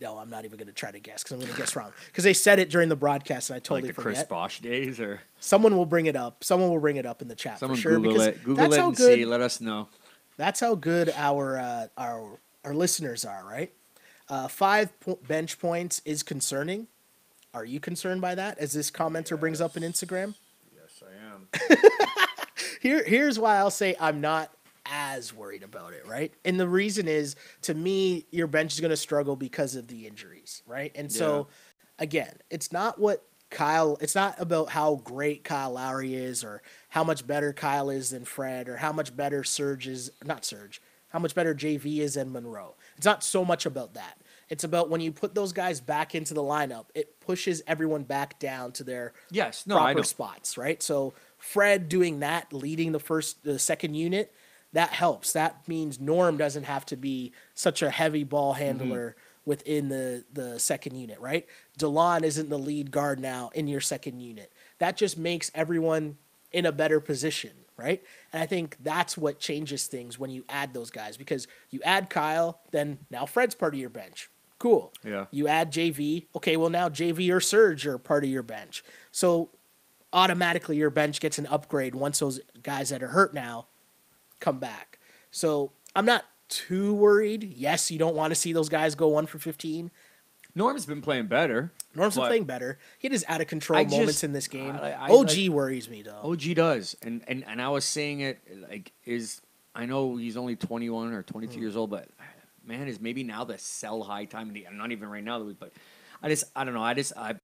no, 0.00 0.18
I'm 0.18 0.30
not 0.30 0.44
even 0.44 0.56
going 0.56 0.68
to 0.68 0.72
try 0.72 0.92
to 0.92 1.00
guess 1.00 1.24
because 1.24 1.32
I'm 1.32 1.40
going 1.40 1.50
to 1.50 1.58
guess 1.58 1.74
wrong. 1.74 1.92
Because 2.06 2.22
they 2.22 2.32
said 2.32 2.60
it 2.60 2.70
during 2.70 2.88
the 2.88 2.94
broadcast, 2.94 3.50
and 3.50 3.56
I 3.56 3.58
totally 3.58 3.88
like 3.88 3.96
the 3.96 4.00
Chris 4.00 4.18
forget. 4.18 4.28
Bosch 4.28 4.60
days, 4.60 5.00
or 5.00 5.20
Someone 5.40 5.76
will 5.76 5.84
bring 5.84 6.06
it 6.06 6.14
up. 6.14 6.44
Someone 6.44 6.70
will 6.70 6.78
bring 6.78 6.94
it 6.94 7.06
up 7.06 7.22
in 7.22 7.26
the 7.26 7.34
chat 7.34 7.58
someone 7.58 7.74
for 7.76 7.82
sure. 7.82 7.96
Google 7.96 8.12
because 8.12 8.26
it. 8.28 8.44
Google 8.44 8.62
that's 8.62 8.76
it 8.76 8.80
how 8.80 8.86
and 8.86 8.96
good. 8.96 9.14
see. 9.16 9.24
Let 9.24 9.40
us 9.40 9.60
know. 9.60 9.88
That's 10.36 10.60
how 10.60 10.76
good 10.76 11.12
our 11.16 11.58
uh, 11.58 11.86
our 11.98 12.38
our 12.64 12.72
listeners 12.72 13.24
are, 13.24 13.44
right? 13.44 13.72
Uh, 14.28 14.46
five 14.46 15.00
po- 15.00 15.18
bench 15.26 15.58
points 15.58 16.00
is 16.04 16.22
concerning. 16.22 16.86
Are 17.52 17.64
you 17.64 17.80
concerned 17.80 18.20
by 18.20 18.36
that? 18.36 18.58
As 18.58 18.74
this 18.74 18.92
commenter 18.92 19.40
brings 19.40 19.60
up 19.60 19.76
in 19.76 19.82
Instagram. 19.82 20.36
Yes, 20.72 21.02
I 21.02 21.34
am. 21.34 21.80
Here, 22.80 23.02
here's 23.02 23.40
why 23.40 23.56
I'll 23.56 23.72
say 23.72 23.96
I'm 23.98 24.20
not 24.20 24.52
as 24.90 25.34
worried 25.34 25.62
about 25.62 25.92
it, 25.92 26.06
right? 26.06 26.32
And 26.44 26.58
the 26.58 26.68
reason 26.68 27.08
is, 27.08 27.36
to 27.62 27.74
me, 27.74 28.26
your 28.30 28.46
bench 28.46 28.74
is 28.74 28.80
going 28.80 28.90
to 28.90 28.96
struggle 28.96 29.36
because 29.36 29.74
of 29.74 29.88
the 29.88 30.06
injuries, 30.06 30.62
right? 30.66 30.92
And 30.94 31.10
so, 31.10 31.48
again, 31.98 32.38
it's 32.50 32.72
not 32.72 32.98
what 32.98 33.24
Kyle. 33.50 33.98
It's 34.00 34.14
not 34.14 34.40
about 34.40 34.70
how 34.70 34.96
great 35.04 35.44
Kyle 35.44 35.72
Lowry 35.72 36.14
is, 36.14 36.44
or 36.44 36.62
how 36.88 37.04
much 37.04 37.26
better 37.26 37.52
Kyle 37.52 37.90
is 37.90 38.10
than 38.10 38.24
Fred, 38.24 38.68
or 38.68 38.76
how 38.76 38.92
much 38.92 39.16
better 39.16 39.44
Serge 39.44 39.86
is. 39.86 40.10
Not 40.24 40.44
Serge. 40.44 40.80
How 41.08 41.18
much 41.20 41.34
better 41.34 41.54
JV 41.54 41.98
is 41.98 42.14
than 42.14 42.32
Monroe. 42.32 42.74
It's 42.96 43.06
not 43.06 43.22
so 43.22 43.44
much 43.44 43.64
about 43.64 43.94
that. 43.94 44.18
It's 44.48 44.64
about 44.64 44.90
when 44.90 45.00
you 45.00 45.12
put 45.12 45.34
those 45.34 45.52
guys 45.52 45.80
back 45.80 46.14
into 46.14 46.34
the 46.34 46.42
lineup, 46.42 46.86
it 46.94 47.18
pushes 47.20 47.62
everyone 47.66 48.04
back 48.04 48.38
down 48.38 48.72
to 48.72 48.84
their 48.84 49.12
Yes. 49.30 49.66
No, 49.66 49.76
proper 49.76 50.04
spots, 50.04 50.56
right? 50.56 50.82
So 50.82 51.14
Fred 51.38 51.88
doing 51.88 52.20
that, 52.20 52.52
leading 52.52 52.92
the 52.92 53.00
first, 53.00 53.42
the 53.44 53.58
second 53.58 53.94
unit, 53.94 54.32
that 54.76 54.90
helps. 54.90 55.32
That 55.32 55.66
means 55.66 55.98
Norm 55.98 56.36
doesn't 56.36 56.64
have 56.64 56.84
to 56.86 56.96
be 56.96 57.32
such 57.54 57.80
a 57.80 57.88
heavy 57.88 58.24
ball 58.24 58.52
mm-hmm. 58.52 58.62
handler 58.62 59.16
within 59.46 59.88
the 59.88 60.24
the 60.30 60.58
second 60.58 60.96
unit, 60.96 61.18
right? 61.18 61.46
Delon 61.78 62.24
isn't 62.24 62.50
the 62.50 62.58
lead 62.58 62.90
guard 62.90 63.18
now 63.18 63.50
in 63.54 63.68
your 63.68 63.80
second 63.80 64.20
unit. 64.20 64.52
That 64.78 64.98
just 64.98 65.16
makes 65.16 65.50
everyone 65.54 66.18
in 66.52 66.66
a 66.66 66.72
better 66.72 67.00
position, 67.00 67.52
right? 67.78 68.02
And 68.34 68.42
I 68.42 68.46
think 68.46 68.76
that's 68.82 69.16
what 69.16 69.38
changes 69.38 69.86
things 69.86 70.18
when 70.18 70.28
you 70.28 70.44
add 70.48 70.74
those 70.74 70.90
guys 70.90 71.16
because 71.16 71.48
you 71.70 71.80
add 71.82 72.10
Kyle, 72.10 72.60
then 72.70 72.98
now 73.10 73.24
Fred's 73.24 73.54
part 73.54 73.72
of 73.72 73.80
your 73.80 73.88
bench. 73.88 74.28
Cool. 74.58 74.92
Yeah. 75.02 75.26
You 75.30 75.48
add 75.48 75.72
JV. 75.72 76.26
Okay, 76.34 76.58
well 76.58 76.70
now 76.70 76.90
JV 76.90 77.32
or 77.32 77.40
Serge 77.40 77.86
are 77.86 77.96
part 77.96 78.24
of 78.24 78.30
your 78.30 78.42
bench. 78.42 78.84
So 79.10 79.48
automatically 80.12 80.76
your 80.76 80.90
bench 80.90 81.20
gets 81.20 81.38
an 81.38 81.46
upgrade 81.46 81.94
once 81.94 82.18
those 82.18 82.40
guys 82.62 82.90
that 82.90 83.02
are 83.02 83.08
hurt 83.08 83.32
now 83.32 83.68
come 84.40 84.58
back. 84.58 84.98
So 85.30 85.72
I'm 85.94 86.06
not 86.06 86.24
too 86.48 86.94
worried. 86.94 87.44
Yes, 87.56 87.90
you 87.90 87.98
don't 87.98 88.14
want 88.16 88.30
to 88.30 88.34
see 88.34 88.52
those 88.52 88.68
guys 88.68 88.94
go 88.94 89.08
one 89.08 89.26
for 89.26 89.38
15. 89.38 89.90
Norm's 90.54 90.86
been 90.86 91.02
playing 91.02 91.26
better. 91.26 91.70
Norm's 91.94 92.14
been 92.14 92.26
playing 92.26 92.44
better. 92.44 92.78
He 92.98 93.08
had 93.08 93.12
his 93.12 93.24
out 93.28 93.40
of 93.42 93.46
control 93.46 93.78
I 93.78 93.84
moments 93.84 94.06
just- 94.14 94.24
in 94.24 94.32
this 94.32 94.48
game. 94.48 94.74
I- 94.76 94.92
I 94.92 95.08
OG 95.10 95.48
like- 95.48 95.54
worries 95.56 95.88
me 95.90 96.02
though. 96.02 96.20
OG 96.22 96.54
does, 96.54 96.96
and 97.02 97.22
and 97.28 97.44
and 97.46 97.60
I 97.60 97.68
was 97.68 97.84
saying 97.84 98.20
it 98.20 98.38
like 98.70 98.92
is 99.04 99.40
I 99.74 99.84
know 99.84 100.16
he's 100.16 100.36
only 100.38 100.56
21 100.56 101.12
or 101.12 101.22
22 101.22 101.54
Hmm. 101.56 101.60
years 101.60 101.76
old, 101.76 101.90
but 101.90 102.08
man, 102.64 102.88
is 102.88 102.98
maybe 103.00 103.22
now 103.22 103.44
the 103.44 103.58
sell 103.58 104.02
high 104.02 104.24
time. 104.24 104.48
and 104.54 104.78
Not 104.78 104.92
even 104.92 105.10
right 105.10 105.22
now, 105.24 105.42
but 105.42 105.72
I 106.22 106.28
just 106.30 106.44
I 106.56 106.64
don't 106.64 106.72
know. 106.74 106.82
I 106.82 106.94
just 106.94 107.12
I've 107.16 107.38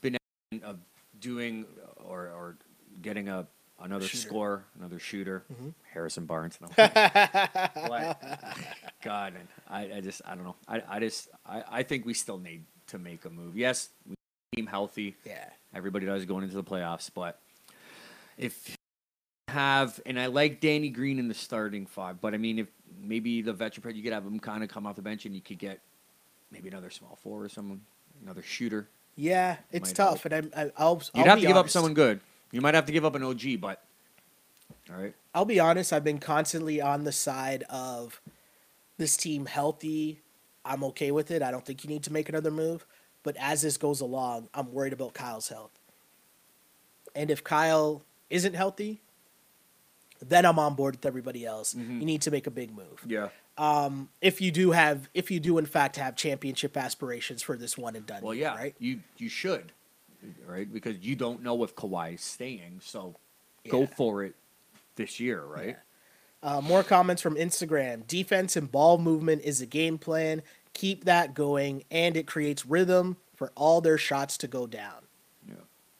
been 0.00 0.16
of 0.64 0.78
doing 1.20 1.66
or 1.98 2.22
or 2.28 2.56
getting 3.00 3.28
a 3.28 3.46
another 3.82 4.06
Shooter. 4.06 4.28
score, 4.28 4.64
another 4.78 4.98
shooter, 4.98 5.44
Mm-hmm. 5.52 5.68
Harrison 5.92 6.24
Barnes. 6.26 6.58
No. 6.60 6.68
God, 9.02 9.34
man, 9.34 9.48
I, 9.68 9.92
I 9.96 10.00
just 10.00 10.22
I 10.26 10.34
don't 10.34 10.44
know. 10.44 10.56
I, 10.68 10.82
I 10.88 11.00
just 11.00 11.28
I, 11.46 11.62
I 11.70 11.82
think 11.82 12.06
we 12.06 12.14
still 12.14 12.38
need 12.38 12.64
to 12.88 12.98
make 12.98 13.24
a 13.24 13.30
move. 13.30 13.56
Yes, 13.56 13.88
we 14.08 14.14
team 14.54 14.66
healthy. 14.66 15.16
yeah. 15.24 15.48
Everybody 15.74 16.06
does 16.06 16.24
going 16.24 16.42
into 16.44 16.56
the 16.56 16.64
playoffs, 16.64 17.10
but 17.14 17.38
if 18.38 18.68
you 18.70 18.74
have 19.48 20.00
and 20.06 20.18
I 20.18 20.26
like 20.26 20.60
Danny 20.60 20.88
Green 20.88 21.18
in 21.18 21.28
the 21.28 21.34
starting 21.34 21.86
five, 21.86 22.20
but 22.20 22.34
I 22.34 22.38
mean 22.38 22.58
if 22.58 22.68
maybe 22.98 23.42
the 23.42 23.52
veteran 23.52 23.94
you 23.94 24.02
could 24.02 24.12
have 24.12 24.24
him 24.24 24.38
kind 24.40 24.62
of 24.62 24.68
come 24.70 24.86
off 24.86 24.96
the 24.96 25.02
bench 25.02 25.26
and 25.26 25.34
you 25.34 25.40
could 25.42 25.58
get 25.58 25.80
maybe 26.50 26.68
another 26.68 26.90
small 26.90 27.18
four 27.22 27.44
or 27.44 27.48
someone, 27.48 27.82
another 28.22 28.42
shooter. 28.42 28.88
Yeah, 29.16 29.56
it's 29.72 29.92
tough, 29.92 30.22
help. 30.24 30.32
and 30.32 30.52
I'm, 30.54 30.68
I, 30.68 30.70
I'll. 30.76 31.00
You'd 31.14 31.22
I'll 31.22 31.30
have 31.30 31.40
to 31.40 31.46
give 31.46 31.56
up 31.56 31.70
someone 31.70 31.94
good. 31.94 32.20
You 32.56 32.62
might 32.62 32.74
have 32.74 32.86
to 32.86 32.92
give 32.92 33.04
up 33.04 33.14
an 33.14 33.22
OG, 33.22 33.60
but 33.60 33.82
all 34.90 34.96
right. 34.96 35.14
I'll 35.34 35.44
be 35.44 35.60
honest. 35.60 35.92
I've 35.92 36.04
been 36.04 36.18
constantly 36.18 36.80
on 36.80 37.04
the 37.04 37.12
side 37.12 37.64
of 37.68 38.18
this 38.96 39.14
team 39.14 39.44
healthy. 39.44 40.22
I'm 40.64 40.82
okay 40.84 41.10
with 41.10 41.30
it. 41.30 41.42
I 41.42 41.50
don't 41.50 41.66
think 41.66 41.84
you 41.84 41.90
need 41.90 42.02
to 42.04 42.12
make 42.14 42.30
another 42.30 42.50
move. 42.50 42.86
But 43.22 43.36
as 43.38 43.60
this 43.60 43.76
goes 43.76 44.00
along, 44.00 44.48
I'm 44.54 44.72
worried 44.72 44.94
about 44.94 45.12
Kyle's 45.12 45.50
health. 45.50 45.78
And 47.14 47.30
if 47.30 47.44
Kyle 47.44 48.02
isn't 48.30 48.54
healthy, 48.54 49.02
then 50.22 50.46
I'm 50.46 50.58
on 50.58 50.76
board 50.76 50.96
with 50.96 51.04
everybody 51.04 51.44
else. 51.44 51.74
Mm-hmm. 51.74 52.00
You 52.00 52.06
need 52.06 52.22
to 52.22 52.30
make 52.30 52.46
a 52.46 52.50
big 52.50 52.74
move. 52.74 53.04
Yeah. 53.06 53.28
Um, 53.58 54.08
if 54.22 54.40
you 54.40 54.50
do 54.50 54.70
have, 54.70 55.10
if 55.12 55.30
you 55.30 55.40
do 55.40 55.58
in 55.58 55.66
fact 55.66 55.96
have 55.96 56.16
championship 56.16 56.74
aspirations 56.74 57.42
for 57.42 57.58
this 57.58 57.76
one 57.76 57.96
and 57.96 58.06
done, 58.06 58.22
Well, 58.22 58.34
year, 58.34 58.44
yeah, 58.44 58.54
right? 58.56 58.74
You 58.78 59.00
you 59.18 59.28
should, 59.28 59.72
right? 60.46 60.72
Because 60.72 60.98
you 60.98 61.16
don't 61.16 61.42
know 61.42 61.62
if 61.64 61.74
Kawhi's 61.74 62.22
staying, 62.22 62.80
so 62.82 63.16
go 63.68 63.86
for 63.86 64.24
it 64.24 64.34
this 64.96 65.20
year, 65.20 65.42
right? 65.42 65.76
Uh, 66.42 66.60
more 66.60 66.82
comments 66.82 67.22
from 67.22 67.34
Instagram. 67.36 68.06
Defense 68.06 68.56
and 68.56 68.70
ball 68.70 68.98
movement 68.98 69.42
is 69.42 69.60
a 69.60 69.66
game 69.66 69.98
plan. 69.98 70.42
Keep 70.74 71.04
that 71.04 71.34
going, 71.34 71.84
and 71.90 72.16
it 72.16 72.26
creates 72.26 72.66
rhythm 72.66 73.16
for 73.34 73.52
all 73.54 73.80
their 73.80 73.98
shots 73.98 74.36
to 74.38 74.46
go 74.46 74.66
down. 74.66 75.06
Yeah. 75.48 75.54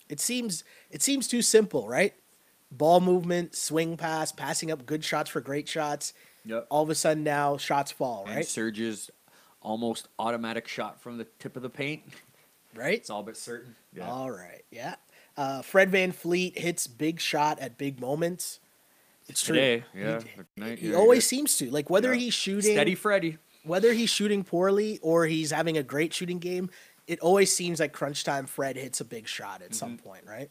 It 0.09 0.21
seems 0.21 0.65
it 0.91 1.03
seems 1.03 1.27
too 1.29 1.43
simple, 1.43 1.89
right? 1.89 2.15
Ball 2.71 3.01
movement, 3.01 3.55
swing 3.55 3.97
pass, 3.97 4.33
passing 4.33 4.71
up 4.71 4.87
good 4.87 5.05
shots 5.05 5.31
for 5.31 5.41
great 5.41 5.69
shots. 5.69 6.13
Yep. 6.45 6.67
All 6.71 6.83
of 6.83 6.91
a 6.91 6.95
sudden 6.95 7.25
now 7.25 7.57
shots 7.57 7.91
fall, 7.91 8.25
And 8.27 8.37
right? 8.37 8.47
Serge's 8.47 9.11
almost 9.63 10.09
automatic 10.19 10.69
shot 10.69 11.01
from 11.01 11.19
the 11.19 11.27
tip 11.39 11.57
of 11.57 11.63
the 11.63 11.71
paint. 11.71 12.03
Right? 12.77 12.95
It's 12.99 13.11
all 13.11 13.23
but 13.23 13.37
certain. 13.37 13.75
Yeah. 13.93 14.09
All 14.11 14.31
right. 14.31 14.65
Yeah. 14.71 14.97
Uh, 15.37 15.63
Fred 15.63 15.91
VanVleet 15.91 16.57
hits 16.57 16.87
big 16.87 17.21
shot 17.21 17.59
at 17.59 17.77
big 17.79 18.01
moments. 18.01 18.59
It's 19.29 19.43
true. 19.43 19.55
Today, 19.57 19.85
He- 19.93 20.01
yeah. 20.01 20.21
He, 20.21 20.29
tonight, 20.57 20.79
he 20.79 20.89
yeah, 20.91 20.97
always 20.97 21.25
yeah. 21.25 21.37
seems 21.39 21.57
to. 21.59 21.71
Like 21.71 21.91
whether 21.91 22.15
he's 22.15 22.33
shooting 22.35 22.73
steady 22.73 22.95
Freddy. 22.95 23.39
whether 23.65 23.93
he's 23.93 24.11
shooting 24.11 24.45
poorly 24.45 24.99
or 25.03 25.27
he's 25.27 25.51
having 25.51 25.77
a 25.77 25.83
great 25.83 26.15
shooting 26.15 26.39
game, 26.39 26.71
it 27.07 27.19
always 27.21 27.55
seems 27.55 27.81
like 27.81 27.93
crunch 27.93 28.25
time 28.25 28.47
Fred 28.47 28.77
hits 28.77 29.01
a 29.01 29.05
big 29.05 29.27
shot 29.29 29.63
at 29.63 29.75
some 29.75 29.97
Mm-hmm. 29.97 30.09
point, 30.09 30.25
right? 30.27 30.51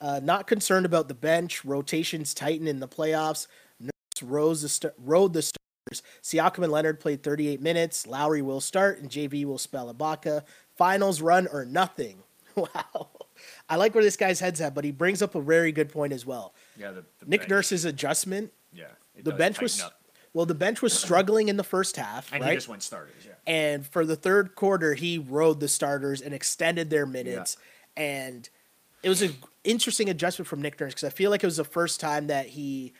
Uh, 0.00 0.20
not 0.22 0.46
concerned 0.46 0.86
about 0.86 1.08
the 1.08 1.14
bench. 1.14 1.64
Rotations 1.64 2.32
tighten 2.34 2.66
in 2.66 2.80
the 2.80 2.88
playoffs. 2.88 3.46
Nurse 3.78 4.22
rose 4.22 4.62
the 4.62 4.68
st- 4.68 4.94
rode 4.98 5.32
the 5.32 5.42
starters 5.42 6.02
Siakam 6.22 6.62
and 6.62 6.72
Leonard 6.72 7.00
played 7.00 7.22
38 7.22 7.60
minutes. 7.60 8.06
Lowry 8.06 8.42
will 8.42 8.60
start, 8.60 9.00
and 9.00 9.10
JV 9.10 9.44
will 9.44 9.58
spell 9.58 9.92
Ibaka. 9.92 10.42
Finals 10.80 11.20
run 11.20 11.46
or 11.46 11.66
nothing. 11.66 12.16
Wow. 12.56 13.08
I 13.68 13.76
like 13.76 13.94
where 13.94 14.02
this 14.02 14.16
guy's 14.16 14.40
head's 14.40 14.60
at, 14.60 14.74
but 14.74 14.84
he 14.84 14.90
brings 14.90 15.22
up 15.22 15.34
a 15.34 15.40
very 15.40 15.72
good 15.72 15.88
point 15.88 16.12
as 16.12 16.26
well. 16.26 16.52
Yeah, 16.76 16.90
the, 16.90 17.04
the 17.20 17.26
Nick 17.26 17.42
bench. 17.42 17.50
Nurse's 17.50 17.84
adjustment. 17.84 18.52
Yeah, 18.72 18.86
The 19.22 19.32
bench 19.32 19.60
was 19.60 19.80
up. 19.80 20.00
well, 20.34 20.46
the 20.46 20.54
bench 20.54 20.82
was 20.82 20.92
struggling 20.92 21.48
in 21.48 21.56
the 21.56 21.64
first 21.64 21.96
half, 21.96 22.32
and 22.32 22.42
right? 22.42 22.50
he 22.50 22.56
just 22.56 22.68
went 22.68 22.82
starters. 22.82 23.14
Yeah, 23.24 23.32
And 23.46 23.86
for 23.86 24.04
the 24.04 24.16
third 24.16 24.56
quarter, 24.56 24.94
he 24.94 25.16
rode 25.16 25.60
the 25.60 25.68
starters 25.68 26.20
and 26.20 26.34
extended 26.34 26.90
their 26.90 27.06
minutes. 27.06 27.56
And 27.96 28.48
it 29.02 29.08
was 29.08 29.22
an 29.22 29.34
interesting 29.64 30.08
adjustment 30.10 30.48
from 30.48 30.60
Nick 30.60 30.78
Nurse 30.80 30.92
because 30.92 31.04
I 31.04 31.10
feel 31.10 31.30
like 31.30 31.42
it 31.42 31.46
was 31.46 31.56
the 31.58 31.64
first 31.64 32.00
time 32.00 32.26
that 32.26 32.46
he 32.48 32.92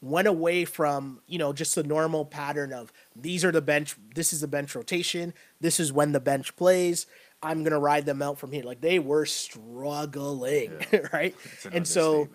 went 0.00 0.28
away 0.28 0.64
from 0.64 1.20
you 1.26 1.38
know 1.38 1.52
just 1.52 1.74
the 1.74 1.82
normal 1.82 2.24
pattern 2.24 2.72
of 2.72 2.92
these 3.16 3.44
are 3.44 3.50
the 3.50 3.62
bench, 3.62 3.96
this 4.14 4.32
is 4.32 4.40
the 4.40 4.46
bench 4.46 4.74
rotation, 4.74 5.34
this 5.60 5.80
is 5.80 5.92
when 5.92 6.12
the 6.12 6.20
bench 6.20 6.54
plays. 6.56 7.06
I'm 7.42 7.62
gonna 7.64 7.78
ride 7.78 8.06
them 8.06 8.22
out 8.22 8.38
from 8.38 8.52
here. 8.52 8.64
Like 8.64 8.80
they 8.80 8.98
were 8.98 9.26
struggling, 9.26 10.72
right? 11.12 11.34
And 11.72 11.86
so 11.86 12.28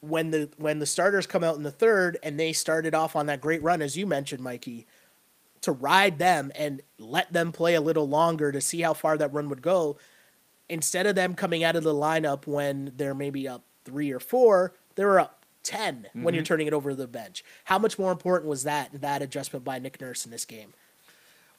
when 0.00 0.30
the 0.30 0.50
when 0.58 0.78
the 0.78 0.86
starters 0.86 1.26
come 1.26 1.42
out 1.44 1.56
in 1.56 1.62
the 1.62 1.70
third 1.70 2.18
and 2.22 2.38
they 2.38 2.52
started 2.52 2.94
off 2.94 3.16
on 3.16 3.26
that 3.26 3.40
great 3.40 3.62
run 3.62 3.82
as 3.82 3.96
you 3.96 4.06
mentioned, 4.06 4.42
Mikey, 4.42 4.86
to 5.62 5.72
ride 5.72 6.18
them 6.18 6.52
and 6.54 6.82
let 6.98 7.32
them 7.32 7.52
play 7.52 7.74
a 7.74 7.80
little 7.80 8.08
longer 8.08 8.52
to 8.52 8.60
see 8.60 8.80
how 8.82 8.94
far 8.94 9.16
that 9.18 9.32
run 9.32 9.48
would 9.48 9.62
go, 9.62 9.96
instead 10.68 11.06
of 11.06 11.14
them 11.14 11.34
coming 11.34 11.64
out 11.64 11.74
of 11.76 11.82
the 11.84 11.94
lineup 11.94 12.46
when 12.46 12.92
they're 12.96 13.14
maybe 13.14 13.48
up 13.48 13.64
three 13.84 14.10
or 14.12 14.20
four, 14.20 14.74
they 14.94 15.04
were 15.04 15.18
up 15.20 15.44
10 15.62 16.08
when 16.12 16.24
Mm-hmm. 16.26 16.34
you're 16.34 16.44
turning 16.44 16.66
it 16.66 16.74
over 16.74 16.90
to 16.90 16.96
the 16.96 17.06
bench. 17.08 17.42
How 17.64 17.78
much 17.78 17.98
more 17.98 18.12
important 18.12 18.48
was 18.48 18.62
that 18.64 19.00
that 19.00 19.22
adjustment 19.22 19.64
by 19.64 19.78
Nick 19.78 20.00
Nurse 20.00 20.24
in 20.26 20.30
this 20.30 20.44
game? 20.44 20.74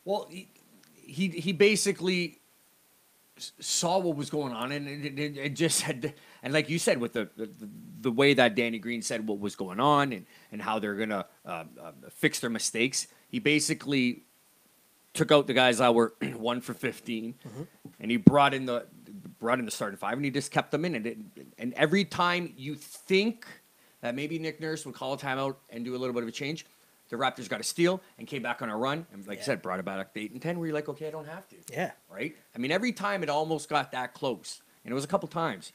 Well, 0.05 0.27
he 0.29 0.47
he, 0.93 1.29
he 1.29 1.51
basically 1.51 2.39
saw 3.37 3.97
what 3.97 4.15
was 4.15 4.29
going 4.29 4.53
on 4.53 4.71
and 4.71 4.87
it, 4.87 5.19
it, 5.19 5.37
it 5.37 5.55
just 5.55 5.81
had 5.81 6.13
and 6.41 6.53
like 6.53 6.69
you 6.69 6.79
said 6.79 6.99
with 6.99 7.13
the, 7.13 7.29
the 7.35 7.49
the 8.01 8.11
way 8.11 8.33
that 8.33 8.55
Danny 8.55 8.79
Green 8.79 9.01
said 9.01 9.27
what 9.27 9.39
was 9.39 9.55
going 9.55 9.79
on 9.79 10.13
and 10.13 10.25
and 10.51 10.61
how 10.61 10.79
they're 10.79 10.95
gonna 10.95 11.25
uh, 11.45 11.65
uh, 11.81 11.91
fix 12.11 12.39
their 12.39 12.49
mistakes. 12.49 13.07
He 13.27 13.39
basically 13.39 14.23
took 15.13 15.31
out 15.31 15.47
the 15.47 15.53
guys 15.53 15.79
that 15.79 15.93
were 15.93 16.13
one 16.35 16.61
for 16.61 16.73
15 16.73 17.35
and 17.99 18.11
he 18.11 18.17
brought 18.17 18.53
in 18.53 18.65
the 18.65 18.85
brought 19.39 19.59
in 19.59 19.65
the 19.65 19.71
starting 19.71 19.97
five 19.97 20.13
and 20.13 20.23
he 20.23 20.31
just 20.31 20.51
kept 20.51 20.71
them 20.71 20.85
in 20.85 20.95
and 20.95 21.05
it, 21.05 21.17
and 21.57 21.73
every 21.73 22.05
time 22.05 22.53
you 22.55 22.75
think 22.75 23.45
that 24.01 24.15
maybe 24.15 24.39
Nick 24.39 24.61
Nurse 24.61 24.85
would 24.85 24.95
call 24.95 25.13
a 25.13 25.17
timeout 25.17 25.55
and 25.69 25.83
do 25.83 25.95
a 25.95 25.97
little 25.97 26.13
bit 26.13 26.23
of 26.23 26.29
a 26.29 26.31
change 26.31 26.65
the 27.09 27.15
Raptors 27.15 27.47
got 27.49 27.59
a 27.59 27.63
steal 27.63 28.01
and 28.17 28.27
came 28.27 28.41
back 28.41 28.61
on 28.61 28.69
a 28.69 28.77
run 28.77 29.05
and 29.13 29.25
like 29.27 29.39
I 29.39 29.41
said 29.43 29.61
brought 29.61 29.79
it 29.79 29.85
back 29.85 30.13
to 30.13 30.19
8 30.19 30.31
and 30.31 30.41
10 30.41 30.57
where 30.59 30.67
you're 30.67 30.75
like 30.75 30.89
okay 30.89 31.07
I 31.07 31.11
don't 31.11 31.27
have 31.27 31.47
to 31.49 31.55
Yeah. 31.71 31.91
right 32.09 32.35
I 32.55 32.57
mean 32.59 32.71
every 32.71 32.91
time 32.91 33.23
it 33.23 33.29
almost 33.29 33.69
got 33.69 33.91
that 33.91 34.13
close 34.13 34.61
and 34.83 34.91
it 34.91 34.95
was 34.95 35.03
a 35.03 35.07
couple 35.07 35.27
times 35.27 35.71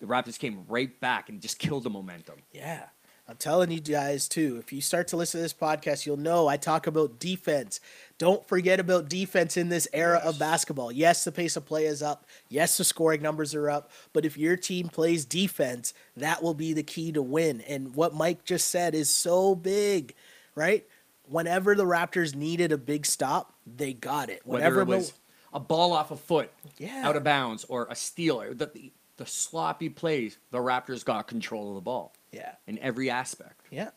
the 0.00 0.06
Raptors 0.06 0.38
came 0.38 0.64
right 0.68 0.98
back 1.00 1.28
and 1.28 1.40
just 1.40 1.58
killed 1.58 1.84
the 1.84 1.90
momentum 1.90 2.36
Yeah. 2.52 2.84
I'm 3.26 3.36
telling 3.36 3.70
you 3.70 3.80
guys 3.80 4.28
too, 4.28 4.58
if 4.58 4.70
you 4.70 4.82
start 4.82 5.08
to 5.08 5.16
listen 5.16 5.38
to 5.38 5.42
this 5.42 5.54
podcast, 5.54 6.04
you'll 6.04 6.18
know 6.18 6.46
I 6.46 6.58
talk 6.58 6.86
about 6.86 7.18
defense. 7.18 7.80
Don't 8.18 8.46
forget 8.46 8.78
about 8.78 9.08
defense 9.08 9.56
in 9.56 9.70
this 9.70 9.88
era 9.94 10.20
of 10.22 10.38
basketball. 10.38 10.92
Yes, 10.92 11.24
the 11.24 11.32
pace 11.32 11.56
of 11.56 11.64
play 11.64 11.86
is 11.86 12.02
up. 12.02 12.26
Yes, 12.50 12.76
the 12.76 12.84
scoring 12.84 13.22
numbers 13.22 13.54
are 13.54 13.70
up. 13.70 13.90
But 14.12 14.26
if 14.26 14.36
your 14.36 14.58
team 14.58 14.90
plays 14.90 15.24
defense, 15.24 15.94
that 16.18 16.42
will 16.42 16.52
be 16.52 16.74
the 16.74 16.82
key 16.82 17.12
to 17.12 17.22
win. 17.22 17.62
And 17.62 17.94
what 17.94 18.12
Mike 18.12 18.44
just 18.44 18.68
said 18.68 18.94
is 18.94 19.08
so 19.08 19.54
big, 19.54 20.14
right? 20.54 20.86
Whenever 21.26 21.74
the 21.74 21.84
Raptors 21.84 22.34
needed 22.34 22.70
a 22.72 22.78
big 22.78 23.06
stop, 23.06 23.54
they 23.66 23.92
got 23.92 24.28
it. 24.28 24.42
whether 24.44 24.58
Whenever 24.64 24.80
it 24.82 24.88
was 24.88 25.12
a 25.52 25.60
ball 25.60 25.92
off 25.92 26.10
a 26.10 26.16
foot 26.16 26.50
Yeah. 26.78 27.02
out 27.06 27.16
of 27.16 27.24
bounds 27.24 27.64
or 27.64 27.86
a 27.90 27.94
steal 27.94 28.40
or 28.40 28.52
the, 28.54 28.66
the, 28.66 28.92
the 29.16 29.26
sloppy 29.26 29.88
plays 29.88 30.36
the 30.50 30.58
Raptors 30.58 31.04
got 31.04 31.28
control 31.28 31.68
of 31.70 31.74
the 31.76 31.80
ball 31.80 32.12
yeah. 32.32 32.52
in 32.66 32.78
every 32.80 33.08
aspect 33.10 33.60
Yeah. 33.70 33.90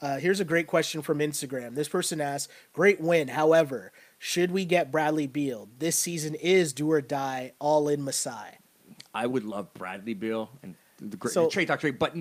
Uh, 0.00 0.18
here's 0.18 0.40
a 0.40 0.44
great 0.44 0.66
question 0.66 1.00
from 1.02 1.18
Instagram. 1.20 1.74
This 1.76 1.88
person 1.88 2.20
asks, 2.20 2.52
"Great 2.74 3.00
win. 3.00 3.28
However, 3.28 3.90
should 4.18 4.50
we 4.50 4.64
get 4.66 4.90
Bradley 4.90 5.26
Beal? 5.26 5.68
This 5.78 5.96
season 5.96 6.34
is 6.34 6.72
do 6.74 6.90
or 6.90 7.00
die, 7.00 7.52
all 7.58 7.88
in 7.88 8.02
Masai." 8.04 8.58
I 9.14 9.26
would 9.26 9.44
love 9.44 9.72
Bradley 9.72 10.12
Beal 10.12 10.50
and 10.62 10.74
the, 11.00 11.16
great 11.16 11.32
So- 11.32 11.48
trade 11.48 11.68
talk 11.68 11.80
trade, 11.80 11.98
but 11.98 12.14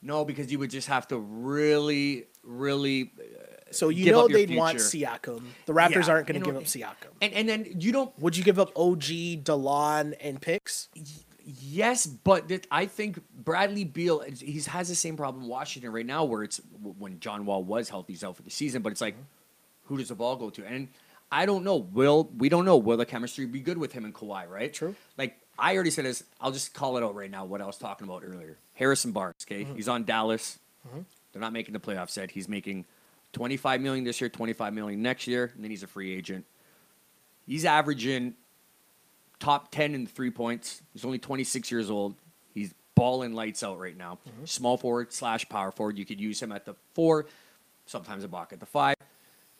no, 0.00 0.24
because 0.24 0.50
you 0.50 0.58
would 0.60 0.70
just 0.70 0.88
have 0.88 1.06
to 1.08 1.18
really, 1.18 2.26
really, 2.48 3.12
uh, 3.18 3.70
So 3.70 3.90
you 3.90 4.04
Give 4.04 4.14
know 4.14 4.24
up 4.24 4.30
they'd 4.30 4.56
want 4.56 4.80
future. 4.80 5.06
Siakam. 5.06 5.42
The 5.66 5.72
Raptors 5.74 6.06
Yeah, 6.06 6.12
aren't 6.12 6.26
going 6.26 6.40
to 6.40 6.46
give 6.46 6.56
up 6.56 6.64
Siakam. 6.64 7.12
and 7.20 7.32
and 7.34 7.48
then 7.48 7.66
you 7.78 7.92
don't. 7.92 8.16
Would 8.18 8.36
you 8.36 8.44
give 8.44 8.58
up 8.58 8.72
OG, 8.76 9.44
Delon, 9.44 10.14
and 10.20 10.40
picks? 10.40 10.88
Yes, 11.44 12.06
but 12.06 12.48
that 12.48 12.66
I 12.70 12.86
think 12.86 13.20
Bradley 13.32 13.84
Beal 13.84 14.20
he 14.20 14.60
has 14.62 14.88
the 14.88 14.94
same 14.94 15.16
problem 15.16 15.44
in 15.44 15.48
Washington 15.48 15.92
right 15.92 16.04
now, 16.04 16.24
where 16.24 16.42
it's 16.42 16.60
when 16.98 17.20
John 17.20 17.46
Wall 17.46 17.62
was 17.64 17.88
healthy, 17.88 18.12
he's 18.14 18.24
out 18.24 18.36
for 18.36 18.42
the 18.42 18.50
season, 18.50 18.82
but 18.82 18.92
it's 18.92 19.00
like, 19.00 19.14
mm-hmm. 19.14 19.22
who 19.84 19.96
does 19.98 20.08
the 20.08 20.14
ball 20.14 20.36
go 20.36 20.50
to? 20.50 20.66
And 20.66 20.88
I 21.30 21.46
don't 21.46 21.64
know. 21.64 21.76
Will 21.76 22.30
we 22.36 22.48
don't 22.48 22.64
know? 22.64 22.76
Will 22.76 22.96
the 22.96 23.06
chemistry 23.06 23.46
be 23.46 23.60
good 23.60 23.78
with 23.78 23.92
him 23.92 24.04
and 24.04 24.14
Kawhi? 24.14 24.48
Right? 24.48 24.72
True. 24.72 24.94
Like 25.16 25.38
I 25.58 25.74
already 25.74 25.90
said 25.90 26.04
this. 26.04 26.22
I'll 26.40 26.52
just 26.52 26.74
call 26.74 26.96
it 26.96 27.02
out 27.02 27.14
right 27.14 27.30
now. 27.30 27.44
What 27.44 27.60
I 27.60 27.66
was 27.66 27.78
talking 27.78 28.06
about 28.06 28.22
earlier. 28.24 28.58
Harrison 28.74 29.12
Barnes. 29.12 29.36
Okay, 29.46 29.64
mm-hmm. 29.64 29.74
he's 29.74 29.88
on 29.88 30.04
Dallas. 30.04 30.58
Mm-hmm. 30.86 31.00
They're 31.38 31.46
not 31.46 31.52
making 31.52 31.72
the 31.72 31.78
playoffs 31.78 32.16
yet. 32.16 32.32
He's 32.32 32.48
making 32.48 32.84
twenty 33.32 33.56
five 33.56 33.80
million 33.80 34.02
this 34.02 34.20
year, 34.20 34.28
twenty 34.28 34.52
five 34.52 34.74
million 34.74 35.00
next 35.00 35.28
year, 35.28 35.52
and 35.54 35.62
then 35.62 35.70
he's 35.70 35.84
a 35.84 35.86
free 35.86 36.12
agent. 36.12 36.44
He's 37.46 37.64
averaging 37.64 38.34
top 39.38 39.70
10 39.70 39.94
in 39.94 40.06
three 40.08 40.32
points. 40.32 40.82
He's 40.92 41.04
only 41.04 41.18
26 41.18 41.70
years 41.70 41.90
old. 41.90 42.16
He's 42.52 42.74
balling 42.96 43.34
lights 43.34 43.62
out 43.62 43.78
right 43.78 43.96
now. 43.96 44.18
Mm-hmm. 44.28 44.46
Small 44.46 44.76
forward 44.76 45.12
slash 45.12 45.48
power 45.48 45.70
forward. 45.70 45.96
You 45.96 46.04
could 46.04 46.20
use 46.20 46.42
him 46.42 46.50
at 46.50 46.64
the 46.66 46.74
four, 46.94 47.26
sometimes 47.86 48.24
a 48.24 48.28
block 48.28 48.52
at 48.52 48.58
the 48.58 48.66
five. 48.66 48.96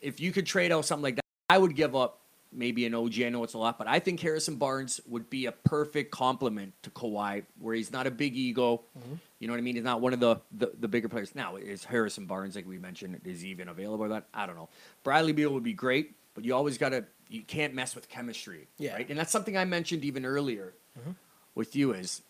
If 0.03 0.19
you 0.19 0.33
could 0.33 0.47
trade 0.47 0.73
out 0.73 0.85
something 0.85 1.05
like 1.05 1.15
that, 1.15 1.25
I 1.49 1.59
would 1.59 1.77
give 1.77 1.95
up 1.95 2.19
maybe 2.53 2.87
an 2.87 2.95
OG. 2.95 3.21
I 3.23 3.29
know 3.29 3.45
it's 3.45 3.55
a 3.55 3.59
lot, 3.59 3.79
but 3.79 3.87
I 3.87 3.99
think 3.99 4.21
Harrison 4.21 4.57
Barnes 4.57 5.01
would 5.07 5.29
be 5.31 5.47
a 5.47 5.53
perfect 5.53 6.11
complement 6.11 6.75
to 6.83 6.91
Kawhi, 6.91 7.45
where 7.59 7.75
he's 7.75 7.93
not 7.93 8.07
a 8.07 8.11
big 8.11 8.37
ego. 8.37 8.83
Mm-hmm. 8.99 9.15
You 9.39 9.47
know 9.47 9.53
what 9.53 9.59
I 9.59 9.63
mean? 9.63 9.77
He's 9.77 9.85
not 9.85 10.01
one 10.01 10.13
of 10.13 10.21
the, 10.21 10.37
the, 10.53 10.73
the 10.79 10.89
bigger 10.89 11.09
players. 11.09 11.35
Now, 11.35 11.57
is 11.57 11.85
Harrison 11.85 12.27
Barnes, 12.27 12.57
like 12.57 12.67
we 12.67 12.79
mentioned, 12.79 13.21
is 13.25 13.45
even 13.45 13.69
available 13.69 14.05
or 14.05 14.09
that? 14.09 14.27
I 14.35 14.47
don't 14.47 14.57
know. 14.57 14.69
Bradley 15.05 15.33
Beal 15.33 15.53
would 15.53 15.63
be 15.63 15.73
great, 15.73 16.17
but 16.35 16.45
you 16.45 16.55
always 16.55 16.79
got 16.79 16.91
to, 16.91 17.05
you 17.29 17.43
can't 17.43 17.75
mess 17.75 17.95
with 17.95 18.09
chemistry. 18.09 18.69
Yeah. 18.79 18.95
Right? 18.95 19.09
And 19.09 19.19
that's 19.19 19.33
something 19.33 19.57
I 19.57 19.65
mentioned 19.65 20.05
even 20.05 20.25
earlier 20.25 20.75
mm-hmm. 20.99 21.13
with 21.55 21.77
you 21.77 21.93
is 21.93 22.23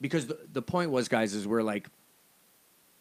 because 0.00 0.26
the, 0.26 0.38
the 0.52 0.62
point 0.62 0.90
was, 0.90 1.08
guys, 1.08 1.34
is 1.34 1.46
we're 1.46 1.62
like, 1.62 1.88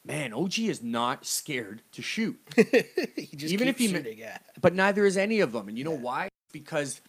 man, 0.05 0.33
OG 0.33 0.59
is 0.59 0.83
not 0.83 1.25
scared 1.25 1.81
to 1.93 2.01
shoot. 2.01 2.39
he 2.55 3.35
just 3.35 3.53
Even 3.53 3.67
keeps 3.67 3.69
if 3.69 3.77
he 3.77 3.87
shooting, 3.87 4.17
yeah. 4.17 4.37
but 4.59 4.73
neither 4.73 5.05
is 5.05 5.17
any 5.17 5.39
of 5.39 5.51
them. 5.51 5.67
And 5.67 5.77
you 5.77 5.83
know 5.83 5.91
why? 5.91 6.29
Because 6.53 7.01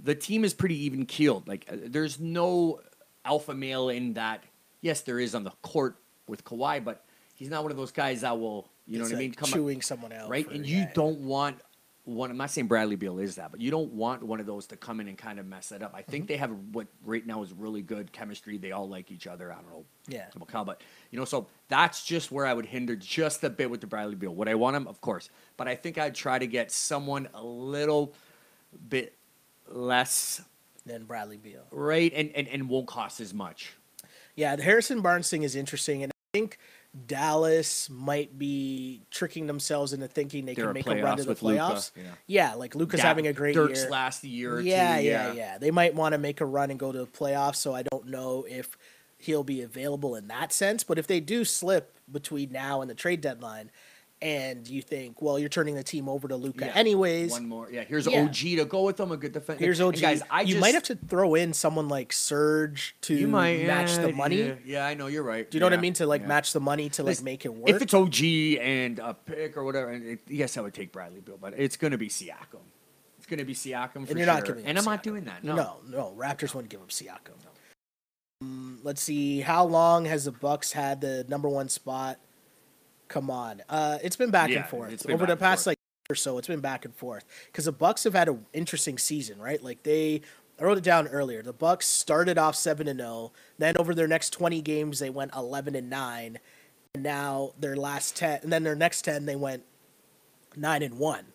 the 0.00 0.14
team 0.14 0.44
is 0.44 0.54
pretty 0.54 0.84
even 0.84 1.04
keeled. 1.06 1.48
Like, 1.48 1.66
uh, 1.68 1.76
there's 1.86 2.20
no 2.20 2.78
alpha 3.24 3.52
male 3.54 3.88
in 3.88 4.12
that. 4.12 4.44
Yes, 4.80 5.00
there 5.00 5.18
is 5.18 5.34
on 5.34 5.42
the 5.42 5.50
court 5.62 5.96
with 6.28 6.44
Kawhi, 6.44 6.84
but 6.84 7.04
he's 7.34 7.48
not 7.50 7.64
one 7.64 7.72
of 7.72 7.76
those 7.76 7.90
guys 7.90 8.20
that 8.20 8.38
will, 8.38 8.68
you 8.86 8.98
know 8.98 9.02
It's 9.04 9.10
what 9.12 9.16
I 9.16 9.20
mean? 9.20 9.30
like 9.30 9.38
Come 9.38 9.50
chewing 9.50 9.82
someone 9.82 10.12
out, 10.12 10.30
right? 10.30 10.46
for- 10.46 10.52
and 10.52 10.64
you 10.64 10.78
yeah. 10.78 10.92
don't 10.94 11.18
want 11.22 11.58
one. 12.08 12.30
I'm 12.30 12.36
not 12.36 12.50
saying 12.50 12.66
Bradley 12.66 12.96
Beal 12.96 13.18
is 13.18 13.36
that, 13.36 13.50
but 13.50 13.60
you 13.60 13.70
don't 13.70 13.92
want 13.92 14.22
one 14.22 14.40
of 14.40 14.46
those 14.46 14.66
to 14.68 14.76
come 14.76 15.00
in 15.00 15.08
and 15.08 15.16
kind 15.18 15.38
of 15.38 15.46
mess 15.46 15.68
that 15.68 15.82
up. 15.82 15.92
I 15.94 16.00
Mm-hmm. 16.02 16.10
think 16.10 16.26
they 16.28 16.36
have 16.38 16.50
what 16.72 16.86
right 17.04 17.26
now 17.26 17.42
is 17.42 17.52
really 17.52 17.82
good 17.82 18.12
chemistry. 18.12 18.56
They 18.58 18.72
all 18.72 18.88
like 18.88 19.10
each 19.10 19.26
other. 19.26 19.52
I 19.52 19.56
don't 19.56 19.70
know. 19.70 19.84
Yeah. 20.08 20.26
Kyle, 20.46 20.64
but 20.64 20.80
you 21.10 21.18
know, 21.18 21.24
so 21.24 21.46
that's 21.68 22.04
just 22.04 22.32
where 22.32 22.46
I 22.46 22.54
would 22.54 22.66
hinder 22.66 22.96
just 22.96 23.44
a 23.44 23.50
bit 23.50 23.70
with 23.70 23.80
the 23.80 23.86
Bradley 23.86 24.14
Beal. 24.14 24.34
Would 24.34 24.48
I 24.48 24.54
want 24.54 24.74
him? 24.76 24.86
Of 24.88 25.00
course, 25.00 25.28
but 25.56 25.68
I 25.68 25.74
think 25.74 25.98
I'd 25.98 26.14
try 26.14 26.38
to 26.38 26.46
get 26.46 26.72
someone 26.72 27.28
a 27.34 27.42
little 27.44 28.14
bit 28.88 29.14
less 29.70 30.40
than 30.86 31.04
Bradley 31.04 31.36
Beal. 31.36 31.64
right 31.70 32.12
and 32.14 32.30
and, 32.34 32.48
and 32.48 32.68
won't 32.68 32.86
cost 32.86 33.20
as 33.20 33.34
much. 33.34 33.74
Yeah, 34.34 34.56
the 34.56 34.62
Harrison 34.62 35.00
Barnes 35.02 35.28
thing 35.28 35.42
is 35.42 35.56
interesting, 35.56 36.02
and 36.04 36.12
I 36.12 36.38
think 36.38 36.58
Dallas 37.06 37.88
might 37.90 38.38
be 38.38 39.02
tricking 39.10 39.46
themselves 39.46 39.92
into 39.92 40.08
thinking 40.08 40.44
they 40.46 40.54
They're 40.54 40.66
can 40.66 40.74
make 40.74 40.86
a 40.86 41.02
run 41.02 41.16
to 41.16 41.22
the 41.22 41.28
with 41.30 41.42
Luka, 41.42 41.60
playoffs. 41.60 41.90
yeah. 41.96 42.02
yeah, 42.26 42.54
like 42.54 42.74
Luka's 42.74 43.00
having 43.00 43.26
a 43.26 43.32
great 43.32 43.54
Dirk's 43.54 43.82
year. 43.82 43.90
last 43.90 44.24
year. 44.24 44.56
Or 44.56 44.60
yeah, 44.60 44.98
two, 44.98 45.04
yeah, 45.04 45.32
yeah. 45.32 45.58
They 45.58 45.70
might 45.70 45.94
want 45.94 46.12
to 46.14 46.18
make 46.18 46.40
a 46.40 46.46
run 46.46 46.70
and 46.70 46.78
go 46.78 46.92
to 46.92 46.98
the 46.98 47.06
playoffs. 47.06 47.56
So 47.56 47.74
I 47.74 47.82
don't 47.82 48.06
know 48.08 48.46
if 48.48 48.76
he'll 49.18 49.44
be 49.44 49.62
available 49.62 50.14
in 50.16 50.28
that 50.28 50.52
sense. 50.52 50.84
But 50.84 50.98
if 50.98 51.06
they 51.06 51.20
do 51.20 51.44
slip 51.44 51.98
between 52.10 52.52
now 52.52 52.80
and 52.80 52.90
the 52.90 52.94
trade 52.94 53.20
deadline, 53.20 53.70
and 54.20 54.68
you 54.68 54.82
think, 54.82 55.22
well, 55.22 55.38
you're 55.38 55.48
turning 55.48 55.74
the 55.74 55.82
team 55.82 56.08
over 56.08 56.26
to 56.28 56.36
Luka 56.36 56.66
Yeah. 56.66 56.72
anyways. 56.74 57.30
One 57.30 57.48
more. 57.48 57.68
Yeah, 57.70 57.84
here's 57.84 58.06
Yeah. 58.06 58.22
OG 58.22 58.56
to 58.56 58.64
go 58.64 58.82
with 58.82 58.96
them. 58.96 59.12
A 59.12 59.16
good 59.16 59.32
defense. 59.32 59.60
Here's 59.60 59.78
And 59.80 59.88
OG. 59.88 60.00
guys. 60.00 60.22
I 60.30 60.42
you 60.42 60.54
just, 60.54 60.60
might 60.60 60.74
have 60.74 60.82
to 60.84 60.96
throw 60.96 61.34
in 61.34 61.52
someone 61.52 61.88
like 61.88 62.12
Serge 62.12 62.96
to 63.02 63.14
You 63.14 63.28
might 63.28 63.66
match 63.66 63.90
yeah, 63.90 64.02
the 64.02 64.12
money. 64.12 64.56
Yeah, 64.64 64.86
I 64.86 64.94
know 64.94 65.06
you're 65.06 65.22
right. 65.22 65.48
Do 65.48 65.56
you 65.56 65.60
know 65.60 65.66
what 65.66 65.72
I 65.74 65.80
mean? 65.80 65.92
To 65.94 66.06
like 66.06 66.26
match 66.26 66.52
the 66.52 66.60
money 66.60 66.88
to 66.90 67.02
like 67.02 67.22
make 67.22 67.44
it 67.44 67.54
work. 67.54 67.70
If 67.70 67.82
it's 67.82 67.94
OG 67.94 68.58
and 68.60 68.98
a 68.98 69.14
pick 69.14 69.56
or 69.56 69.64
whatever, 69.64 69.90
and 69.90 70.04
it, 70.04 70.20
yes, 70.28 70.56
I 70.56 70.62
would 70.62 70.74
take 70.74 70.92
Bradley 70.92 71.20
Beal, 71.20 71.38
but 71.40 71.54
it's 71.56 71.76
going 71.76 71.92
to 71.92 71.98
be 71.98 72.08
Siakam. 72.08 72.60
It's 73.18 73.26
going 73.26 73.38
to 73.38 73.44
be 73.44 73.54
Siakam 73.54 73.92
for 73.92 73.98
and 73.98 74.08
you're 74.10 74.18
sure. 74.20 74.26
not 74.26 74.44
giving 74.44 74.64
and 74.66 74.78
I'm 74.78 74.84
not 74.84 75.02
doing 75.02 75.24
that. 75.24 75.44
No. 75.44 75.54
no, 75.54 75.76
no. 75.88 76.14
Raptors 76.18 76.54
wouldn't 76.54 76.70
give 76.70 76.80
up 76.80 76.88
Siakam. 76.88 77.34
Um, 78.40 78.78
let's 78.84 79.02
see. 79.02 79.40
How 79.40 79.64
long 79.64 80.04
has 80.04 80.24
the 80.24 80.32
Bucks 80.32 80.72
had 80.72 81.00
the 81.00 81.24
number 81.28 81.48
one 81.48 81.68
spot? 81.68 82.18
Come 83.08 83.30
on, 83.30 83.62
uh, 83.68 83.98
it's 84.02 84.16
been 84.16 84.30
back 84.30 84.50
Yeah, 84.50 84.58
and 84.60 84.66
forth 84.66 84.92
it's 84.92 85.02
been 85.04 85.14
over 85.14 85.26
the 85.26 85.36
past 85.36 85.66
like 85.66 85.78
or 86.10 86.14
so. 86.14 86.38
It's 86.38 86.48
been 86.48 86.60
back 86.60 86.84
and 86.84 86.94
forth 86.94 87.24
because 87.46 87.64
the 87.66 87.72
Bucks 87.72 88.04
have 88.04 88.14
had 88.14 88.28
an 88.28 88.46
interesting 88.52 88.98
season, 88.98 89.38
right? 89.38 89.62
Like 89.62 89.82
they, 89.82 90.22
I 90.60 90.64
wrote 90.64 90.78
it 90.78 90.84
down 90.84 91.08
earlier. 91.08 91.42
The 91.42 91.52
Bucks 91.52 91.86
started 91.86 92.38
off 92.38 92.54
seven 92.54 92.88
and 92.88 93.00
zero. 93.00 93.32
Then 93.58 93.76
over 93.78 93.94
their 93.94 94.08
next 94.08 94.30
twenty 94.30 94.60
games, 94.60 94.98
they 94.98 95.10
went 95.10 95.34
eleven 95.34 95.74
and 95.74 95.88
nine, 95.90 96.38
and 96.94 97.02
now 97.02 97.52
their 97.58 97.76
last 97.76 98.16
ten, 98.16 98.40
and 98.42 98.52
then 98.52 98.62
their 98.62 98.74
next 98.74 99.02
ten, 99.02 99.26
they 99.26 99.36
went 99.36 99.64
nine 100.56 100.82
and 100.82 100.98
one. 100.98 101.26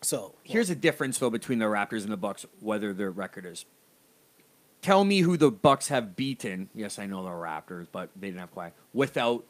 So 0.00 0.34
Here's 0.42 0.70
a 0.70 0.74
difference 0.74 1.18
though 1.18 1.30
between 1.30 1.58
the 1.60 1.66
Raptors 1.66 2.02
and 2.02 2.12
the 2.12 2.16
Bucks, 2.16 2.44
whether 2.60 2.92
their 2.92 3.10
record 3.10 3.46
is. 3.46 3.64
Tell 4.80 5.04
me 5.04 5.20
who 5.20 5.36
the 5.36 5.50
Bucks 5.52 5.88
have 5.88 6.16
beaten. 6.16 6.68
Yes, 6.74 6.98
I 6.98 7.06
know 7.06 7.22
the 7.22 7.30
Raptors, 7.30 7.86
but 7.90 8.10
they 8.16 8.28
didn't 8.28 8.40
have 8.40 8.52
Kawhi 8.52 8.72
without 8.92 9.44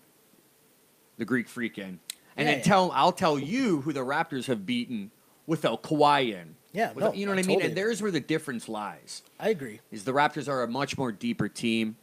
the 1.23 1.27
Greek 1.27 1.49
Freak 1.49 1.79
in. 1.79 1.85
And 1.85 2.01
Yeah, 2.37 2.45
then 2.47 2.59
yeah. 2.59 2.65
tell 2.65 2.91
I'll 2.93 3.13
tell 3.13 3.39
you 3.39 3.83
who 3.83 3.93
the 3.93 4.01
Raptors 4.01 4.47
have 4.47 4.67
beaten 4.67 5.13
without 5.47 5.83
Kawhi 5.85 6.33
in. 6.35 6.57
Yeah, 6.73 6.93
Without- 6.93 7.13
no, 7.15 7.19
you 7.21 7.27
know 7.27 7.33
what 7.33 7.39
I 7.39 7.43
mean. 7.47 7.57
totally 7.59 7.69
And 7.69 7.77
there's 7.77 8.01
where 8.03 8.11
the 8.11 8.19
difference 8.21 8.69
lies. 8.69 9.23
I 9.39 9.51
agree. 9.51 9.81
Is 9.93 10.05
the 10.05 10.13
Raptors 10.13 10.49
are 10.49 10.63
a 10.63 10.69
much 10.69 10.97
more 10.99 11.13
deeper 11.13 11.49
team 11.49 11.97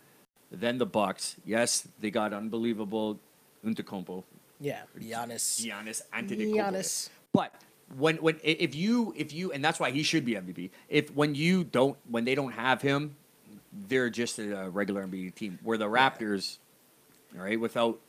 than 0.52 0.78
the 0.78 0.86
Bucks. 0.86 1.36
Yes, 1.44 1.88
they 2.00 2.12
got 2.12 2.32
unbelievable 2.34 3.20
Antetokounmpo, 3.66 4.24
Yeah, 4.62 4.84
Giannis. 4.98 5.60
Giannis 5.66 6.02
Antetokounmpo. 6.14 6.56
Giannis. 6.56 7.10
But 7.34 7.54
when 7.98 8.18
when 8.18 8.40
if 8.44 8.74
you 8.76 9.14
if 9.18 9.34
you 9.34 9.52
and 9.52 9.66
that's 9.66 9.80
why 9.82 9.92
he 9.92 10.04
should 10.04 10.24
be 10.24 10.36
MVP. 10.36 10.70
If 10.88 11.12
when 11.14 11.36
you 11.36 11.64
don't 11.66 11.98
when 12.08 12.24
they 12.24 12.36
don't 12.36 12.52
have 12.54 12.82
him, 12.82 13.16
they're 13.74 14.10
just 14.12 14.38
a 14.40 14.70
regular 14.70 15.06
NBA 15.06 15.34
team. 15.36 15.60
Where 15.64 15.78
the 15.78 15.86
Raptors, 15.90 16.60
all 17.36 17.44
right, 17.44 17.60
without 17.60 18.00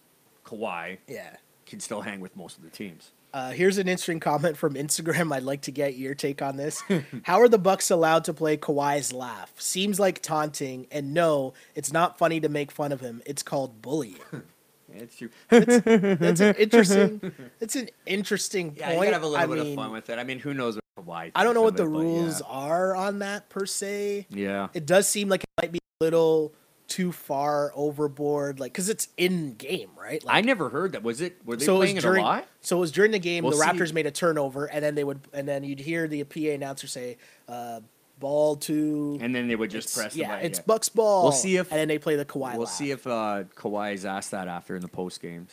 Kawhi, 0.44 0.98
Yeah. 1.08 1.36
can 1.66 1.80
still 1.80 2.00
hang 2.00 2.20
with 2.20 2.36
most 2.36 2.56
of 2.58 2.64
the 2.64 2.70
teams. 2.70 3.10
Uh, 3.32 3.50
here's 3.52 3.78
an 3.78 3.86
interesting 3.86 4.18
comment 4.18 4.56
from 4.56 4.74
Instagram. 4.74 5.32
I'd 5.32 5.44
like 5.44 5.60
to 5.62 5.70
get 5.70 5.96
your 5.96 6.14
take 6.16 6.42
on 6.42 6.56
this. 6.56 6.82
How 7.22 7.40
are 7.40 7.48
the 7.48 7.58
Bucks 7.58 7.88
allowed 7.90 8.24
to 8.24 8.34
play 8.34 8.56
Kawhi's 8.56 9.12
laugh? 9.12 9.52
Seems 9.56 10.00
like 10.00 10.20
taunting, 10.20 10.88
and 10.90 11.14
no, 11.14 11.54
it's 11.76 11.92
not 11.92 12.18
funny 12.18 12.40
to 12.40 12.48
make 12.48 12.72
fun 12.72 12.90
of 12.90 13.00
him. 13.00 13.22
It's 13.26 13.42
called 13.42 13.80
bullying. 13.82 14.16
Yeah, 14.92 15.02
it's 15.02 15.16
true. 15.16 15.30
That's 15.48 16.40
an 16.40 16.56
interesting. 16.56 17.32
It's 17.60 17.76
an 17.76 17.90
interesting 18.06 18.74
Yeah, 18.76 18.90
you 18.90 18.96
point. 18.96 19.06
gotta 19.06 19.14
have 19.14 19.22
a 19.22 19.26
little 19.28 19.40
I 19.44 19.46
bit 19.46 19.58
mean, 19.62 19.78
of 19.78 19.84
fun 19.84 19.92
with 19.92 20.10
it. 20.10 20.18
I 20.18 20.24
mean, 20.24 20.40
who 20.40 20.52
knows 20.52 20.80
what 20.96 21.06
Kawhi? 21.06 21.30
I 21.32 21.44
don't 21.44 21.54
know 21.54 21.62
what 21.62 21.76
the 21.76 21.84
it, 21.84 21.92
but 21.92 21.98
rules 22.00 22.42
are 22.42 22.96
on 22.96 23.20
that 23.20 23.48
per 23.50 23.66
se. 23.66 24.26
Yeah. 24.30 24.40
yeah. 24.48 24.68
It 24.74 24.86
does 24.86 25.06
seem 25.06 25.28
like 25.28 25.44
it 25.44 25.48
might 25.62 25.70
be 25.70 25.78
a 26.00 26.04
little 26.04 26.52
too 26.90 27.12
far 27.12 27.72
overboard, 27.74 28.60
like 28.60 28.72
because 28.72 28.90
it's 28.90 29.08
in 29.16 29.54
game, 29.54 29.88
right? 29.98 30.22
Like, 30.22 30.34
I 30.36 30.40
never 30.42 30.68
heard 30.68 30.92
that. 30.92 31.02
Was 31.02 31.22
it? 31.22 31.38
Were 31.46 31.56
they 31.56 31.64
so 31.64 31.76
playing 31.76 31.96
it 31.96 32.02
during 32.02 32.22
a 32.22 32.26
lot? 32.26 32.48
so 32.60 32.76
it 32.76 32.80
was 32.80 32.92
during 32.92 33.12
the 33.12 33.18
game. 33.18 33.44
We'll 33.44 33.52
the 33.56 33.64
see. 33.64 33.70
Raptors 33.70 33.92
made 33.94 34.06
a 34.06 34.10
turnover, 34.10 34.66
and 34.66 34.84
then 34.84 34.94
they 34.94 35.04
would, 35.04 35.20
and 35.32 35.48
then 35.48 35.64
you'd 35.64 35.78
hear 35.80 36.06
the 36.08 36.24
PA 36.24 36.50
announcer 36.50 36.86
say, 36.86 37.16
uh, 37.48 37.80
"Ball 38.18 38.56
to." 38.56 39.18
And 39.22 39.34
then 39.34 39.48
they 39.48 39.56
would 39.56 39.70
just 39.70 39.96
press 39.96 40.12
the 40.12 40.20
yeah, 40.20 40.36
it's 40.36 40.58
Bucks 40.58 40.88
ball. 40.90 41.22
We'll 41.22 41.32
see 41.32 41.56
if- 41.56 41.70
and 41.70 41.80
then 41.80 41.88
they 41.88 41.98
play 41.98 42.16
the 42.16 42.24
Kawhi. 42.26 42.52
We'll 42.52 42.64
laugh. 42.64 42.68
see 42.70 42.90
if 42.90 43.06
uh, 43.06 43.44
Kawhi 43.54 43.94
is 43.94 44.04
asked 44.04 44.32
that 44.32 44.48
after 44.48 44.74
in 44.76 44.82
the 44.82 44.88
post 44.88 45.22
games. 45.22 45.52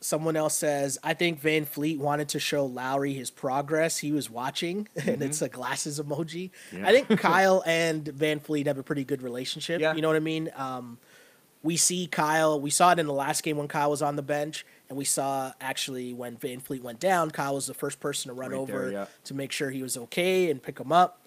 Someone 0.00 0.36
else 0.36 0.54
says, 0.54 0.98
"I 1.02 1.14
think 1.14 1.40
VanVleet 1.40 1.98
wanted 1.98 2.28
to 2.30 2.38
show 2.38 2.66
Lowry 2.66 3.14
his 3.14 3.30
progress. 3.30 3.98
He 3.98 4.12
was 4.12 4.28
watching, 4.28 4.88
and 5.06 5.22
it's 5.22 5.40
a 5.42 5.48
glasses 5.48 6.00
emoji. 6.00 6.50
Mm-hmm. 6.72 6.78
Yeah. 6.78 6.88
I 6.88 6.92
think 6.92 7.20
Kyle 7.20 7.62
and 7.66 8.04
VanVleet 8.04 8.66
have 8.66 8.78
a 8.78 8.82
pretty 8.82 9.04
good 9.04 9.22
relationship. 9.22 9.80
Yeah. 9.80 9.94
You 9.94 10.02
know 10.02 10.08
what 10.08 10.16
I 10.16 10.20
mean? 10.20 10.50
Um, 10.56 10.98
we 11.62 11.76
see 11.76 12.06
Kyle. 12.06 12.60
We 12.60 12.70
saw 12.70 12.92
it 12.92 12.98
in 12.98 13.06
the 13.06 13.12
last 13.12 13.42
game 13.42 13.56
when 13.56 13.68
Kyle 13.68 13.90
was 13.90 14.02
on 14.02 14.16
the 14.16 14.22
bench, 14.22 14.64
and 14.88 14.96
we 14.98 15.04
saw 15.04 15.52
actually 15.60 16.12
when 16.12 16.36
VanVleet 16.36 16.82
went 16.82 17.00
down, 17.00 17.30
Kyle 17.30 17.54
was 17.54 17.66
the 17.66 17.74
first 17.74 18.00
person 18.00 18.28
to 18.28 18.34
run 18.34 18.50
Right 18.50 18.58
over 18.58 18.78
there, 18.82 18.92
yeah. 18.92 19.06
to 19.24 19.34
make 19.34 19.52
sure 19.52 19.70
he 19.70 19.82
was 19.82 19.96
okay 19.96 20.50
and 20.50 20.62
pick 20.62 20.78
him 20.78 20.92
up. 20.92 21.24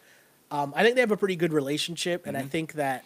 Um, 0.52 0.72
I 0.76 0.84
think 0.84 0.96
they 0.96 1.02
have 1.02 1.12
a 1.12 1.18
pretty 1.18 1.36
good 1.36 1.54
relationship, 1.54 2.28
and 2.28 2.38
I 2.38 2.42
Mm-hmm. 2.42 2.50
think 2.50 2.74
that 2.74 3.06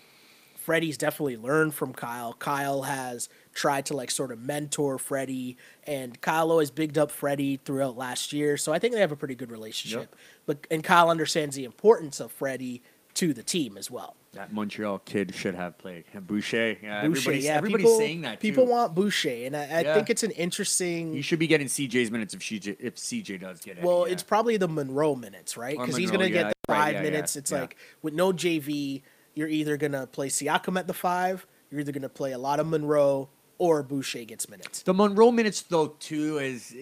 Freddie's 0.66 0.98
definitely 0.98 1.38
learned 1.38 1.74
from 1.74 1.94
Kyle. 1.94 2.34
Kyle 2.34 2.82
has 2.82 3.30
tried 3.58 3.88
to 3.88 3.96
like 3.96 4.12
sort 4.12 4.32
of 4.32 4.40
mentor 4.40 5.00
Freddie, 5.00 5.58
and 5.86 6.22
Kyle 6.22 6.52
always 6.52 6.70
bigged 6.70 6.98
up 6.98 7.10
Freddie 7.10 7.58
throughout 7.58 7.98
last 7.98 8.32
year. 8.32 8.56
So 8.56 8.72
I 8.72 8.78
think 8.78 8.94
they 8.94 9.00
have 9.00 9.12
a 9.12 9.16
pretty 9.16 9.36
good 9.36 9.52
relationship. 9.52 10.16
But 10.46 10.68
and 10.70 10.84
Kyle 10.84 11.10
understands 11.10 11.56
the 11.56 11.66
importance 11.66 12.20
of 12.20 12.32
Freddie 12.32 12.84
to 13.16 13.34
the 13.34 13.42
team 13.42 13.76
as 13.78 13.90
well. 13.90 14.16
That 14.34 14.54
Montreal 14.54 15.00
kid 15.00 15.34
should 15.34 15.56
have 15.56 15.80
played. 15.80 16.04
And 16.14 16.28
Boucher. 16.28 16.78
Yeah, 16.84 17.02
Boucher, 17.02 17.32
everybody's, 17.32 17.46
yeah, 17.46 17.54
everybody's 17.56 17.86
people, 17.88 17.98
saying 17.98 18.22
that 18.22 18.40
People 18.40 18.68
want 18.68 18.94
Boucher, 18.94 19.46
and 19.46 19.58
I, 19.58 19.62
I 19.62 19.82
Yeah. 19.82 19.96
think 19.96 20.12
it's 20.12 20.22
an 20.22 20.32
interesting. 20.32 21.16
You 21.16 21.24
should 21.24 21.40
be 21.40 21.48
getting 21.48 21.66
CJ's 21.66 22.12
minutes 22.12 22.36
if 22.36 22.42
CJ 22.42 22.78
if 22.80 22.96
CJ 22.96 23.42
does 23.42 23.60
get 23.62 23.80
any. 23.80 23.88
Well, 23.88 24.06
yeah. 24.06 24.14
it's 24.14 24.22
probably 24.22 24.58
the 24.58 24.68
Monroe 24.68 25.16
minutes, 25.16 25.58
right? 25.58 25.76
Because 25.76 25.96
he's 25.96 26.12
going 26.12 26.22
to 26.22 26.30
get 26.30 26.46
yeah, 26.46 26.50
the 26.50 26.72
right, 26.72 26.78
five 26.78 26.94
yeah, 26.94 27.00
yeah, 27.00 27.10
minutes. 27.10 27.36
It's 27.36 27.52
yeah. 27.52 27.62
like 27.62 27.78
with 28.04 28.14
no 28.14 28.32
JV, 28.32 29.02
you're 29.34 29.48
either 29.48 29.78
going 29.78 29.94
to 29.94 30.06
play 30.06 30.30
Siakam 30.30 30.78
at 30.78 30.86
the 30.86 30.94
five, 30.94 31.48
you're 31.72 31.82
either 31.82 31.92
going 31.92 32.04
to 32.04 32.10
play 32.10 32.34
a 32.34 32.38
lot 32.38 32.60
of 32.60 32.68
Monroe, 32.68 33.30
or 33.58 33.84
Boucher 33.84 34.24
gets 34.26 34.50
minutes. 34.50 34.84
the 34.84 34.94
Monroe 34.94 35.32
minutes 35.32 35.62
though 35.64 35.88
too 36.00 36.38
is 36.40 36.76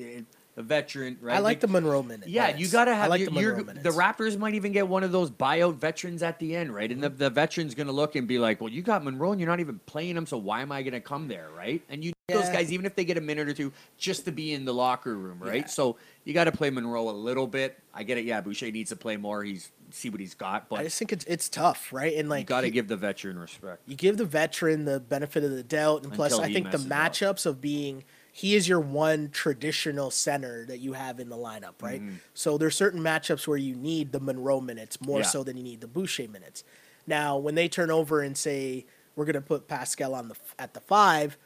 a 0.58 0.64
veteran, 0.64 1.18
right? 1.22 1.36
I 1.36 1.40
like 1.40 1.60
the 1.60 1.68
Monroe 1.68 2.02
minutes. 2.02 2.28
Yeah, 2.28 2.56
you 2.56 2.68
gotta 2.70 2.96
have. 2.96 3.06
I 3.06 3.08
like 3.08 3.20
your- 3.20 3.30
the 3.30 3.64
Monroe 3.64 3.64
the. 3.82 3.90
Raptors 3.90 4.38
might 4.38 4.54
even 4.54 4.72
get 4.72 4.88
one 4.88 5.04
of 5.04 5.12
those 5.12 5.30
buyout 5.30 5.76
veterans 5.76 6.24
at 6.24 6.40
the 6.40 6.56
end, 6.56 6.74
right? 6.74 6.92
And 6.92 7.04
the, 7.04 7.10
the 7.10 7.30
veteran's 7.30 7.76
gonna 7.76 7.92
look 7.92 8.16
and 8.16 8.28
be 8.28 8.40
like, 8.40 8.62
"Well, 8.62 8.72
you 8.72 8.82
got 8.82 9.04
Monroe, 9.04 9.32
and 9.32 9.40
you're 9.42 9.50
not 9.50 9.60
even 9.60 9.80
playing 9.86 10.16
him, 10.16 10.26
so 10.26 10.38
why 10.38 10.62
am 10.62 10.72
I 10.72 10.82
gonna 10.84 11.02
come 11.02 11.28
there, 11.28 11.50
right?" 11.56 11.82
And 11.90 12.04
you 12.04 12.14
need 12.30 12.38
those 12.38 12.50
guys, 12.50 12.72
even 12.72 12.86
if 12.86 12.96
they 12.96 13.04
get 13.04 13.18
a 13.18 13.22
minute 13.22 13.50
or 13.50 13.54
two, 13.54 13.74
just 13.98 14.26
to 14.26 14.32
be 14.32 14.54
in 14.54 14.64
the 14.66 14.74
locker 14.74 15.16
room, 15.16 15.40
right? 15.40 15.62
Yeah. 15.62 15.68
So 15.68 15.98
you 16.24 16.34
got 16.34 16.46
to 16.46 16.52
play 16.52 16.70
Monroe 16.70 17.10
a 17.10 17.12
little 17.12 17.48
bit. 17.48 17.78
I 17.94 18.04
get 18.04 18.18
it. 18.18 18.26
Yeah, 18.26 18.42
Boucher 18.42 18.72
needs 18.72 18.90
to 18.90 18.96
play 18.96 19.18
more. 19.18 19.44
He's 19.44 19.72
see 19.92 20.10
what 20.10 20.20
he's 20.20 20.34
got, 20.34 20.68
but 20.70 20.80
I 20.80 20.84
just 20.84 20.98
think 20.98 21.12
it's 21.14 21.26
it's 21.26 21.50
tough, 21.50 21.92
right? 21.92 22.16
And 22.18 22.30
like 22.30 22.42
you 22.42 22.46
got 22.46 22.62
to 22.62 22.72
give 22.72 22.88
the 22.88 22.98
veteran 22.98 23.38
respect. 23.38 23.82
you 23.88 23.96
give 23.96 24.18
the 24.18 24.26
veteran 24.26 24.86
the 24.86 25.00
benefit 25.00 25.44
of 25.44 25.52
the 25.52 25.64
doubt, 25.64 26.04
and 26.04 26.14
plus, 26.14 26.34
I 26.40 26.52
think 26.52 26.72
the 26.72 26.78
messes 26.78 26.92
up. 26.92 26.98
matchups 27.38 27.46
of 27.46 27.62
being 27.62 28.04
he 28.38 28.54
is 28.54 28.68
your 28.68 28.82
one 28.82 29.30
traditional 29.30 30.12
center 30.12 30.66
that 30.66 30.80
you 30.80 30.92
have 30.92 31.22
in 31.22 31.30
the 31.30 31.38
lineup, 31.38 31.82
right? 31.82 32.02
Mm-hmm. 32.02 32.16
So 32.34 32.58
there's 32.58 32.76
certain 32.76 33.00
matchups 33.00 33.48
where 33.48 33.58
you 33.58 33.76
need 33.76 34.12
the 34.12 34.20
Monroe 34.20 34.60
minutes 34.60 35.00
more 35.00 35.20
Yeah. 35.20 35.26
so 35.26 35.42
than 35.42 35.56
you 35.56 35.64
need 35.64 35.80
the 35.80 35.88
Boucher 35.88 36.28
minutes. 36.28 36.66
Now, 37.08 37.38
when 37.38 37.56
they 37.56 37.70
turn 37.70 37.90
over 37.90 38.22
and 38.22 38.38
say 38.38 38.88
we're 39.16 39.24
going 39.24 39.36
to 39.36 39.42
put 39.42 39.70
Pascal 39.70 40.14
on 40.14 40.28
the 40.28 40.36
at 40.60 40.74
the 40.74 40.82
five, 40.82 41.38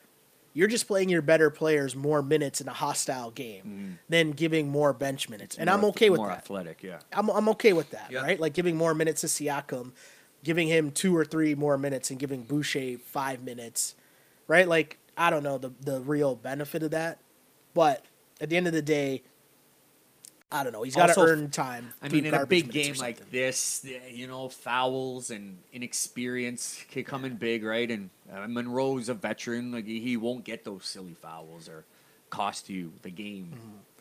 you're 0.55 0.67
just 0.67 0.87
playing 0.87 1.09
your 1.09 1.21
better 1.21 1.51
players 1.51 1.95
more 1.95 2.23
minutes 2.23 2.59
in 2.59 2.67
a 2.67 2.73
hostile 2.73 3.29
game 3.29 3.63
mm-hmm. 3.63 3.91
than 4.09 4.31
giving 4.31 4.67
more 4.67 4.91
bench 4.91 5.29
minutes, 5.29 5.59
and 5.59 5.69
I'm 5.69 5.85
okay 5.85 6.09
with 6.09 6.17
more 6.17 6.29
that. 6.29 6.49
More 6.49 6.59
athletic. 6.59 6.81
Yeah. 6.81 7.01
I'm 7.13 7.29
I'm 7.29 7.49
okay 7.49 7.73
with 7.73 7.91
that, 7.91 8.09
Yeah. 8.09 8.21
right? 8.23 8.39
Like 8.39 8.53
giving 8.53 8.75
more 8.75 8.95
minutes 8.95 9.21
to 9.21 9.27
Siakam, 9.27 9.91
giving 10.43 10.67
him 10.67 10.89
two 10.89 11.15
or 11.15 11.23
three 11.23 11.53
more 11.53 11.77
minutes, 11.77 12.09
and 12.09 12.19
giving 12.19 12.41
Boucher 12.41 12.97
five 12.97 13.43
minutes, 13.43 13.93
right? 14.47 14.67
Like 14.67 14.97
I 15.19 15.29
don't 15.29 15.43
know 15.43 15.57
the 15.57 15.71
the 15.81 15.99
real 15.99 16.35
benefit 16.35 16.81
of 16.81 16.91
that, 16.91 17.19
but 17.73 18.03
at 18.39 18.49
the 18.49 18.55
end 18.57 18.67
of 18.67 18.73
the 18.73 18.81
day, 18.81 19.21
I 20.49 20.63
don't 20.63 20.71
know. 20.71 20.81
He's 20.81 20.95
got 20.95 21.13
to 21.13 21.19
earn 21.19 21.49
time. 21.51 21.93
I 22.01 22.07
mean, 22.07 22.25
in 22.25 22.33
a 22.33 22.45
big 22.45 22.71
game 22.71 22.95
like 22.95 23.29
this, 23.29 23.85
you 24.09 24.27
know, 24.27 24.47
fouls 24.47 25.29
and 25.29 25.57
inexperience 25.73 26.83
can 26.89 27.03
come 27.03 27.25
in 27.25 27.35
big, 27.35 27.65
right? 27.65 27.91
And 27.91 28.09
uh, 28.33 28.47
Monroe's 28.47 29.09
a 29.09 29.13
veteran; 29.13 29.73
like 29.73 29.85
he 29.85 29.99
he 29.99 30.15
won't 30.17 30.45
get 30.45 30.63
those 30.63 30.85
silly 30.85 31.13
fouls 31.13 31.67
or 31.67 31.83
cost 32.29 32.69
you 32.69 32.93
the 33.01 33.11
game 33.11 33.51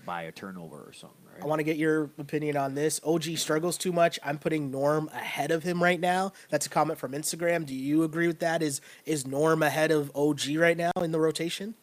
by 0.09 0.23
a 0.23 0.33
turnover 0.33 0.77
or 0.79 0.93
something, 0.95 1.19
right? 1.31 1.43
I 1.43 1.47
want 1.47 1.59
to 1.61 1.65
get 1.65 1.77
your 1.77 2.05
opinion 2.17 2.57
on 2.57 2.75
this. 2.75 2.99
OG 3.05 3.37
struggles 3.37 3.77
too 3.77 3.93
much. 3.93 4.19
I'm 4.25 4.39
putting 4.39 4.71
Norm 4.71 5.11
ahead 5.13 5.51
of 5.51 5.65
him 5.65 5.83
right 5.83 6.01
now. 6.01 6.33
That's 6.49 6.65
a 6.65 6.71
comment 6.71 6.99
from 6.99 7.13
Instagram. 7.13 7.67
Do 7.67 7.75
you 7.75 8.05
agree 8.05 8.27
with 8.27 8.39
that? 8.39 8.63
Is 8.63 8.81
is 9.05 9.27
Norm 9.27 9.63
ahead 9.63 9.91
of 9.91 10.11
OG 10.17 10.57
right 10.57 10.79
now 10.79 10.93
in 11.03 11.13
the 11.13 11.21
rotation? 11.21 11.75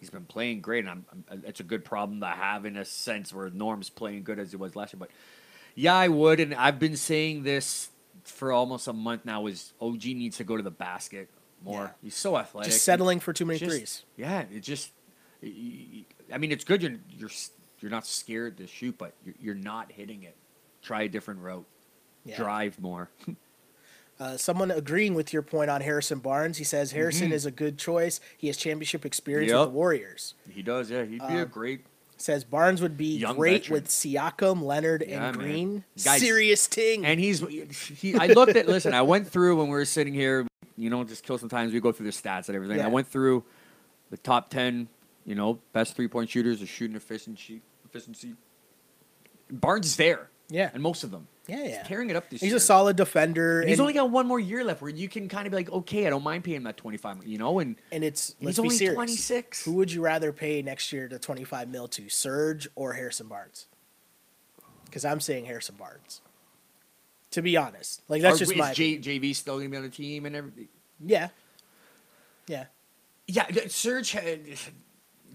He's 0.00 0.08
been 0.08 0.24
playing 0.24 0.62
great, 0.62 0.86
and 0.86 0.88
I'm, 0.88 1.04
I'm, 1.12 1.24
uh, 1.30 1.36
it's 1.46 1.60
a 1.60 1.64
good 1.64 1.84
problem 1.84 2.20
to 2.20 2.26
have 2.28 2.64
in 2.64 2.78
a 2.78 2.84
sense 2.86 3.30
where 3.30 3.50
Norm's 3.50 3.90
playing 3.90 4.24
good 4.24 4.38
as 4.38 4.52
he 4.52 4.56
was 4.56 4.74
last 4.74 4.94
year. 4.94 4.98
But 5.00 5.10
yeah, 5.74 5.94
I 5.94 6.08
would, 6.08 6.40
and 6.40 6.54
I've 6.54 6.78
been 6.78 6.96
saying 6.96 7.42
this 7.42 7.90
for 8.24 8.52
almost 8.52 8.88
a 8.88 8.94
month 8.94 9.26
now. 9.26 9.46
Is 9.48 9.74
OG 9.82 10.02
needs 10.06 10.38
to 10.38 10.44
go 10.44 10.56
to 10.56 10.62
the 10.62 10.70
basket 10.70 11.28
more? 11.62 11.82
Yeah. 11.82 11.90
He's 12.04 12.16
so 12.16 12.38
athletic. 12.38 12.72
Just 12.72 12.84
settling 12.86 13.20
for 13.20 13.34
too 13.34 13.44
many 13.44 13.58
Just- 13.58 13.70
threes. 13.70 14.04
Yeah, 14.16 14.44
it 14.50 14.60
just 14.60 14.92
I 16.32 16.38
mean, 16.38 16.50
it's 16.52 16.64
good 16.64 16.82
you're 16.82 16.96
you're 17.10 17.28
s- 17.28 17.50
you're 17.80 17.90
not 17.90 18.06
scared 18.06 18.56
to 18.58 18.66
shoot, 18.66 18.96
but 18.98 19.12
you're, 19.24 19.34
you're 19.40 19.54
not 19.54 19.92
hitting 19.92 20.22
it. 20.22 20.36
Try 20.82 21.02
a 21.02 21.08
different 21.08 21.40
route. 21.40 21.66
Yeah. 22.24 22.36
Drive 22.36 22.80
more. 22.80 23.10
Uh, 24.18 24.34
someone 24.34 24.70
agreeing 24.70 25.12
with 25.12 25.30
your 25.34 25.42
point 25.42 25.68
on 25.68 25.82
Harrison 25.82 26.18
Barnes. 26.20 26.56
He 26.56 26.64
says 26.64 26.92
Harrison 26.92 27.32
is 27.32 27.44
a 27.44 27.50
good 27.50 27.76
choice. 27.76 28.18
He 28.38 28.46
has 28.46 28.56
championship 28.56 29.04
experience 29.04 29.52
with 29.52 29.60
Mm-hmm. 29.60 29.70
The 29.72 29.76
Warriors. 29.76 30.32
he 30.50 30.62
does, 30.62 30.90
yeah. 30.90 31.04
He'd 31.04 31.20
be 31.28 31.36
a 31.36 31.44
great. 31.44 31.84
Says 32.16 32.42
Barnes 32.42 32.80
would 32.80 32.96
be 32.96 33.18
Young 33.18 33.36
great 33.36 33.64
veteran. 33.64 33.72
with 33.74 33.88
Siakam, 33.88 34.62
Leonard, 34.62 35.04
Yeah, 35.06 35.26
and 35.28 35.36
man. 35.36 35.46
Green. 35.46 35.84
Guys- 36.02 36.20
Serious 36.22 36.66
ting. 36.66 37.04
And 37.04 37.20
he's 37.20 37.40
he. 38.00 38.14
I 38.16 38.28
looked 38.28 38.56
at. 38.56 38.66
listen, 38.66 38.94
I 38.94 39.02
went 39.02 39.28
through 39.28 39.56
when 39.58 39.66
we 39.66 39.72
were 39.74 39.84
sitting 39.84 40.14
here. 40.14 40.46
You 40.78 40.88
know, 40.88 41.04
just 41.04 41.22
kill 41.22 41.36
some 41.36 41.50
times. 41.50 41.74
We 41.74 41.80
go 41.80 41.92
through 41.92 42.06
the 42.10 42.12
stats 42.12 42.46
and 42.48 42.56
everything. 42.56 42.78
Yeah. 42.78 42.86
I 42.86 42.88
went 42.88 43.08
through 43.08 43.44
the 44.10 44.16
top 44.16 44.48
ten. 44.48 44.88
You 45.26 45.34
know, 45.34 45.58
best 45.72 45.94
three 45.96 46.08
point 46.08 46.30
shooters, 46.30 46.62
are 46.62 46.66
shooting 46.66 46.96
efficiency. 46.96 47.60
Efficiency. 47.84 48.34
Barnes 49.50 49.86
is 49.86 49.96
there. 49.96 50.30
Yeah. 50.48 50.70
and 50.72 50.80
most 50.82 51.02
of 51.02 51.10
them. 51.10 51.26
Yeah, 51.48 51.62
He's 51.62 51.70
yeah. 51.72 51.82
tearing 51.84 52.10
it 52.10 52.16
up 52.16 52.30
this 52.30 52.40
He's 52.40 52.50
year. 52.50 52.56
a 52.56 52.60
solid 52.60 52.96
defender. 52.96 53.60
And 53.60 53.68
he's 53.68 53.78
and, 53.78 53.82
only 53.82 53.92
got 53.94 54.10
one 54.10 54.26
more 54.26 54.38
year 54.40 54.64
left 54.64 54.80
where 54.82 54.90
you 54.90 55.08
can 55.08 55.28
kind 55.28 55.46
of 55.46 55.50
be 55.52 55.56
like, 55.56 55.70
okay, 55.70 56.06
I 56.06 56.10
don't 56.10 56.22
mind 56.24 56.42
paying 56.44 56.56
him 56.58 56.62
that 56.64 56.76
25, 56.76 57.26
you 57.26 57.38
know, 57.38 57.58
and 57.60 57.76
and 57.92 58.02
it's 58.04 58.34
he's 58.38 58.46
let's 58.46 58.58
only 58.60 58.70
be 58.70 58.76
serious. 58.78 58.94
26. 58.94 59.64
Who 59.64 59.72
would 59.74 59.92
you 59.92 60.00
rather 60.02 60.32
pay 60.32 60.62
next 60.62 60.92
year 60.92 61.08
the 61.08 61.18
25 61.20 61.68
mil 61.68 61.86
to, 61.88 62.08
Serge 62.08 62.68
or 62.74 62.92
Harrison 62.94 63.28
Barnes? 63.28 63.66
Because 64.84 65.04
I'm 65.04 65.20
saying 65.20 65.44
Harrison 65.46 65.74
Barnes. 65.76 66.20
To 67.32 67.42
be 67.42 67.56
honest, 67.56 68.02
like 68.08 68.22
that's 68.22 68.36
Or 68.36 68.38
just 68.38 68.52
is 68.52 68.58
my 68.58 68.72
J, 68.72 68.98
JV 68.98 69.34
still 69.34 69.54
going 69.56 69.66
to 69.66 69.70
be 69.70 69.76
on 69.76 69.82
the 69.82 69.88
team 69.88 70.26
and 70.26 70.34
everything. 70.34 70.68
yeah, 71.04 71.28
yeah. 72.46 72.66
Yeah, 73.28 73.44
Serge, 73.68 74.12
had- 74.12 74.46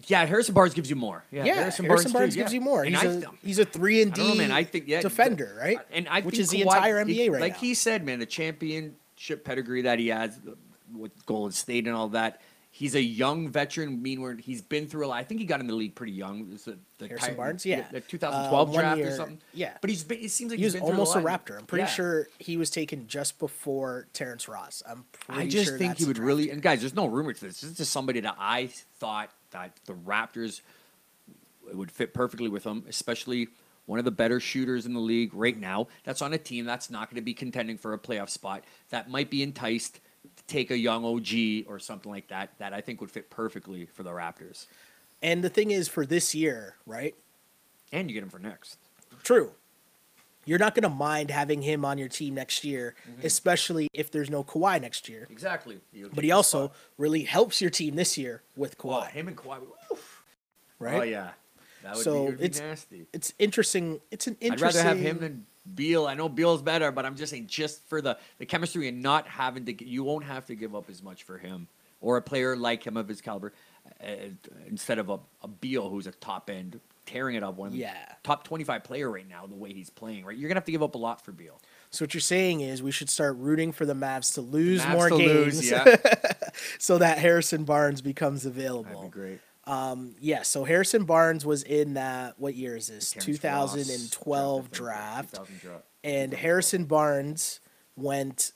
yeah, 0.08 0.26
Harrison 0.26 0.54
Barnes 0.54 0.74
gives 0.74 0.89
you 0.89 0.95
more. 0.95 1.24
Yeah, 1.32 1.45
Yeah, 1.45 1.54
Harrison, 1.56 1.88
Barnes, 1.88 2.04
too, 2.12 2.20
gives 2.20 2.36
yeah. 2.36 2.49
you 2.60 2.62
more. 2.62 2.84
And 2.84 2.95
He's 2.95 3.04
I 3.06 3.08
a 3.08 3.24
he's 3.43 3.60
a 3.60 3.66
three 3.66 4.02
and 4.02 4.14
don't 4.14 4.30
know, 4.30 4.36
man. 4.36 4.52
I 4.52 4.64
think 4.64 4.86
yeah, 4.88 5.02
defender, 5.02 5.56
right? 5.60 5.80
And 5.91 6.08
I 6.10 6.22
which 6.22 6.39
is 6.39 6.49
the 6.49 6.60
Kawhi- 6.62 6.76
entire 6.76 7.06
NBA 7.06 7.32
right 7.32 7.41
like 7.41 7.54
now. 7.54 7.60
he 7.60 7.74
said, 7.74 8.06
man, 8.06 8.20
the 8.20 8.26
championship 8.26 9.43
pedigree 9.43 9.84
that 9.84 9.99
he 9.99 10.08
has 10.10 10.39
with 10.93 11.26
Golden 11.26 11.52
State 11.52 11.88
and 11.88 11.95
all 11.95 12.10
that. 12.10 12.41
He's 12.74 12.95
a 12.95 13.01
young 13.01 13.49
veteran. 13.49 14.01
Mean 14.01 14.22
where 14.22 14.34
he's 14.36 14.61
been 14.61 14.88
through 14.88 15.05
a 15.05 15.07
lot. 15.07 15.15
I 15.17 15.24
think 15.26 15.41
he 15.41 15.45
got 15.45 15.59
in 15.59 15.67
the 15.67 15.76
league 15.76 15.93
pretty 15.93 16.13
young. 16.13 16.49
The, 16.65 16.78
the 16.99 17.07
Harrison 17.09 17.36
Barnes? 17.36 17.65
Yeah. 17.65 17.86
the 17.91 17.99
2012 17.99 18.69
Uh, 18.69 18.74
draft 18.74 19.01
or 19.01 19.11
something. 19.15 19.39
yeah. 19.53 19.74
but 19.82 19.89
he's 19.89 20.05
been, 20.05 20.19
it 20.19 20.32
seems 20.32 20.51
like 20.51 20.57
he 20.57 20.63
he's 20.63 20.74
was 20.76 20.82
almost 20.82 21.15
a 21.15 21.19
lot. 21.19 21.45
Raptor. 21.45 21.57
I'm 21.59 21.65
pretty 21.65 21.82
Yeah. 21.84 21.88
sure 21.89 22.28
he 22.39 22.55
was 22.55 22.69
taken 22.69 23.07
just 23.07 23.39
before 23.39 24.07
Terrence 24.13 24.47
Ross. 24.47 24.82
I'm 24.88 25.03
pretty 25.11 25.41
I 25.41 25.47
just 25.49 25.65
sure 25.69 25.78
think 25.78 25.97
he 25.97 26.05
would 26.05 26.17
really. 26.17 26.49
And 26.49 26.61
guys, 26.61 26.80
there's 26.80 26.95
no 26.95 27.07
rumor 27.07 27.34
to 27.34 27.41
this. 27.41 27.59
This 27.59 27.72
is 27.72 27.78
just 27.78 27.91
somebody 27.91 28.22
that 28.22 28.36
I 28.39 28.67
thought 28.99 29.32
that 29.51 29.78
the 29.86 29.93
Raptors 29.93 30.61
would 31.74 31.91
fit 31.91 32.13
perfectly 32.13 32.47
with 32.49 32.63
him, 32.63 32.86
especially 32.88 33.49
one 33.86 33.99
of 33.99 34.05
the 34.05 34.11
better 34.11 34.39
shooters 34.39 34.86
in 34.86 34.93
the 34.93 34.99
league 34.99 35.34
right 35.34 35.59
now. 35.59 35.88
That's 36.05 36.22
on 36.22 36.32
a 36.34 36.38
team 36.38 36.63
that's 36.65 36.89
not 36.89 37.09
going 37.09 37.15
to 37.15 37.22
be 37.22 37.34
contending 37.34 37.78
for 37.78 37.93
a 37.93 37.99
playoff 37.99 38.30
spot. 38.30 38.63
That 38.91 39.09
might 39.09 39.30
be 39.30 39.43
enticed 39.43 39.99
take 40.52 40.72
a 40.72 40.78
young 40.78 41.06
OG 41.06 41.66
or 41.72 41.80
something 41.80 42.12
like 42.12 42.28
that. 42.28 42.52
That 42.60 42.74
I 42.74 42.82
think 42.82 43.02
would 43.02 43.12
fit 43.12 43.30
perfectly 43.30 43.86
for 43.86 44.04
the 44.04 44.12
Raptors. 44.12 44.68
And 45.22 45.43
the 45.43 45.49
thing 45.49 45.72
is, 45.72 45.88
for 45.88 46.06
this 46.06 46.34
year, 46.36 46.76
right? 46.86 47.16
And 47.91 48.10
you 48.10 48.14
get 48.14 48.24
him 48.24 48.30
for 48.30 48.39
next. 48.39 48.78
True. 49.24 49.52
You're 50.45 50.58
not 50.60 50.74
going 50.74 50.84
to 50.84 50.89
mind 50.89 51.30
having 51.30 51.62
him 51.62 51.86
on 51.86 51.99
your 51.99 52.08
team 52.08 52.34
next 52.34 52.64
year, 52.64 52.95
Mm-hmm. 53.10 53.26
especially 53.28 53.88
if 53.93 54.10
there's 54.10 54.30
no 54.32 54.43
Kawhi 54.43 54.82
next 54.82 55.08
year. 55.08 55.28
Exactly. 55.30 55.80
But 56.14 56.24
he 56.24 56.32
also 56.32 56.72
really 56.97 57.22
helps 57.24 57.62
your 57.62 57.70
team 57.70 57.95
this 57.95 58.18
year 58.18 58.41
with 58.56 58.78
Kawhi, 58.80 58.86
well, 58.89 59.02
him 59.04 59.28
and 59.28 59.38
Kawhi. 59.38 59.60
oof. 59.91 60.24
right? 60.80 60.99
Oh 60.99 61.04
yeah, 61.04 61.30
that 61.84 61.95
would 61.95 62.04
So 62.04 62.32
be, 62.32 62.38
be 62.38 62.43
it's- 62.45 62.60
nasty. 62.60 63.06
It's 63.14 63.34
interesting. 63.38 64.02
It's 64.10 64.26
an 64.26 64.36
I'd 64.41 64.45
interesting. 64.54 64.84
rather 64.84 64.89
have 64.97 65.06
him 65.06 65.20
than 65.20 65.45
Beal. 65.76 66.07
I 66.07 66.14
know 66.16 66.28
Beal's 66.30 66.62
better, 66.62 66.91
but 66.91 67.05
I'm 67.05 67.16
just 67.16 67.32
saying, 67.32 67.47
just 67.47 67.88
for 67.88 68.01
the, 68.01 68.18
the 68.39 68.45
chemistry 68.45 68.88
and 68.88 69.01
not 69.01 69.28
having 69.28 69.66
to, 69.66 69.86
you 69.86 70.03
won't 70.03 70.26
have 70.26 70.45
to 70.47 70.55
give 70.55 70.76
up 70.76 70.89
as 70.89 71.01
much 71.03 71.24
for 71.24 71.38
him 71.38 71.68
or 71.99 72.18
a 72.18 72.22
player 72.22 72.55
like 72.55 72.86
him 72.86 72.97
of 72.97 73.07
his 73.07 73.22
caliber 73.22 73.53
uh, 74.03 74.07
instead 74.68 74.97
of 74.99 75.09
a, 75.09 75.20
a 75.43 75.47
Beal 75.47 75.89
who's 75.89 76.07
a 76.07 76.12
top 76.12 76.49
end 76.49 76.80
tearing 77.05 77.36
it 77.36 77.43
up, 77.43 77.57
one 77.57 77.68
of 77.68 77.74
the 77.74 77.80
Yeah. 77.80 77.93
top 78.24 78.43
25 78.43 78.84
player 78.84 79.09
right 79.09 79.28
now, 79.28 79.45
the 79.45 79.55
way 79.55 79.74
he's 79.74 79.89
playing. 79.89 80.24
Right, 80.26 80.38
you're 80.38 80.47
gonna 80.47 80.57
have 80.59 80.66
to 80.66 80.72
give 80.72 80.84
up 80.84 80.95
a 80.95 80.99
lot 80.99 81.24
for 81.24 81.32
Beal. 81.32 81.59
So 81.89 82.05
what 82.05 82.14
you're 82.14 82.22
saying 82.22 82.62
is 82.62 82.82
we 82.82 82.91
should 82.91 83.09
start 83.09 83.36
rooting 83.38 83.72
for 83.72 83.86
the 83.86 83.93
Mavs 83.95 84.34
to 84.36 84.41
lose 84.41 84.82
Mavs 84.82 84.91
more 84.93 85.09
to 85.09 85.18
games, 85.18 85.55
lose, 85.57 85.70
yeah, 85.72 85.95
so 86.80 86.97
that 86.99 87.18
Harrison 87.18 87.66
Barnes 87.66 88.01
becomes 88.01 88.45
available. 88.45 88.84
that'd 88.84 89.01
be 89.01 89.07
great. 89.09 89.39
Um, 89.66 90.16
yeah, 90.20 90.41
so 90.41 90.64
Harrison 90.64 91.03
Barnes 91.05 91.45
was 91.45 91.64
in 91.64 91.93
that. 91.93 92.39
What 92.39 92.55
year 92.55 92.76
is 92.76 92.88
this? 92.88 93.12
Terrence 93.12 93.43
Ross 93.43 93.74
2012 93.74 94.62
think, 94.64 94.72
draft, 94.74 95.30
2000 95.36 95.59
draft. 95.62 95.84
and 96.03 96.34
Harrison 96.34 96.86
Barnes 96.86 97.59
went 97.95 98.53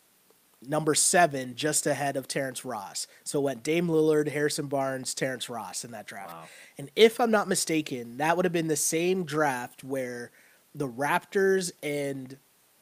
number 0.67 0.95
seven, 0.95 1.55
just 1.55 1.85
ahead 1.85 2.17
of 2.17 2.27
Terrence 2.27 2.65
Ross. 2.65 3.05
So 3.23 3.39
it 3.39 3.43
went 3.43 3.63
Dame 3.63 3.87
Lillard, 3.87 4.29
Harrison 4.29 4.65
Barnes, 4.65 5.13
Terrence 5.13 5.47
Ross 5.47 5.85
in 5.85 5.91
that 5.91 6.07
draft. 6.07 6.33
Wow. 6.33 6.43
And 6.79 6.89
if 6.95 7.19
I'm 7.19 7.29
not 7.29 7.47
mistaken, 7.47 8.17
that 8.17 8.35
would 8.35 8.45
have 8.45 8.53
been 8.53 8.67
the 8.67 8.75
same 8.75 9.25
draft 9.25 9.83
where 9.83 10.31
the 10.73 10.87
Raptors 10.87 11.71
and 11.83 12.37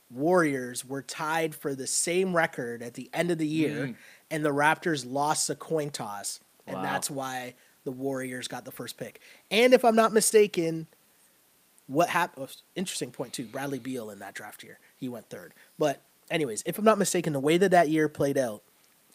Warriors 0.09 0.85
were 0.85 1.01
tied 1.01 1.53
for 1.55 1.75
the 1.75 1.87
same 1.87 2.33
record 2.35 2.81
at 2.81 2.93
the 2.93 3.09
end 3.13 3.31
of 3.31 3.37
the 3.37 3.47
year, 3.47 3.87
Mm. 3.87 3.95
and 4.31 4.45
the 4.45 4.53
Raptors 4.53 5.05
lost 5.05 5.49
a 5.49 5.55
coin 5.55 5.89
toss, 5.89 6.39
and 6.65 6.77
Wow. 6.77 6.83
that's 6.83 7.09
why 7.09 7.55
the 7.83 7.91
Warriors 7.91 8.47
got 8.47 8.65
the 8.65 8.71
first 8.71 8.97
pick. 8.97 9.19
And 9.51 9.73
if 9.73 9.83
I'm 9.83 9.95
not 9.95 10.13
mistaken, 10.13 10.87
what 11.87 12.09
happened? 12.09 12.47
Oh, 12.49 12.53
interesting 12.75 13.11
point 13.11 13.33
too. 13.33 13.45
Bradley 13.45 13.79
Beal 13.79 14.09
in 14.09 14.19
that 14.19 14.33
draft 14.33 14.63
year, 14.63 14.79
he 14.97 15.09
went 15.09 15.29
third. 15.29 15.53
But 15.77 16.01
anyways, 16.29 16.63
if 16.65 16.77
I'm 16.77 16.85
not 16.85 16.97
mistaken, 16.97 17.33
the 17.33 17.39
way 17.39 17.57
that 17.57 17.71
that 17.71 17.89
year 17.89 18.07
played 18.07 18.37
out, 18.37 18.63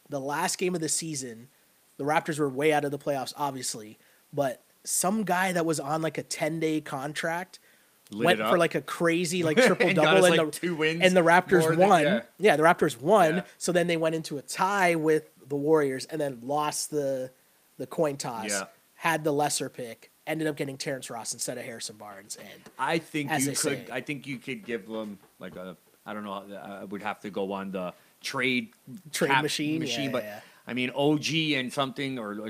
the 0.09 0.19
last 0.19 0.57
game 0.57 0.75
of 0.75 0.81
the 0.81 0.89
season, 0.89 1.49
the 1.97 2.03
Raptors 2.03 2.39
were 2.39 2.49
way 2.49 2.73
out 2.73 2.85
of 2.85 2.91
the 2.91 2.99
playoffs, 2.99 3.33
obviously, 3.37 3.97
but 4.33 4.63
some 4.83 5.23
guy 5.23 5.51
that 5.51 5.65
was 5.65 5.79
on 5.79 6.01
like 6.01 6.17
a 6.17 6.23
10 6.23 6.59
day 6.59 6.81
contract 6.81 7.59
Lit 8.11 8.25
went 8.25 8.39
for 8.39 8.57
like 8.57 8.73
a 8.75 8.81
crazy 8.81 9.43
like 9.43 9.57
triple 9.61 9.93
double 9.93 10.25
and, 10.25 10.37
like, 10.37 10.51
the, 10.51 10.59
two 10.59 10.75
wins 10.75 11.01
and 11.03 11.15
the 11.15 11.21
Raptors 11.21 11.67
than- 11.67 11.77
won. 11.77 12.03
yeah. 12.03 12.21
yeah. 12.39 12.55
the 12.55 12.63
Raptors 12.63 12.99
won. 12.99 13.37
Yeah. 13.37 13.41
So 13.57 13.71
then 13.71 13.87
they 13.87 13.97
went 13.97 14.15
into 14.15 14.37
a 14.37 14.41
tie 14.41 14.95
with 14.95 15.29
the 15.47 15.55
Warriors 15.55 16.05
and 16.05 16.19
then 16.19 16.39
lost 16.43 16.91
the 16.91 17.31
the 17.79 17.87
coin 17.87 18.17
toss. 18.17 18.49
Yeah. 18.49 18.65
Had 18.93 19.23
the 19.23 19.31
lesser 19.31 19.69
pick, 19.69 20.11
ended 20.27 20.45
up 20.47 20.57
getting 20.57 20.77
Terrence 20.77 21.09
Ross 21.09 21.33
instead 21.33 21.57
of 21.57 21.63
Harrison 21.63 21.95
Barnes. 21.95 22.37
And 22.37 22.61
I 22.77 22.97
think 22.99 23.31
you 23.31 23.45
could. 23.47 23.57
say. 23.57 23.85
I 23.91 24.01
think 24.01 24.27
you 24.27 24.37
could 24.37 24.63
give 24.65 24.87
them 24.87 25.17
like 25.39 25.55
a. 25.55 25.75
I 26.05 26.13
don't 26.13 26.23
know. 26.25 26.43
I 26.61 26.83
would 26.83 27.01
have 27.01 27.21
to 27.21 27.29
go 27.29 27.53
on 27.53 27.71
the 27.71 27.93
trade 28.21 28.69
Trade 29.11 29.41
machine? 29.41 29.79
Machine, 29.79 30.05
Yeah, 30.05 30.11
but 30.11 30.23
yeah. 30.23 30.39
I 30.67 30.73
mean 30.73 30.91
OG 30.93 31.33
and 31.55 31.71
something, 31.71 32.19
or 32.19 32.49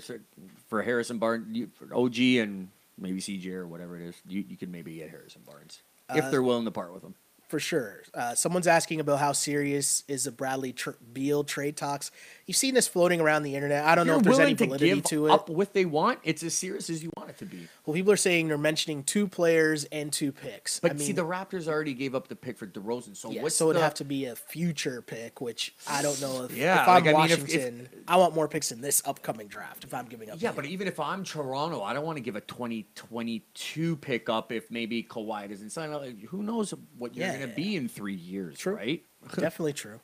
for 0.67 0.81
Harrison 0.81 1.19
Barnes, 1.19 1.67
OG 1.93 2.17
and 2.19 2.69
maybe 2.97 3.19
CJ 3.19 3.47
or 3.53 3.67
whatever 3.67 3.95
it 3.97 4.07
is, 4.07 4.15
you, 4.27 4.43
you 4.49 4.57
could 4.57 4.71
maybe 4.71 4.95
get 4.95 5.09
Harrison 5.09 5.41
Barnes 5.45 5.81
if 6.15 6.25
Uh, 6.25 6.29
they're 6.31 6.43
willing 6.43 6.65
to 6.65 6.71
part 6.71 6.93
with 6.93 7.03
him. 7.03 7.13
For 7.49 7.59
sure. 7.59 8.03
Uh, 8.13 8.35
someone's 8.35 8.67
asking 8.67 8.99
about 8.99 9.17
how 9.19 9.31
serious 9.31 10.03
is 10.07 10.25
the 10.25 10.31
Bradley 10.31 10.71
tr- 10.71 10.91
Beal 11.11 11.43
trade 11.43 11.75
talks. 11.75 12.11
You've 12.45 12.55
seen 12.57 12.75
this 12.75 12.87
floating 12.87 13.19
around 13.19 13.41
the 13.43 13.55
internet. 13.55 13.83
I 13.85 13.95
don't 13.95 14.05
know 14.07 14.13
You're 14.13 14.19
if 14.19 14.23
there's 14.25 14.39
any 14.39 14.45
willing 14.53 14.57
to 14.57 14.65
validity 14.65 14.93
give 14.95 15.03
to 15.05 15.27
it. 15.27 15.31
up 15.31 15.49
what 15.49 15.73
they 15.73 15.85
want. 15.85 16.19
It's 16.23 16.43
as 16.43 16.53
serious 16.53 16.89
as 16.91 17.03
you 17.03 17.11
want 17.17 17.31
it 17.31 17.37
to 17.39 17.45
be. 17.45 17.67
Well, 17.85 17.95
people 17.95 18.11
are 18.13 18.17
saying 18.17 18.47
they're 18.49 18.57
mentioning 18.59 19.03
two 19.03 19.27
players 19.27 19.85
and 19.85 20.13
two 20.13 20.31
picks. 20.31 20.79
But 20.79 20.91
I 20.91 20.93
mean, 20.93 21.07
see, 21.07 21.11
the 21.11 21.25
Raptors 21.25 21.67
already 21.67 21.95
gave 21.95 22.13
up 22.13 22.27
the 22.27 22.35
pick 22.35 22.57
for 22.59 22.67
DeRozan. 22.67 23.17
So 23.17 23.31
yeah, 23.31 23.41
what's 23.41 23.55
so 23.55 23.69
it'd 23.71 23.79
the, 23.79 23.83
have 23.83 23.95
to 23.95 24.05
be 24.05 24.25
a 24.25 24.35
future 24.35 25.01
pick, 25.01 25.41
which 25.41 25.73
I 25.87 26.03
don't 26.03 26.21
know 26.21 26.43
if, 26.43 26.55
Yeah, 26.55 26.83
if 26.83 26.87
I'm 26.87 27.03
like, 27.03 27.15
I 27.15 27.17
mean, 27.17 27.31
if- 27.31 27.37
if- 27.37 27.41
Washington, 27.43 27.89
I 28.07 28.17
want 28.17 28.35
more 28.35 28.47
picks 28.47 28.71
in 28.71 28.81
this 28.81 29.01
upcoming 29.05 29.47
draft 29.47 29.83
if 29.83 29.93
I'm 29.93 30.05
giving 30.05 30.29
up. 30.29 30.39
Yeah, 30.39 30.51
but 30.51 30.65
even 30.65 30.87
if 30.87 30.99
I'm 30.99 31.23
Toronto, 31.23 31.81
I 31.81 31.93
don't 31.93 32.05
want 32.05 32.17
to 32.17 32.21
give 32.23 32.35
a 32.35 32.41
2022 32.41 33.95
pick 33.97 34.29
up 34.29 34.51
if 34.51 34.69
maybe 34.69 35.03
Kawhi 35.03 35.49
doesn't 35.49 35.71
sign 35.71 35.89
Who 36.29 36.43
knows 36.43 36.73
what 36.97 37.15
you're 37.15 37.25
Yeah, 37.25 37.38
going 37.39 37.49
to 37.49 37.55
be 37.55 37.75
in 37.75 37.87
three 37.87 38.13
years, 38.15 38.57
True. 38.57 38.75
right? 38.75 39.03
definitely 39.35 39.73
true. 39.73 39.99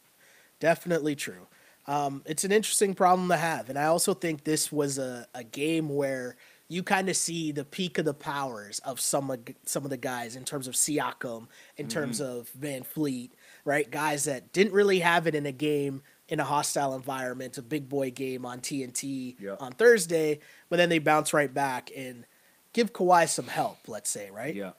Definitely 0.60 1.16
true. 1.16 1.48
Um, 1.88 2.24
it's 2.26 2.44
an 2.44 2.52
interesting 2.52 2.94
problem 2.96 3.28
to 3.30 3.38
have. 3.38 3.70
And 3.70 3.78
I 3.78 3.86
also 3.86 4.14
think 4.14 4.44
this 4.44 4.72
was 4.72 4.98
a, 4.98 5.28
a 5.36 5.44
game 5.44 5.90
where 5.90 6.36
you 6.68 6.82
kind 6.82 7.10
of 7.10 7.16
see 7.16 7.52
the 7.52 7.64
peak 7.64 8.00
of 8.00 8.06
the 8.06 8.14
powers 8.14 8.80
of 8.80 9.00
some 9.00 9.30
of, 9.30 9.40
some 9.66 9.84
of 9.84 9.92
the 9.92 9.98
guys 9.98 10.36
in 10.36 10.44
terms 10.46 10.68
of 10.68 10.74
Siakam, 10.74 11.48
in 11.78 11.88
terms 11.88 12.20
Mm-hmm. 12.20 12.40
of 12.40 12.52
VanVleet, 12.60 13.30
right? 13.66 13.90
Guys 13.92 14.24
that 14.24 14.52
didn't 14.52 14.74
really 14.74 15.00
have 15.00 15.28
it 15.28 15.36
in 15.36 15.46
a 15.46 15.52
game 15.52 16.02
in 16.28 16.40
a 16.40 16.44
hostile 16.44 16.96
environment, 16.96 17.60
a 17.60 17.62
big 17.62 17.88
boy 17.88 18.10
game 18.10 18.46
on 18.48 18.60
TNT 18.62 19.36
Yeah. 19.40 19.56
on 19.60 19.74
Thursday, 19.74 20.40
but 20.70 20.78
then 20.78 20.90
they 20.90 20.98
bounce 20.98 21.34
right 21.34 21.54
back 21.54 21.92
and 21.96 22.26
give 22.74 22.94
Kawhi 22.94 23.30
some 23.30 23.46
help, 23.48 23.78
let's 23.88 24.10
say, 24.10 24.32
right? 24.32 24.56
Yeah. 24.56 24.72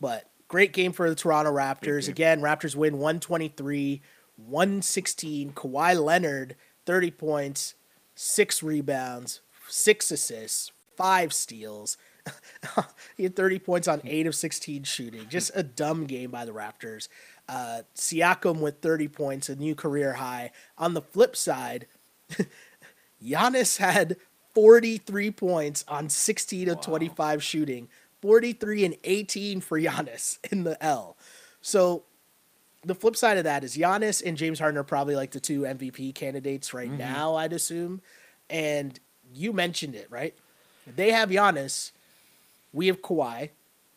But 0.00 0.30
great 0.48 0.72
game 0.72 0.92
for 0.92 1.08
the 1.08 1.14
Toronto 1.14 1.52
Raptors. 1.52 2.08
Again, 2.08 2.40
Raptors 2.40 2.74
win 2.74 2.94
123, 2.94 4.02
116. 4.36 5.52
Kawhi 5.52 6.02
Leonard, 6.02 6.56
30 6.86 7.10
points, 7.12 7.74
six 8.14 8.62
rebounds, 8.62 9.40
six 9.68 10.10
assists, 10.10 10.72
five 10.96 11.32
steals. 11.32 11.96
he 13.16 13.22
had 13.22 13.36
30 13.36 13.58
points 13.60 13.88
on 13.88 14.00
8 14.04 14.26
of 14.26 14.34
16 14.34 14.84
shooting. 14.84 15.26
Just 15.30 15.50
a 15.54 15.62
dumb 15.62 16.06
game 16.06 16.30
by 16.30 16.44
the 16.44 16.52
Raptors. 16.52 17.08
Uh, 17.48 17.82
Siakam 17.94 18.60
with 18.60 18.80
30 18.80 19.08
points, 19.08 19.48
a 19.48 19.56
new 19.56 19.74
career 19.74 20.14
high. 20.14 20.50
On 20.76 20.94
the 20.94 21.00
flip 21.00 21.36
side, 21.36 21.86
Giannis 23.24 23.78
had 23.78 24.16
43 24.54 25.30
points 25.30 25.84
on 25.88 26.08
16 26.08 26.68
of 26.68 26.80
25 26.80 27.42
shooting. 27.42 27.88
43 28.22 28.84
and 28.84 28.96
18 29.04 29.60
for 29.60 29.78
Giannis 29.80 30.38
in 30.52 30.64
the 30.64 30.82
L. 30.84 31.16
So 31.60 32.04
the 32.84 32.94
flip 32.94 33.16
side 33.16 33.38
of 33.38 33.44
that 33.44 33.64
is 33.64 33.76
Giannis 33.76 34.22
and 34.24 34.36
James 34.36 34.58
Harden 34.58 34.78
are 34.78 34.84
probably 34.84 35.16
like 35.16 35.32
the 35.32 35.40
two 35.40 35.62
MVP 35.62 36.14
candidates 36.14 36.72
right 36.72 36.88
Mm-hmm. 36.88 36.98
now, 36.98 37.34
I'd 37.36 37.52
assume. 37.52 38.00
And 38.48 38.98
you 39.34 39.52
mentioned 39.52 39.94
it, 39.94 40.06
right? 40.10 40.34
They 40.86 41.10
have 41.12 41.28
Giannis, 41.28 41.92
we 42.72 42.86
have 42.86 43.02
Kawhi, 43.02 43.50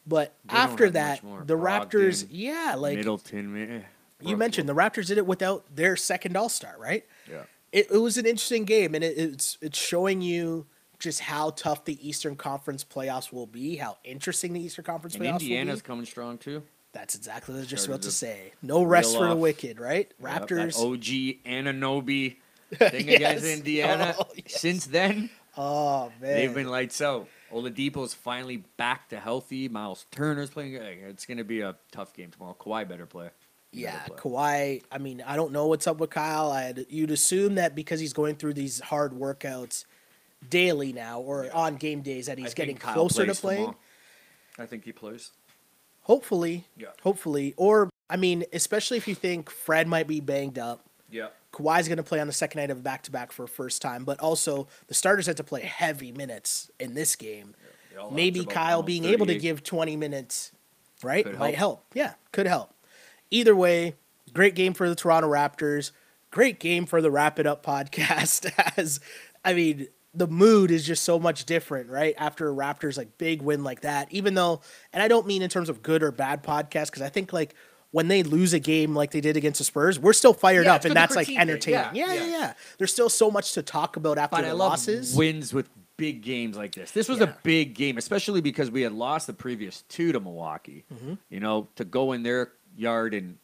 but 0.06 0.34
They 0.46 0.56
after 0.58 0.90
that, 0.90 1.22
the 1.46 1.56
Raptors, 1.58 2.28
yeah, 2.30 2.76
like 2.78 2.98
Middleton, 2.98 3.54
man. 3.54 3.86
you 4.20 4.36
mentioned, 4.36 4.68
the 4.68 4.76
Raptors 4.76 5.08
did 5.08 5.18
it 5.18 5.26
without 5.26 5.64
their 5.74 5.96
second 5.96 6.36
All 6.36 6.50
Star, 6.50 6.76
right? 6.78 7.06
Yeah. 7.30 7.44
It, 7.72 7.88
it 7.92 7.98
was 8.00 8.18
an 8.18 8.26
interesting 8.26 8.66
game, 8.66 8.94
and 8.94 9.04
it, 9.06 9.18
it's 9.18 9.58
it's 9.62 9.78
showing 9.80 10.22
you 10.22 10.66
just 11.02 11.20
how 11.20 11.50
tough 11.50 11.84
the 11.86 12.08
Eastern 12.08 12.36
Conference 12.36 12.84
playoffs 12.86 13.34
will 13.34 13.48
be, 13.48 13.76
how 13.76 13.98
interesting 14.04 14.54
the 14.54 14.62
Eastern 14.62 14.86
Conference 14.86 15.16
And 15.16 15.24
playoffs 15.24 15.34
Indiana's 15.34 15.44
will 15.44 15.50
be. 15.50 15.56
Indiana's 15.58 15.82
coming 15.82 16.06
strong 16.06 16.38
too. 16.38 16.64
That's 16.94 17.16
exactly 17.16 17.54
what 17.54 17.60
I 17.60 17.62
was 17.62 17.70
just 17.70 17.84
Started 17.84 17.96
about 17.96 18.04
to 18.04 18.10
to 18.10 18.16
say. 18.16 18.52
No 18.62 18.84
rest 18.84 19.16
for 19.16 19.28
the 19.28 19.36
wicked, 19.36 19.80
right? 19.80 20.12
Yep, 20.22 20.48
Raptors. 20.48 20.78
OG 20.78 21.44
Anunoby 21.46 22.38
thing 22.74 23.10
against 23.10 23.46
Indiana. 23.46 24.16
Oh, 24.20 24.26
yes. 24.36 24.60
Since 24.60 24.86
then, 24.88 25.30
Oh 25.58 26.12
man, 26.22 26.36
they've 26.36 26.54
been 26.54 26.70
lights 26.70 27.02
out. 27.02 27.28
Oladipo's 27.52 28.14
finally 28.14 28.64
back 28.78 29.10
to 29.10 29.20
healthy. 29.20 29.68
Miles 29.68 30.06
Turner's 30.12 30.50
playing. 30.50 30.76
It's 30.76 31.26
going 31.26 31.38
to 31.38 31.44
be 31.44 31.62
a 31.62 31.76
tough 31.92 32.14
game 32.14 32.32
tomorrow. 32.32 32.56
Kawhi 32.60 32.88
better 32.88 33.06
play. 33.06 33.30
He 33.72 33.82
Yeah, 33.84 33.98
better 34.04 34.14
play. 34.14 34.82
Kawhi. 34.82 34.84
I 34.92 34.98
mean, 34.98 35.22
I 35.26 35.36
don't 35.36 35.52
know 35.52 35.68
what's 35.68 35.88
up 35.88 35.98
with 35.98 36.10
Kyle. 36.12 36.52
I'd, 36.52 36.86
you'd 36.90 37.12
assume 37.12 37.56
that 37.56 37.76
because 37.76 38.00
he's 38.00 38.14
going 38.14 38.36
through 38.36 38.54
these 38.54 38.80
hard 38.80 39.12
workouts 39.12 39.86
daily 40.50 40.94
now, 40.94 41.20
or 41.22 41.50
on 41.54 41.76
game 41.76 42.02
days, 42.02 42.26
that 42.28 42.38
he's 42.38 42.48
think 42.48 42.56
getting 42.56 42.78
closer 42.78 43.26
to 43.26 43.34
playing. 43.34 43.60
tomorrow. 43.60 43.78
I 44.60 44.66
think 44.66 44.84
he 44.86 44.92
plays. 44.92 45.32
Hopefully, 46.04 46.66
Yeah. 46.76 46.88
hopefully, 47.04 47.54
or 47.58 47.90
I 48.10 48.18
mean, 48.18 48.44
especially 48.52 48.98
if 48.98 49.08
you 49.08 49.16
think 49.16 49.50
Fred 49.50 49.88
might 49.88 50.08
be 50.08 50.20
banged 50.20 50.60
up. 50.60 50.82
Yeah. 51.10 51.28
Kawhi's 51.54 51.88
going 51.88 51.98
to 51.98 52.04
play 52.04 52.20
on 52.20 52.28
the 52.28 52.34
second 52.34 52.60
night 52.60 52.70
of 52.72 52.84
back 52.84 53.04
to 53.04 53.12
back 53.12 53.32
for 53.32 53.46
first 53.48 53.82
time, 53.82 54.04
but 54.04 54.20
also 54.20 54.68
the 54.88 54.94
starters 54.94 55.28
had 55.28 55.38
to 55.38 55.44
play 55.44 55.62
heavy 55.62 56.12
minutes 56.12 56.70
in 56.80 56.94
this 56.94 57.16
game. 57.16 57.54
All 58.00 58.10
Maybe 58.12 58.44
Kyle 58.46 58.82
being 58.84 59.06
able 59.06 59.26
to 59.28 59.38
give 59.38 59.64
20 59.64 59.96
minutes, 59.96 60.52
right, 61.04 61.24
Could 61.26 61.38
might 61.38 61.56
help. 61.56 61.80
help. 61.80 61.86
Yeah, 61.94 62.14
could 62.32 62.48
help. 62.48 62.74
Either 63.30 63.56
way, 63.56 63.96
great 64.34 64.56
game 64.56 64.74
for 64.74 64.90
the 64.90 64.96
Toronto 64.96 65.30
Raptors. 65.30 65.92
Great 66.32 66.60
game 66.60 66.86
for 66.86 67.02
the 67.02 67.12
Wrap 67.12 67.38
It 67.40 67.46
Up 67.46 67.66
podcast. 67.66 68.50
As 68.78 69.00
I 69.46 69.54
mean, 69.54 69.88
the 70.14 70.28
mood 70.28 70.72
is 70.72 70.86
just 70.86 71.04
so 71.04 71.18
much 71.20 71.46
different, 71.46 71.90
right? 71.90 72.14
After 72.18 72.50
a 72.50 72.54
Raptors 72.54 72.98
like 72.98 73.18
big 73.18 73.42
win 73.42 73.64
like 73.64 73.82
that, 73.82 74.08
even 74.12 74.34
though, 74.34 74.62
and 74.92 75.02
I 75.02 75.08
don't 75.08 75.26
mean 75.26 75.42
in 75.42 75.50
terms 75.50 75.70
of 75.70 75.82
good 75.82 76.04
or 76.04 76.12
bad 76.12 76.44
podcast, 76.44 76.88
because 76.88 77.02
I 77.02 77.10
think 77.10 77.32
like 77.32 77.56
when 77.92 78.08
they 78.08 78.24
lose 78.24 78.54
a 78.54 78.60
game 78.60 78.94
like 78.96 79.12
they 79.12 79.22
did 79.22 79.38
against 79.38 79.60
the 79.60 79.64
Spurs, 79.64 80.00
we're 80.00 80.14
still 80.14 80.34
fired 80.34 80.66
Yeah, 80.66 80.76
up, 80.76 80.86
and 80.86 80.94
that's 80.96 81.16
like 81.16 81.30
entertaining. 81.30 81.80
Yeah, 81.94 82.08
Yeah, 82.08 82.14
yeah, 82.14 82.20
yeah. 82.26 82.30
yeah, 82.40 82.54
There's 82.78 82.92
still 82.92 83.10
so 83.10 83.32
much 83.32 83.54
to 83.54 83.62
talk 83.64 83.96
about 83.96 84.18
after 84.18 84.38
But 84.38 84.42
the 84.44 84.48
I 84.50 84.52
love 84.52 84.72
losses. 84.72 85.16
wins 85.16 85.54
with 85.54 85.70
big 85.98 86.22
games 86.22 86.58
like 86.58 86.74
this. 86.74 86.92
This 86.92 87.08
was 87.08 87.22
a 87.22 87.38
big 87.44 87.74
game, 87.74 87.98
especially 87.98 88.42
because 88.42 88.72
we 88.72 88.82
had 88.82 88.92
lost 88.92 89.28
the 89.28 89.34
previous 89.34 89.84
two 89.84 90.12
to 90.14 90.20
Milwaukee. 90.20 90.84
Mm-hmm. 90.94 91.14
You 91.30 91.40
know, 91.40 91.68
to 91.76 91.86
go 91.86 92.12
in 92.14 92.24
their 92.24 92.52
yard 92.76 93.14
and 93.14 93.38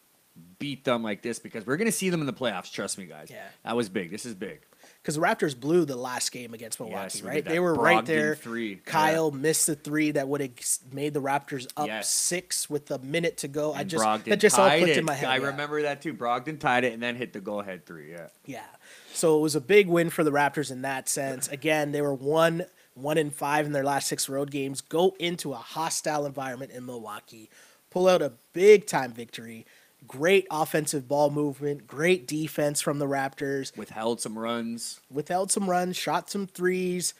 beat 0.60 0.84
them 0.84 1.04
like 1.04 1.22
this 1.22 1.40
because 1.40 1.66
we're 1.66 1.78
going 1.78 1.88
to 1.88 1.92
see 1.92 2.10
them 2.10 2.20
in 2.22 2.26
the 2.28 2.34
playoffs. 2.34 2.72
Trust 2.72 2.98
me, 2.98 3.06
guys. 3.06 3.30
Yeah. 3.30 3.44
that 3.64 3.76
was 3.76 3.90
big. 3.90 4.12
This 4.12 4.26
is 4.26 4.34
big. 4.34 4.60
Because 5.08 5.16
the 5.16 5.22
Raptors 5.22 5.58
blew 5.58 5.86
the 5.86 5.96
last 5.96 6.34
game 6.34 6.54
against 6.54 6.82
Milwaukee, 6.82 7.20
Yes, 7.20 7.22
right? 7.22 7.46
They 7.46 7.62
were 7.62 7.74
right 7.74 8.06
there. 8.06 8.36
three. 8.36 8.76
Kyle 8.76 9.32
missed 9.32 9.66
the 9.66 9.76
three 9.76 10.12
that 10.12 10.28
would 10.28 10.42
have 10.42 10.52
made 10.92 11.14
the 11.14 11.22
Raptors 11.22 11.66
up 11.78 11.88
Yes. 11.88 12.10
six 12.10 12.70
with 12.70 12.92
a 12.92 13.00
minute 13.00 13.38
to 13.38 13.48
go. 13.48 13.74
I 13.74 13.86
just 13.86 14.04
Brogdon 14.04 14.26
that 14.26 14.42
just 14.42 14.60
all 14.60 14.68
clicked 14.68 14.90
it. 14.90 14.98
in 14.98 15.06
my 15.06 15.14
head. 15.14 15.30
I 15.30 15.38
yeah. 15.38 15.46
remember 15.46 15.82
that 15.84 16.02
too. 16.02 16.14
Brogdon 16.14 16.60
tied 16.60 16.84
it 16.84 16.92
and 16.92 17.02
then 17.02 17.16
hit 17.16 17.32
the 17.32 17.40
go-ahead 17.40 17.86
three. 17.86 18.12
Yeah. 18.12 18.28
Yeah. 18.46 18.66
So 19.14 19.38
it 19.38 19.42
was 19.42 19.56
a 19.56 19.62
big 19.62 19.88
win 19.88 20.10
for 20.10 20.26
the 20.26 20.32
Raptors 20.32 20.72
in 20.72 20.82
that 20.82 21.08
sense. 21.08 21.48
Again, 21.52 21.94
they 21.94 22.02
were 22.02 22.14
one 22.14 22.66
one 22.94 23.18
in 23.18 23.30
five 23.30 23.66
in 23.66 23.72
their 23.72 23.86
last 23.86 24.10
six 24.10 24.28
road 24.28 24.52
games. 24.52 24.82
Go 24.82 25.16
into 25.20 25.54
a 25.54 25.58
hostile 25.58 26.26
environment 26.26 26.72
in 26.74 26.86
Milwaukee, 26.86 27.50
pull 27.92 28.10
out 28.10 28.22
a 28.22 28.34
big 28.52 28.88
time 28.88 29.14
victory. 29.14 29.66
Great 30.08 30.48
offensive 30.50 31.08
ball 31.08 31.30
movement, 31.30 31.86
great 31.86 32.28
defense 32.28 32.80
from 32.82 33.00
the 33.00 33.06
Raptors. 33.08 33.76
Withheld 33.78 34.22
some 34.22 34.38
runs. 34.40 35.02
withheld 35.12 35.52
some 35.52 35.70
runs, 35.70 35.98
shot 35.98 36.30
some 36.30 36.48
threes. 36.48 37.14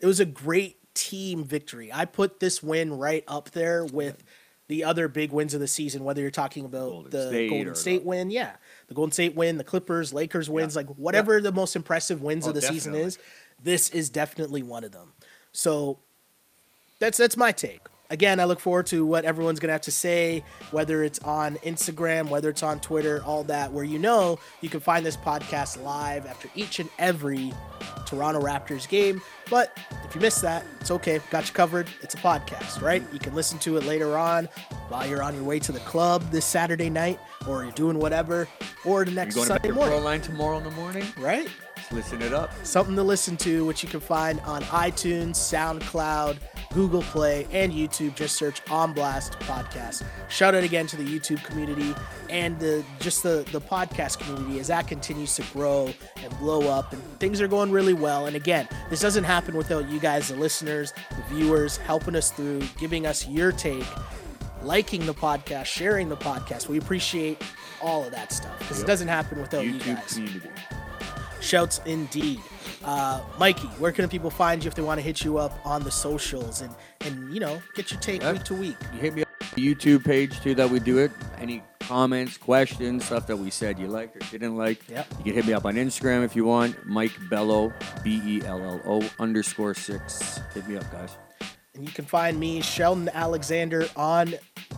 It 0.00 0.06
was 0.06 0.20
a 0.20 0.24
great 0.24 0.78
team 0.94 1.44
victory. 1.44 1.90
I 1.92 2.04
put 2.06 2.40
this 2.40 2.62
win 2.62 2.96
right 2.96 3.24
up 3.28 3.50
there 3.50 3.84
with 3.84 4.22
the 4.68 4.84
other 4.84 5.08
big 5.08 5.32
wins 5.32 5.52
of 5.52 5.60
the 5.60 5.66
season, 5.68 6.04
whether 6.04 6.22
you're 6.22 6.30
talking 6.30 6.64
about 6.64 6.90
Golden 6.90 7.10
the 7.10 7.28
State 7.28 7.50
Golden 7.50 7.74
State 7.74 8.02
the- 8.02 8.08
win, 8.08 8.30
yeah, 8.30 8.52
the 8.88 8.94
Golden 8.94 9.12
State 9.12 9.34
win, 9.34 9.58
the 9.58 9.64
Clippers, 9.64 10.12
Lakers 10.14 10.48
wins, 10.48 10.74
like 10.76 10.86
whatever 10.90 11.40
the 11.40 11.52
most 11.52 11.76
impressive 11.76 12.22
wins 12.22 12.46
Oh, 12.46 12.50
of 12.50 12.54
the 12.54 12.62
season 12.62 12.94
is, 12.94 13.18
this 13.62 13.90
is 13.90 14.08
definitely 14.10 14.62
one 14.62 14.84
of 14.84 14.92
them. 14.92 15.12
So 15.52 15.98
that's 17.00 17.18
that's 17.18 17.36
my 17.36 17.52
take. 17.52 17.80
Again, 18.10 18.40
I 18.40 18.44
look 18.44 18.58
forward 18.58 18.86
to 18.86 19.06
what 19.06 19.24
everyone's 19.24 19.60
gonna 19.60 19.72
have 19.72 19.82
to 19.82 19.92
say, 19.92 20.42
whether 20.72 21.04
it's 21.04 21.20
on 21.20 21.56
Instagram, 21.58 22.28
whether 22.28 22.48
it's 22.50 22.62
on 22.62 22.80
Twitter, 22.80 23.22
all 23.24 23.44
that. 23.44 23.72
Where 23.72 23.84
you 23.84 23.98
know 24.00 24.38
you 24.60 24.68
can 24.68 24.80
find 24.80 25.06
this 25.06 25.16
podcast 25.16 25.82
live 25.82 26.26
after 26.26 26.48
each 26.56 26.80
and 26.80 26.90
every 26.98 27.52
Toronto 28.06 28.40
Raptors 28.40 28.88
game. 28.88 29.22
But 29.48 29.78
if 30.04 30.14
you 30.14 30.20
missed 30.20 30.42
that, 30.42 30.64
it's 30.80 30.90
okay. 30.90 31.20
Got 31.30 31.46
you 31.46 31.54
covered. 31.54 31.88
It's 32.02 32.14
a 32.14 32.18
podcast, 32.18 32.82
right? 32.82 33.02
You 33.12 33.20
can 33.20 33.34
listen 33.34 33.58
to 33.60 33.76
it 33.76 33.84
later 33.84 34.18
on 34.18 34.48
while 34.88 35.06
you're 35.06 35.22
on 35.22 35.34
your 35.34 35.44
way 35.44 35.60
to 35.60 35.70
the 35.72 35.78
club 35.80 36.28
this 36.32 36.44
Saturday 36.44 36.90
night, 36.90 37.20
or 37.46 37.62
you're 37.62 37.72
doing 37.72 37.98
whatever, 37.98 38.48
or 38.84 39.04
the 39.04 39.12
next 39.12 39.36
You're 39.36 39.46
going 39.46 39.60
to 39.60 39.66
Sunday 39.66 39.68
Pro 39.78 39.86
morning, 39.88 40.04
Line 40.04 40.20
tomorrow 40.20 40.58
in 40.58 40.64
the 40.64 40.70
morning. 40.72 41.04
right? 41.18 41.48
Listen 41.92 42.22
it 42.22 42.32
up. 42.32 42.50
something 42.64 42.94
to 42.96 43.02
listen 43.02 43.36
to, 43.38 43.64
which 43.64 43.82
you 43.82 43.88
can 43.88 44.00
find 44.00 44.38
on 44.40 44.62
iTunes, 44.64 45.34
SoundCloud, 45.36 46.38
Google 46.72 47.02
Play, 47.02 47.46
and 47.52 47.72
YouTube. 47.72 48.14
Just 48.14 48.36
search 48.36 48.62
On 48.70 48.92
Blast 48.92 49.38
Podcast. 49.40 50.04
Shout 50.28 50.54
out 50.54 50.62
again 50.62 50.86
to 50.88 50.96
the 50.96 51.04
YouTube 51.04 51.42
community 51.44 51.94
and 52.28 52.58
the 52.60 52.84
just 53.00 53.22
the 53.22 53.46
the 53.52 53.60
podcast 53.60 54.18
community 54.18 54.60
as 54.60 54.68
that 54.68 54.86
continues 54.86 55.34
to 55.34 55.42
grow 55.52 55.92
and 56.22 56.38
blow 56.38 56.68
up, 56.68 56.92
and 56.92 57.02
things 57.18 57.40
are 57.40 57.48
going 57.48 57.70
really 57.70 57.94
well. 57.94 58.26
And 58.26 58.36
again, 58.36 58.68
this 58.88 59.00
doesn't 59.00 59.24
happen 59.24 59.56
without 59.56 59.88
you 59.88 59.98
guys, 59.98 60.28
the 60.28 60.36
listeners, 60.36 60.92
the 61.10 61.34
viewers, 61.34 61.76
helping 61.76 62.14
us 62.14 62.30
through, 62.30 62.62
giving 62.78 63.06
us 63.06 63.26
your 63.26 63.52
take. 63.52 63.86
Liking 64.62 65.06
the 65.06 65.14
podcast, 65.14 65.64
sharing 65.64 66.10
the 66.10 66.18
podcast. 66.18 66.68
We 66.68 66.76
appreciate 66.76 67.42
all 67.80 68.04
of 68.04 68.10
that 68.12 68.30
stuff 68.30 68.58
because 68.58 68.82
it 68.82 68.86
doesn't 68.86 69.08
happen 69.08 69.40
without 69.40 69.64
you 69.64 69.78
guys. 69.78 70.12
community. 70.12 70.50
Shouts 71.40 71.80
indeed. 71.86 72.40
Uh, 72.84 73.20
Mikey, 73.38 73.66
where 73.78 73.92
can 73.92 74.08
people 74.08 74.30
find 74.30 74.62
you 74.62 74.68
if 74.68 74.74
they 74.74 74.82
want 74.82 74.98
to 74.98 75.02
hit 75.02 75.24
you 75.24 75.38
up 75.38 75.58
on 75.66 75.82
the 75.82 75.90
socials 75.90 76.60
and 76.60 76.74
and 77.02 77.32
you 77.32 77.40
know 77.40 77.60
get 77.74 77.90
your 77.90 78.00
take 78.00 78.22
Yeah. 78.22 78.32
week 78.32 78.44
to 78.44 78.54
week? 78.54 78.76
You 78.94 79.00
hit 79.00 79.14
me 79.14 79.22
up 79.22 79.28
on 79.42 79.48
the 79.54 79.74
YouTube 79.74 80.04
page 80.04 80.40
too 80.40 80.54
that 80.54 80.68
we 80.70 80.80
do 80.80 80.98
it. 80.98 81.10
Any 81.38 81.62
comments, 81.80 82.36
questions, 82.38 83.04
stuff 83.04 83.26
that 83.26 83.36
we 83.36 83.50
said 83.50 83.78
you 83.78 83.88
liked 83.88 84.16
or 84.16 84.20
didn't 84.30 84.56
like. 84.56 84.88
Yep. 84.88 85.06
You 85.18 85.24
can 85.24 85.34
hit 85.34 85.46
me 85.46 85.52
up 85.54 85.64
on 85.64 85.74
Instagram 85.74 86.24
if 86.24 86.36
you 86.36 86.44
want. 86.44 86.86
Mike 86.86 87.12
Bello, 87.28 87.72
B 88.04 88.20
E 88.24 88.42
L 88.46 88.62
L 88.62 88.80
O 88.86 89.10
underscore 89.18 89.74
six. 89.74 90.40
Hit 90.54 90.68
me 90.68 90.76
up, 90.76 90.90
guys. 90.92 91.16
And 91.74 91.84
you 91.86 91.92
can 91.92 92.04
find 92.04 92.38
me, 92.38 92.60
Sheldon 92.60 93.08
Alexander, 93.14 93.88
on 93.96 94.34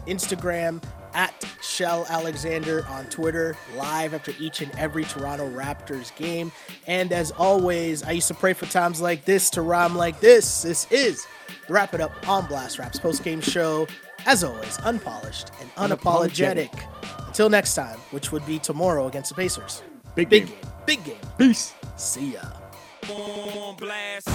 Instagram 0.07 0.83
at 1.15 1.45
Shell 1.63 2.07
Alexander 2.09 2.85
on 2.89 3.05
Twitter, 3.07 3.57
live 3.77 4.15
after 4.15 4.33
each 4.39 4.61
and 4.61 4.71
every 4.79 5.05
Toronto 5.05 5.49
Raptors 5.51 6.15
game. 6.17 6.53
And 6.87 7.13
as 7.13 7.31
always, 7.33 8.03
I 8.03 8.13
used 8.13 8.29
to 8.29 8.35
pray 8.35 8.53
for 8.53 8.67
times 8.67 9.01
like 9.01 9.25
this 9.25 9.51
to 9.51 9.63
rhyme 9.63 9.95
like 9.97 10.21
this. 10.21 10.63
This 10.63 10.91
is 10.91 11.27
the 11.67 11.73
Wrap 11.73 11.95
It 11.95 12.01
Up 12.01 12.13
on 12.29 12.47
Blast 12.47 12.79
Raps 12.79 12.99
post 12.99 13.23
game 13.25 13.41
show. 13.41 13.87
As 14.27 14.45
always, 14.45 14.79
unpolished 14.85 15.51
and 15.61 15.71
unapologetic. 15.75 16.71
Until 17.27 17.49
next 17.51 17.75
time, 17.75 17.99
which 18.11 18.31
would 18.31 18.45
be 18.47 18.59
tomorrow 18.59 19.07
against 19.09 19.31
the 19.31 19.35
Pacers. 19.35 19.83
Big 20.15 20.29
Big 20.29 20.47
game. 20.47 20.55
game. 20.55 20.71
Big 20.87 21.05
game. 21.05 21.17
Peace. 21.39 21.75
See 21.97 22.35
ya. 22.35 22.43
on 23.11 23.77
blast. 23.77 24.29